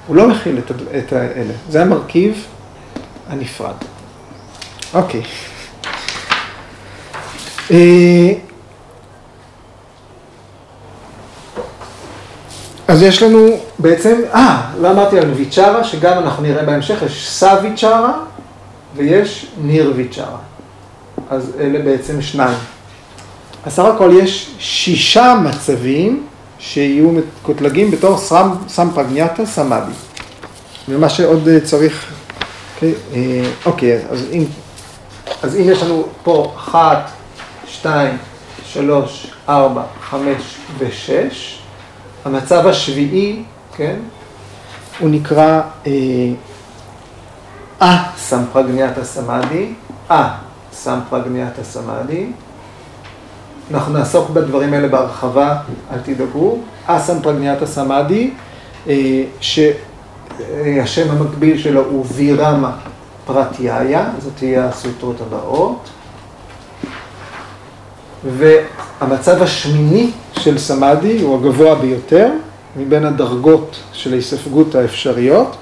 הוא 0.06 0.16
לא 0.16 0.28
מכיל 0.28 0.58
את, 0.58 0.70
את 0.98 1.12
האלה. 1.12 1.52
זה 1.68 1.82
המרכיב 1.82 2.46
הנפרד. 3.28 3.74
אוקיי. 4.94 5.22
אז 12.88 13.02
יש 13.02 13.22
לנו 13.22 13.58
בעצם, 13.78 14.20
אה, 14.34 14.70
לא 14.80 14.90
אמרתי 14.90 15.18
על 15.18 15.30
ויצ'רה, 15.30 15.84
שגם 15.84 16.18
אנחנו 16.18 16.42
נראה 16.42 16.64
בהמשך, 16.64 17.02
יש 17.06 17.30
סא 17.30 17.58
ויצ'רה 17.62 18.12
ויש 18.96 19.46
ניר 19.62 19.92
ויצ'רה. 19.96 20.38
אז 21.30 21.52
אלה 21.60 21.78
בעצם 21.78 22.22
שניים. 22.22 22.58
אז 23.64 23.72
סך 23.72 23.84
הכל 23.84 24.10
יש 24.22 24.54
שישה 24.58 25.34
מצבים 25.44 26.26
שיהיו 26.58 27.10
מקוטלגים 27.10 27.90
בתור 27.90 28.18
סם, 28.18 28.50
סם 28.68 28.88
פרגניאטה 28.94 29.46
סמאדי. 29.46 29.92
ומה 30.88 31.08
שעוד 31.08 31.48
צריך, 31.64 32.12
אוקיי, 32.74 32.94
אה, 33.14 33.50
אוקיי 33.66 33.98
אז, 34.10 34.24
אם, 34.32 34.44
אז 35.42 35.56
אם 35.56 35.70
יש 35.70 35.82
לנו 35.82 36.06
פה 36.22 36.52
אחת, 36.56 37.10
שתיים, 37.66 38.16
שלוש, 38.66 39.30
ארבע, 39.48 39.82
חמש 40.10 40.56
ושש, 40.78 41.65
המצב 42.26 42.66
השביעי, 42.66 43.42
כן, 43.76 43.96
הוא 44.98 45.10
נקרא 45.10 45.60
א-סמפרגניאטה 47.78 49.04
סמאדי, 49.04 49.72
א-סמפרגניאטה 50.10 51.64
סמאדי. 51.64 52.26
אנחנו 53.70 53.92
נעסוק 53.92 54.30
בדברים 54.30 54.74
האלה 54.74 54.88
בהרחבה, 54.88 55.56
אל 55.92 55.98
תדאגו. 55.98 56.58
א-סמפרגניאטה 56.86 57.66
סמאדי, 57.66 58.30
אה, 58.88 59.24
שהשם 59.40 61.10
המקביל 61.10 61.58
שלו 61.58 61.84
הוא 61.84 62.06
וירמה 62.14 62.76
פרטיהיה, 63.26 64.10
זאת 64.18 64.32
תהיה 64.36 64.68
הסוטרות 64.68 65.20
הבאות. 65.20 65.90
והמצב 68.38 69.42
השמיני 69.42 70.10
של 70.38 70.58
סמאדי 70.58 71.20
הוא 71.20 71.38
הגבוה 71.38 71.74
ביותר 71.74 72.30
מבין 72.76 73.04
הדרגות 73.04 73.76
של 73.92 74.12
ההיספגות 74.12 74.74
האפשריות, 74.74 75.56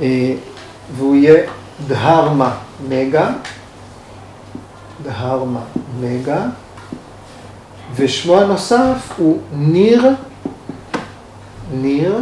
אה, 0.00 0.34
והוא 0.96 1.14
יהיה 1.16 1.46
דהרמה 1.86 2.54
מגה, 2.88 3.30
דהרמה 5.02 5.60
מגה, 6.00 6.46
ושמו 7.96 8.40
הנוסף 8.40 9.12
הוא 9.16 9.38
ניר, 9.52 10.08
ניר 11.72 12.18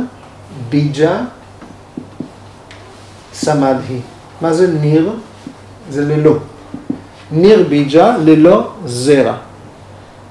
ביג'ה 0.69 1.21
סמאדי. 3.35 4.01
מה 4.41 4.53
זה 4.53 4.73
ניר? 4.81 5.13
זה 5.91 6.05
ללא. 6.05 6.37
ניר 7.31 7.67
ביג'ה 7.69 8.17
ללא 8.19 8.71
זרע. 8.87 9.35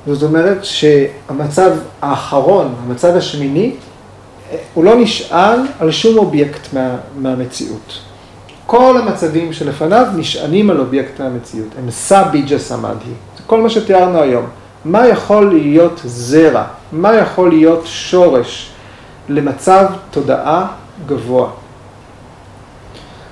זאת 0.07 0.23
אומרת 0.23 0.65
שהמצב 0.65 1.71
האחרון, 2.01 2.75
המצב 2.83 3.15
השמיני, 3.15 3.75
הוא 4.73 4.83
לא 4.83 4.95
נשען 4.95 5.59
על 5.79 5.91
שום 5.91 6.17
אובייקט 6.17 6.73
מה, 6.73 6.95
מהמציאות. 7.17 7.99
כל 8.65 8.97
המצבים 8.97 9.53
שלפניו 9.53 10.05
נשענים 10.15 10.69
על 10.69 10.79
אובייקט 10.79 11.21
מהמציאות, 11.21 11.67
הם 11.79 11.91
סביג'ה 11.91 12.59
סמאדי, 12.59 13.13
זה 13.37 13.43
כל 13.47 13.61
מה 13.61 13.69
שתיארנו 13.69 14.21
היום. 14.21 14.45
מה 14.85 15.07
יכול 15.07 15.49
להיות 15.53 16.01
זרע? 16.05 16.63
מה 16.91 17.15
יכול 17.15 17.49
להיות 17.49 17.81
שורש 17.85 18.69
למצב 19.29 19.85
תודעה 20.11 20.67
גבוה? 21.07 21.49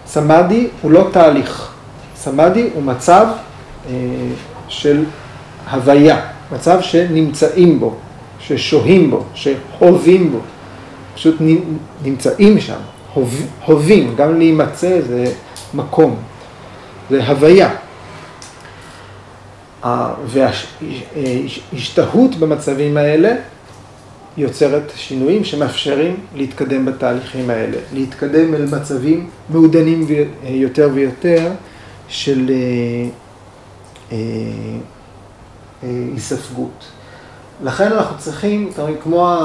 סמאדי 0.08 0.68
הוא 0.82 0.92
לא 0.92 1.08
תהליך, 1.12 1.72
סמאדי 2.16 2.70
הוא 2.74 2.84
מצב 2.84 3.28
של 4.68 5.04
הוויה. 5.72 6.22
מצב 6.52 6.82
שנמצאים 6.82 7.80
בו, 7.80 7.96
ששוהים 8.40 9.12
בו, 9.12 9.24
שהווים 9.34 10.32
בו, 10.32 10.40
פשוט 11.16 11.36
נמצאים 12.04 12.60
שם, 12.60 12.80
הווים, 13.66 14.16
גם 14.16 14.38
להימצא 14.38 15.02
זה 15.02 15.26
מקום, 15.74 16.16
זה 17.10 17.28
הוויה. 17.28 17.70
והשתהות 21.74 22.36
במצבים 22.36 22.98
האלה 22.98 23.36
יוצרת 24.38 24.92
שינויים 24.96 25.44
שמאפשרים 25.44 26.16
להתקדם 26.36 26.86
בתהליכים 26.86 27.50
האלה, 27.50 27.78
להתקדם 27.94 28.56
אל 28.56 28.66
מצבים 28.66 29.30
מעודנים 29.50 30.08
יותר 30.44 30.90
ויותר 30.94 31.52
של 32.08 32.50
אה, 32.50 32.56
אה, 32.56 33.10
היספגות. 35.82 36.86
לכן 37.64 37.92
אנחנו 37.92 38.18
צריכים, 38.18 38.72
כמו 39.04 39.38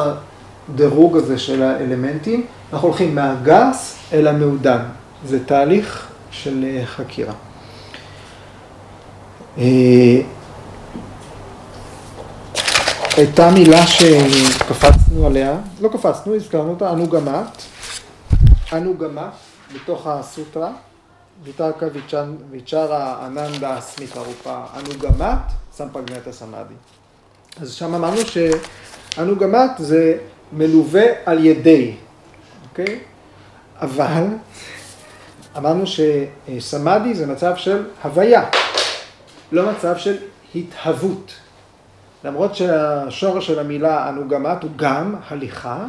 הדירוג 0.69 1.17
הזה 1.17 1.39
של 1.39 1.63
האלמנטים, 1.63 2.47
אנחנו 2.73 2.89
הולכים 2.89 3.15
מהגס 3.15 3.97
אל 4.13 4.27
המעודן. 4.27 4.83
זה 5.25 5.45
תהליך 5.45 6.09
של 6.31 6.65
אה, 6.65 6.87
חקירה. 6.87 7.35
אה, 9.59 10.21
הייתה 13.17 13.51
מילה 13.51 13.87
שקפצנו 13.87 15.27
עליה, 15.27 15.57
לא 15.81 15.89
קפצנו, 15.89 16.35
הזכרנו 16.35 16.71
אותה, 16.71 16.93
אנוגמת, 16.93 17.63
אנוגמת, 18.73 19.23
בתוך 19.75 20.07
הסוטרה, 20.07 20.71
ויתרקה 21.45 21.87
ויצ'רה 22.51 23.27
אננדה 23.27 23.81
סמיתה 23.81 24.21
רופה, 24.21 24.65
אנוגמת, 24.77 25.39
סמפגנטה 25.73 26.33
סמאדי. 26.33 26.75
אז 27.61 27.73
שם 27.73 27.95
אמרנו 27.95 28.21
שאנוגמת 28.27 29.71
זה 29.79 30.19
מלווה 30.53 31.05
על 31.25 31.45
ידי, 31.47 31.97
אוקיי? 32.71 33.01
אבל 33.81 34.25
אמרנו 35.57 35.85
שסמאדי 35.87 37.15
זה 37.15 37.27
מצב 37.27 37.57
של 37.57 37.87
הוויה, 38.03 38.49
לא 39.53 39.71
מצב 39.71 39.97
של 39.97 40.17
התהוות. 40.55 41.33
למרות 42.25 42.55
שהשורש 42.55 43.47
של 43.47 43.59
המילה 43.59 44.09
אנוגמת 44.09 44.63
הוא 44.63 44.71
גם 44.77 45.15
הליכה, 45.29 45.85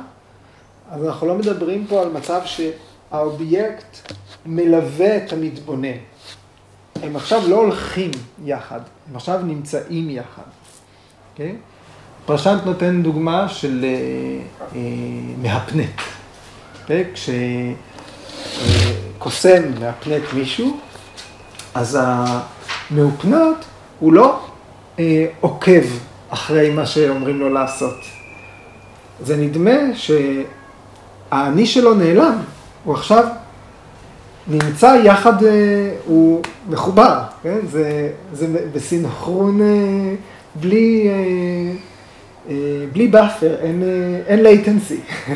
אז 0.91 1.05
אנחנו 1.05 1.27
לא 1.27 1.35
מדברים 1.35 1.87
פה 1.87 2.01
על 2.01 2.09
מצב 2.09 2.41
שהאובייקט 3.11 4.13
מלווה 4.45 5.17
את 5.17 5.33
המתבונן. 5.33 5.97
הם 7.03 7.15
עכשיו 7.15 7.41
לא 7.47 7.55
הולכים 7.55 8.11
יחד, 8.45 8.79
הם 9.09 9.15
עכשיו 9.15 9.39
נמצאים 9.43 10.09
יחד. 10.09 10.41
Okay? 10.41 11.31
אוקיי? 11.33 11.55
פרשנט 12.25 12.65
נותן 12.65 13.03
דוגמה 13.03 13.49
של 13.49 13.85
אה, 13.85 13.89
אה, 14.75 14.79
מהפנט. 15.41 16.01
אוקיי? 16.81 17.05
כשקוסם 19.17 19.63
מהפנט 19.79 20.23
מישהו, 20.33 20.77
אז 21.73 21.99
המהופנט 22.01 23.57
הוא 23.99 24.13
לא 24.13 24.39
אה, 24.99 25.25
עוקב 25.39 25.83
אחרי 26.29 26.69
מה 26.69 26.85
שאומרים 26.85 27.39
לו 27.39 27.49
לעשות. 27.49 27.97
זה 29.21 29.37
נדמה 29.37 29.79
שהאני 29.93 31.65
שלו 31.65 31.93
נעלם, 31.93 32.37
הוא 32.83 32.93
עכשיו 32.93 33.25
נמצא 34.47 34.97
יחד, 35.03 35.43
אה, 35.43 35.93
הוא 36.05 36.41
מחובר, 36.69 37.19
כן? 37.43 37.57
זה, 37.71 38.09
זה 38.33 38.67
בסינכרון 38.73 39.61
אה, 39.61 40.15
בלי, 40.55 41.09
בלי 42.93 43.07
buffer, 43.07 43.55
אין, 43.59 43.83
אין 44.27 44.45
latency. 44.45 45.11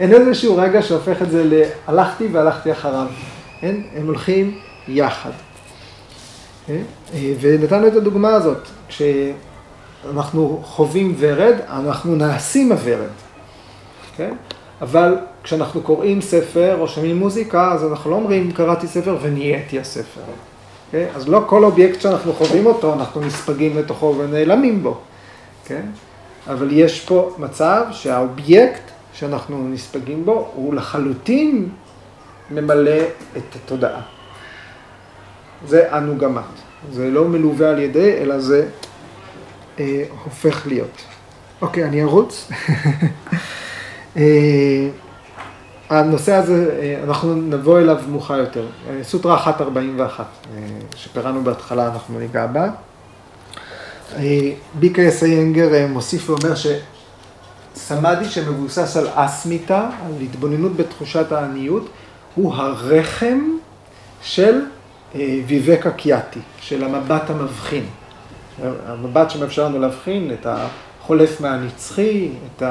אין 0.00 0.12
איזשהו 0.12 0.56
רגע 0.56 0.82
שהופך 0.82 1.22
את 1.22 1.30
זה 1.30 1.44
ל... 1.44 1.62
הלכתי 1.86 2.26
והלכתי 2.32 2.72
אחריו. 2.72 3.06
אין? 3.62 3.82
הם 3.96 4.06
הולכים 4.06 4.58
יחד. 4.88 5.30
ונתנו 7.40 7.86
את 7.86 7.96
הדוגמה 7.96 8.28
הזאת, 8.28 8.68
כשאנחנו 8.88 10.62
חווים 10.64 11.14
ורד, 11.18 11.54
אנחנו 11.68 12.16
נעשים 12.16 12.72
הוורד. 12.72 13.10
כן? 14.16 14.34
אבל 14.82 15.16
כשאנחנו 15.44 15.80
קוראים 15.80 16.20
ספר 16.20 16.76
או 16.80 16.88
שומעים 16.88 17.16
מוזיקה, 17.16 17.72
אז 17.72 17.84
אנחנו 17.84 18.10
לא 18.10 18.16
אומרים 18.16 18.52
קראתי 18.52 18.86
ספר 18.86 19.16
ונהייתי 19.22 19.80
הספר. 19.80 20.20
כן? 20.90 21.06
אז 21.14 21.28
לא 21.28 21.44
כל 21.46 21.64
אובייקט 21.64 22.00
שאנחנו 22.00 22.32
חווים 22.32 22.66
אותו, 22.66 22.92
אנחנו 22.94 23.20
נספגים 23.20 23.78
לתוכו 23.78 24.14
ונעלמים 24.18 24.82
בו. 24.82 24.98
כן? 25.66 25.82
אבל 26.46 26.68
יש 26.72 27.00
פה 27.00 27.34
מצב 27.38 27.84
שהאובייקט 27.92 28.82
שאנחנו 29.14 29.68
נספגים 29.68 30.24
בו, 30.24 30.50
הוא 30.54 30.74
לחלוטין 30.74 31.68
ממלא 32.50 33.00
את 33.36 33.56
התודעה. 33.56 34.00
זה 35.66 35.96
אנוגמת. 35.96 36.42
זה 36.92 37.10
לא 37.10 37.24
מלווה 37.24 37.70
על 37.70 37.78
ידי, 37.78 38.16
אלא 38.18 38.38
זה 38.38 38.68
אה, 39.80 40.04
הופך 40.24 40.66
להיות. 40.66 41.02
אוקיי, 41.62 41.84
אני 41.84 42.02
ארוץ. 42.02 42.50
אה, 44.16 44.88
הנושא 45.94 46.34
הזה, 46.34 46.78
אה, 46.82 47.00
אנחנו 47.04 47.34
נבוא 47.34 47.78
אליו 47.78 47.98
מאוחר 48.08 48.36
יותר. 48.36 48.66
אה, 48.90 49.04
סוטרה 49.04 49.42
141, 49.46 50.24
אה, 50.24 50.60
שפירענו 50.96 51.44
בהתחלה, 51.44 51.86
אנחנו 51.86 52.18
ניגע 52.18 52.46
בה. 52.46 52.68
ביקה 54.74 55.10
סיינגר 55.10 55.86
מוסיף 55.88 56.30
ואומר 56.30 56.54
שסמאדי 57.74 58.24
שמבוסס 58.24 58.96
על 58.96 59.06
אסמיתה, 59.14 59.88
על 60.06 60.12
התבוננות 60.22 60.76
בתחושת 60.76 61.32
העניות, 61.32 61.88
הוא 62.34 62.54
הרחם 62.54 63.40
של 64.22 64.60
ויבקה 65.46 65.90
קיאטי, 65.90 66.40
של 66.60 66.84
המבט 66.84 67.30
המבחין. 67.30 67.84
המבט 68.86 69.30
שמאפשר 69.30 69.64
לנו 69.64 69.78
להבחין 69.78 70.30
את 70.32 70.46
החולף 70.46 71.40
מהנצחי, 71.40 72.30
את 72.46 72.62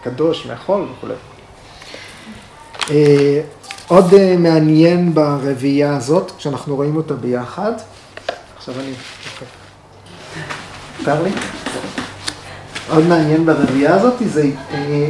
הקדוש 0.00 0.46
מהחול 0.46 0.86
וכולי. 0.92 1.14
עוד 3.88 4.14
מעניין 4.38 5.14
ברביעייה 5.14 5.96
הזאת, 5.96 6.32
כשאנחנו 6.38 6.76
רואים 6.76 6.96
אותה 6.96 7.14
ביחד, 7.14 7.72
עכשיו 8.56 8.74
אני... 8.80 8.92
מותר 10.98 11.22
לי? 11.22 11.30
עוד 12.90 13.06
מעניין 13.06 13.46
ברביעייה 13.46 13.94
הזאת 13.94 14.14
זה 14.26 14.50
אה, 14.74 15.08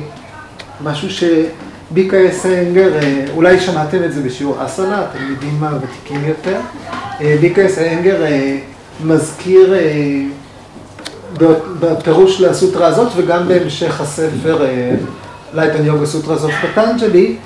משהו 0.82 1.08
שביקה 1.10 2.16
אסנגר, 2.30 2.96
אה, 3.02 3.24
אולי 3.34 3.60
שמעתם 3.60 4.04
את 4.04 4.12
זה 4.12 4.22
בשיעור 4.22 4.66
אסנה, 4.66 5.04
אתם 5.04 5.30
יודעים 5.30 5.60
מה 5.60 5.78
ותיקים 5.80 6.24
יותר. 6.24 6.60
אה, 7.20 7.36
ביקה 7.40 7.66
אסנגר 7.66 8.24
מזכיר 9.04 9.74
בפירוש 11.80 12.40
לסוטרה 12.40 12.86
הזאת 12.86 13.12
וגם 13.16 13.48
בהמשך 13.48 14.00
הספר 14.00 14.66
לייטן 15.54 15.86
יוגה 15.86 16.06
סוטרה 16.06 16.36
זאת 16.36 16.50
פטנג'לי, 16.50 17.36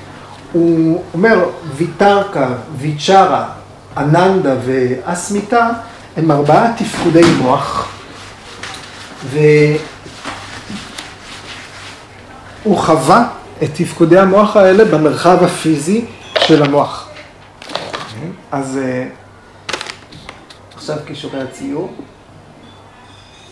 הוא 0.52 1.02
אומר 1.14 1.48
ויטרקה, 1.76 2.48
ויצ'רה, 2.76 3.48
אננדה 3.96 4.54
ואסמיתה 4.64 5.68
הם 6.16 6.30
ארבעה 6.30 6.72
תפקודי 6.76 7.24
מוח, 7.38 7.88
והוא 12.64 12.78
חווה 12.78 13.28
את 13.62 13.70
תפקודי 13.74 14.18
המוח 14.18 14.56
האלה 14.56 14.84
במרחב 14.84 15.44
הפיזי 15.44 16.04
של 16.38 16.62
המוח. 16.62 17.08
אז 18.52 18.78
אה, 18.82 19.06
עכשיו 20.74 20.96
קישורי 21.06 21.40
הציור. 21.40 21.92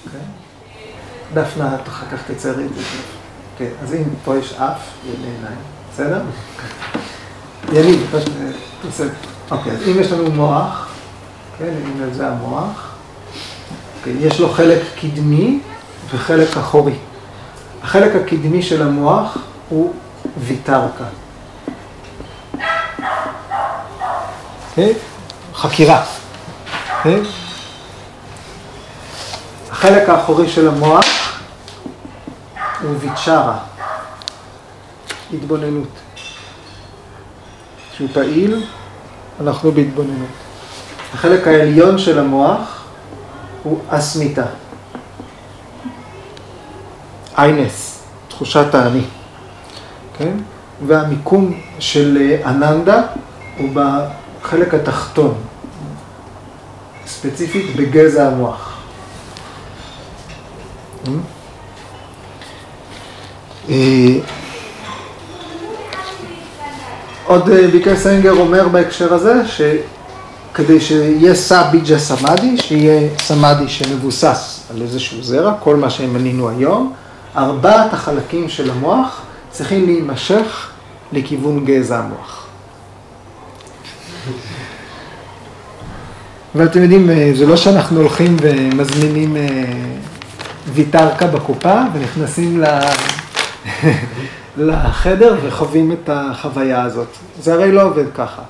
אוקיי. 0.06 0.20
דפנה, 1.34 1.76
אחר 1.88 2.06
כך 2.16 2.30
תציירי 2.30 2.64
את 2.64 2.74
זה. 2.74 2.82
כן, 3.58 3.68
אז 3.82 3.94
אם 3.94 4.02
פה 4.24 4.36
יש 4.36 4.52
אף 4.52 4.80
ועיניים, 5.04 5.58
בסדר? 5.92 6.22
יניב, 7.72 8.10
תעשה. 8.82 9.04
אוקיי, 9.50 9.72
אז 9.72 9.78
אם 9.88 10.00
יש 10.00 10.12
לנו 10.12 10.30
מוח, 10.30 10.88
כן, 11.58 11.74
הנה 11.84 12.14
זה 12.14 12.28
המוח. 12.28 12.94
אוקיי, 13.98 14.12
יש 14.20 14.40
לו 14.40 14.48
חלק 14.48 14.82
קדמי 15.00 15.60
וחלק 16.14 16.56
אחורי. 16.56 16.94
החלק 17.82 18.14
הקדמי 18.16 18.62
של 18.62 18.82
המוח 18.82 19.38
הוא. 19.68 19.94
אוקיי? 24.70 24.94
חקירה. 25.54 26.04
אוקיי? 26.96 27.20
החלק 29.84 30.08
האחורי 30.08 30.48
של 30.48 30.68
המוח 30.68 31.40
הוא 32.82 32.90
ויצ'רה, 33.00 33.58
התבוננות. 35.34 35.88
כשהוא 37.92 38.08
פעיל, 38.12 38.64
אנחנו 39.40 39.72
בהתבוננות. 39.72 40.28
החלק 41.14 41.46
העליון 41.46 41.98
של 41.98 42.18
המוח 42.18 42.84
הוא 43.62 43.80
אסמיתה. 43.88 44.46
איינס, 47.38 48.02
תחושת 48.28 48.74
האני. 48.74 49.04
כן? 50.18 50.36
והמיקום 50.86 51.60
של 51.78 52.36
אננדה 52.44 53.02
הוא 53.58 53.68
בחלק 53.74 54.74
התחתון, 54.74 55.34
ספציפית 57.06 57.76
בגזע 57.76 58.26
המוח. 58.26 58.73
אה, 63.70 64.18
עוד 67.26 67.50
ביקר 67.72 67.90
אה, 67.90 67.96
סיינגר 67.96 68.32
אומר 68.32 68.68
בהקשר 68.68 69.14
הזה, 69.14 69.42
שכדי 69.46 70.80
שיהיה 70.80 71.34
סאביג'ה 71.34 71.98
סמאדי, 71.98 72.56
שיהיה 72.56 73.08
סמאדי 73.18 73.68
שמבוסס 73.68 74.66
על 74.70 74.82
איזשהו 74.82 75.22
זרע, 75.22 75.54
כל 75.60 75.76
מה 75.76 75.90
שמנינו 75.90 76.48
היום, 76.48 76.92
ארבעת 77.36 77.92
החלקים 77.92 78.48
של 78.48 78.70
המוח 78.70 79.22
צריכים 79.50 79.86
להימשך 79.86 80.68
לכיוון 81.12 81.64
גזע 81.64 81.98
המוח. 81.98 82.46
ואתם 86.54 86.82
יודעים, 86.82 87.10
אה, 87.10 87.30
זה 87.34 87.46
לא 87.46 87.56
שאנחנו 87.56 88.00
הולכים 88.00 88.36
ומזמינים 88.42 89.36
ויטרקה 90.72 91.26
בקופה 91.26 91.82
ונכנסים 91.92 92.60
ל... 92.60 92.64
לחדר 94.56 95.36
וחווים 95.42 95.92
את 95.92 96.08
החוויה 96.12 96.82
הזאת. 96.82 97.08
זה 97.40 97.54
הרי 97.54 97.72
לא 97.72 97.82
עובד 97.82 98.12
ככה. 98.14 98.42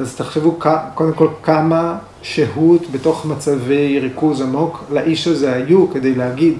אז 0.00 0.14
תחשבו 0.16 0.58
קודם 0.94 1.12
כל 1.12 1.28
כמה 1.42 1.98
שהות 2.22 2.90
בתוך 2.92 3.26
מצבי 3.26 4.00
ריכוז 4.00 4.40
עמוק 4.40 4.84
לאיש 4.90 5.26
הזה 5.26 5.52
היו 5.52 5.90
כדי 5.90 6.14
להגיד, 6.14 6.58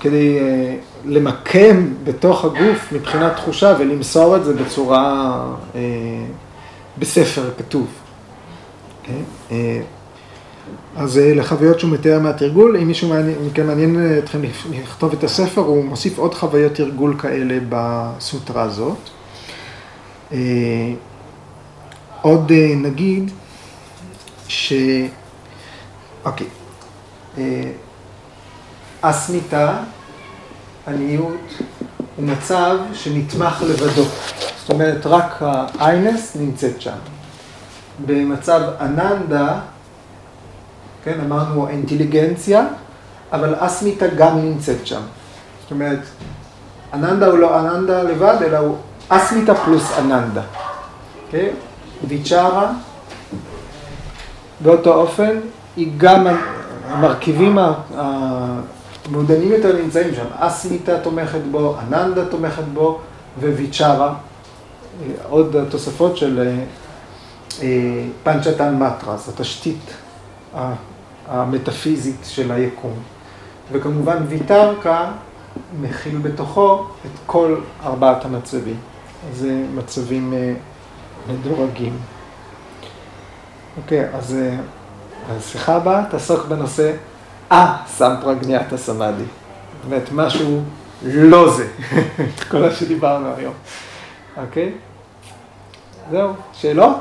כדי 0.00 0.38
uh, 0.38 0.42
למקם 1.04 1.94
בתוך 2.04 2.44
הגוף 2.44 2.92
מבחינת 2.92 3.36
תחושה 3.36 3.74
ולמסור 3.78 4.36
את 4.36 4.44
זה 4.44 4.54
בצורה, 4.54 5.44
uh, 5.72 5.76
בספר 6.98 7.50
כתוב. 7.58 7.86
אז 10.96 11.18
אה, 11.18 11.34
לחוויות 11.34 11.80
שהוא 11.80 11.90
מתאר 11.90 12.20
מהתרגול, 12.20 12.76
אם 12.76 12.86
מישהו 12.86 13.14
מכם 13.46 13.66
מעניין 13.66 14.18
אתכם 14.18 14.38
לכתוב 14.70 15.12
את 15.12 15.24
הספר, 15.24 15.60
הוא 15.60 15.84
מוסיף 15.84 16.18
עוד 16.18 16.34
חוויות 16.34 16.74
תרגול 16.74 17.18
כאלה 17.18 17.58
בסוטרה 17.68 18.62
הזאת. 18.62 18.98
אה, 20.32 20.38
עוד 22.22 22.52
אה, 22.52 22.74
נגיד 22.76 23.30
ש... 24.48 24.72
אוקיי, 26.24 26.46
אסמיתה, 29.00 29.76
עניות, 30.88 31.40
הוא 32.16 32.24
מצב 32.24 32.76
שנתמך 32.92 33.62
לבדו. 33.68 34.04
זאת 34.60 34.70
אומרת, 34.70 35.06
רק 35.06 35.42
האיינס 35.78 36.36
נמצאת 36.36 36.80
שם. 36.80 36.96
במצב 38.06 38.60
אננדה, 38.80 39.60
כן, 41.04 41.20
אמרנו 41.20 41.68
אינטליגנציה, 41.68 42.66
אבל 43.32 43.54
אסמיתה 43.58 44.06
גם 44.06 44.38
נמצאת 44.38 44.86
שם. 44.86 45.00
זאת 45.62 45.70
אומרת, 45.70 46.00
אננדה 46.94 47.26
הוא 47.26 47.38
לא 47.38 47.60
אננדה 47.60 48.02
לבד, 48.02 48.36
אלא 48.42 48.58
הוא 48.58 48.76
אסמיתה 49.08 49.54
פלוס 49.54 49.98
אננדה. 49.98 50.42
כן? 51.30 51.48
ויצ'ארה, 52.08 52.72
באותו 54.60 54.94
אופן, 54.94 55.36
היא 55.76 55.92
גם, 55.96 56.26
המרכיבים 56.88 57.58
המעודנים 57.94 59.52
יותר 59.52 59.76
נמצאים 59.82 60.14
שם. 60.14 60.26
אסמיתה 60.38 61.00
תומכת 61.00 61.40
בו, 61.50 61.76
אננדה 61.88 62.24
תומכת 62.24 62.64
בו, 62.74 63.00
וויצ'ארה, 63.40 64.14
עוד 65.28 65.56
תוספות 65.68 66.16
של 66.16 66.58
פנצ'תן 68.22 68.78
מטרס, 68.78 69.28
התשתית 69.28 69.94
המטאפיזית 71.28 72.20
של 72.24 72.52
היקום. 72.52 72.94
וכמובן 73.72 74.16
ויתרקה 74.28 75.10
מכיל 75.80 76.18
בתוכו 76.18 76.86
את 77.06 77.18
כל 77.26 77.60
ארבעת 77.84 78.24
המצבים. 78.24 78.76
זה 79.32 79.64
מצבים 79.74 80.34
מדורגים. 81.28 81.96
אוקיי, 83.76 84.08
אז 84.14 84.36
השיחה 85.28 85.76
הבאה 85.76 86.04
תעסוק 86.10 86.46
בנושא 86.46 86.92
א-סמפרגניאטה 87.48 88.76
סמאדי. 88.76 89.22
זאת 89.22 89.84
אומרת, 89.84 90.08
משהו 90.12 90.62
לא 91.02 91.50
זה, 91.56 91.68
כל 92.50 92.58
מה 92.58 92.70
שדיברנו 92.70 93.34
היום. 93.36 93.54
אוקיי? 94.36 94.72
זהו, 96.10 96.32
שאלות? 96.52 96.96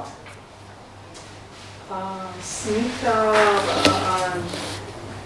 הסמיתה, 1.94 3.32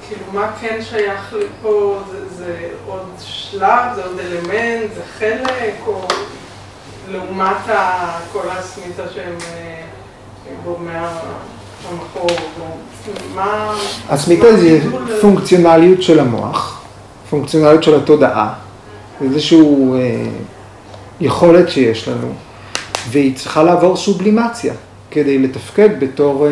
כאילו 0.07 0.21
מה 0.33 0.51
כן 0.61 0.79
שייך 0.89 1.33
לפה, 1.33 1.99
זה 2.37 2.69
עוד 2.87 3.07
שלב, 3.19 3.95
זה 3.95 4.03
עוד 4.05 4.19
אלמנט, 4.19 4.93
זה 4.95 5.01
חלק, 5.19 5.75
או 5.87 6.07
לעומת 7.11 7.65
כל 8.31 8.49
הסמיתה 8.49 9.03
שהם 9.13 9.37
גורמי 10.63 10.91
המקור, 11.89 12.29
מה... 13.35 13.73
הסמיתה 14.09 14.57
זה 14.57 14.79
פונקציונליות 15.21 16.01
של 16.01 16.19
המוח, 16.19 16.81
פונקציונליות 17.29 17.83
של 17.83 17.95
התודעה, 17.95 18.53
איזושהי 19.21 19.59
יכולת 21.19 21.69
שיש 21.69 22.07
לנו, 22.07 22.33
והיא 23.09 23.35
צריכה 23.35 23.63
לעבור 23.63 23.97
סובלימציה 23.97 24.73
כדי 25.11 25.37
לתפקד 25.37 25.89
בתור 25.99 26.47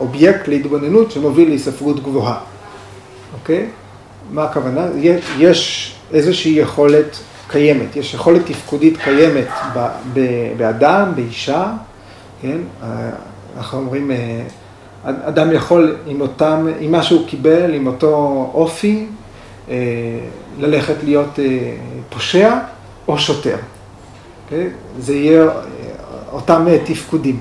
אובייקט 0.00 0.48
להתבוננות 0.48 1.10
שמוביל 1.10 1.48
להיספרות 1.48 2.02
גבוהה, 2.02 2.40
אוקיי? 3.40 3.66
מה 4.30 4.44
הכוונה? 4.44 4.86
יש 5.38 5.94
איזושהי 6.12 6.52
יכולת 6.52 7.18
קיימת, 7.48 7.96
יש 7.96 8.14
יכולת 8.14 8.46
תפקודית 8.46 8.96
קיימת 8.96 9.48
באדם, 10.56 11.12
באישה, 11.14 11.72
כן? 12.42 12.58
אנחנו 13.56 13.78
אומרים, 13.78 14.10
אדם 15.04 15.52
יכול 15.52 15.96
עם 16.06 16.20
אותם, 16.20 16.66
עם 16.80 16.92
מה 16.92 17.02
שהוא 17.02 17.28
קיבל, 17.28 17.74
עם 17.74 17.86
אותו 17.86 18.50
אופי, 18.54 19.06
ללכת 20.58 20.94
להיות 21.04 21.38
פושע 22.10 22.58
או 23.08 23.18
שוטר. 23.18 23.56
זה 24.98 25.14
יהיה 25.14 25.50
אותם 26.32 26.66
תפקודים. 26.84 27.40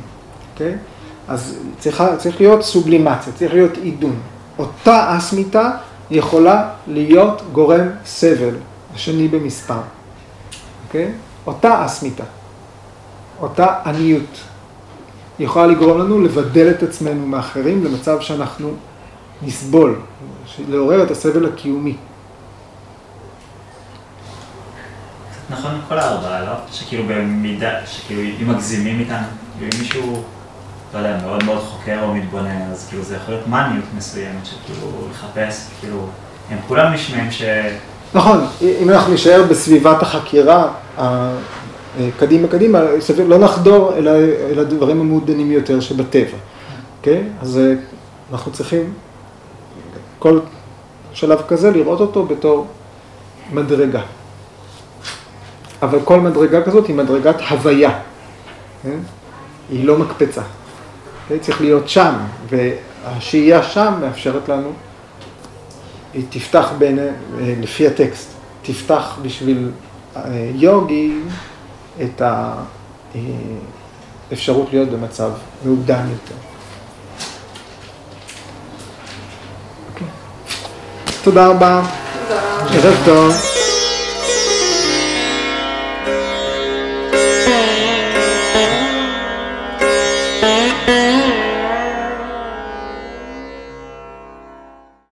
אז 1.28 1.58
צריכה, 1.80 2.18
צריך 2.18 2.42
להיות 2.42 2.64
סובלימציה, 2.64 3.34
צריך 3.34 3.54
להיות 3.54 3.78
עידון. 3.78 4.16
אותה 4.60 5.18
אסמיתה 5.18 5.72
יכולה 6.12 6.70
להיות 6.88 7.42
גורם 7.52 7.88
סבל, 8.06 8.56
השני 8.94 9.28
במספר. 9.28 9.80
אוקיי? 10.88 11.12
אותה 11.48 11.86
אסמיתה, 11.86 12.24
אותה 13.42 13.68
עניות, 13.86 14.40
יכולה 15.40 15.68
לגרום 15.68 16.00
לנו 16.00 16.22
לבדל 16.22 16.70
את 16.70 16.84
עצמנו 16.84 17.28
מאחרים 17.28 17.84
למצב 17.86 18.22
שאנחנו 18.22 18.72
נסבול, 19.42 20.00
לעורר 20.70 21.04
את 21.04 21.12
הסבל 21.12 21.46
הקיומי. 21.46 21.96
נכון 25.50 25.72
כל 25.88 26.00
הארבעה, 26.00 26.46
לא? 26.46 26.54
שכאילו 26.72 27.04
במידה, 27.08 27.72
שכאילו 27.86 28.22
אם 28.42 28.50
מגזימים 28.50 29.00
איתם, 29.00 29.22
אם 29.62 29.70
מישהו, 29.80 30.24
לא 30.94 30.98
יודע, 30.98 31.18
מאוד 31.24 31.44
מאוד 31.44 31.60
חוקר 31.60 32.04
או 32.04 32.14
מתבונן, 32.14 32.62
אז 32.72 32.88
כאילו 32.90 33.04
זה 33.04 33.16
יכול 33.16 33.34
להיות 33.34 33.48
מניות 33.48 33.86
מסוימת, 33.98 34.46
שכאילו 34.46 34.92
לחפש, 35.12 35.68
כאילו, 35.80 36.08
הם 36.50 36.58
כולם 36.68 36.94
נשמעים 36.94 37.32
ש... 37.32 37.44
נכון, 38.14 38.46
אם 38.82 38.90
אנחנו 38.90 39.14
נשאר 39.14 39.44
בסביבת 39.50 40.02
החקירה, 40.02 40.68
קדימה 42.20 42.48
קדימה, 42.48 42.80
לא 43.28 43.38
נחדור 43.38 43.94
אל 44.52 44.60
הדברים 44.60 45.02
המעודנים 45.02 45.52
יותר 45.52 45.80
שבטבע, 45.80 46.38
אוקיי? 46.98 47.24
אז 47.42 47.60
אנחנו 48.32 48.52
צריכים 48.52 48.94
כל 50.20 50.40
שלב 51.14 51.42
כזה 51.48 51.72
לראות 51.72 52.00
אותו 52.00 52.26
בתור 52.26 52.68
מדרגה. 53.52 54.02
אבל 55.82 56.00
כל 56.04 56.20
מדרגה 56.20 56.64
כזאת 56.64 56.88
היא 56.88 56.96
מדרגת 56.96 57.36
הוויה, 57.50 58.00
היא 59.70 59.86
לא 59.86 59.98
מקפצה. 59.98 60.42
צריך 61.42 61.62
להיות 61.62 61.90
שם, 61.90 62.14
והשהייה 62.50 63.64
שם 63.64 63.94
מאפשרת 64.02 64.50
לנו, 64.50 64.72
היא 66.14 66.24
תפתח 66.30 66.72
בין, 66.78 67.00
לפי 67.40 67.88
הטקסט, 67.88 68.30
תפתח 68.62 69.18
בשביל 69.22 69.72
יוגי 70.56 71.14
את 72.02 72.22
האפשרות 74.32 74.68
להיות 74.72 74.90
במצב 74.90 75.32
מעודן 75.66 76.06
יותר. 76.12 76.36
תודה 81.24 81.48
רבה. 81.48 81.82
ערב 82.74 82.96
טוב. 83.06 83.57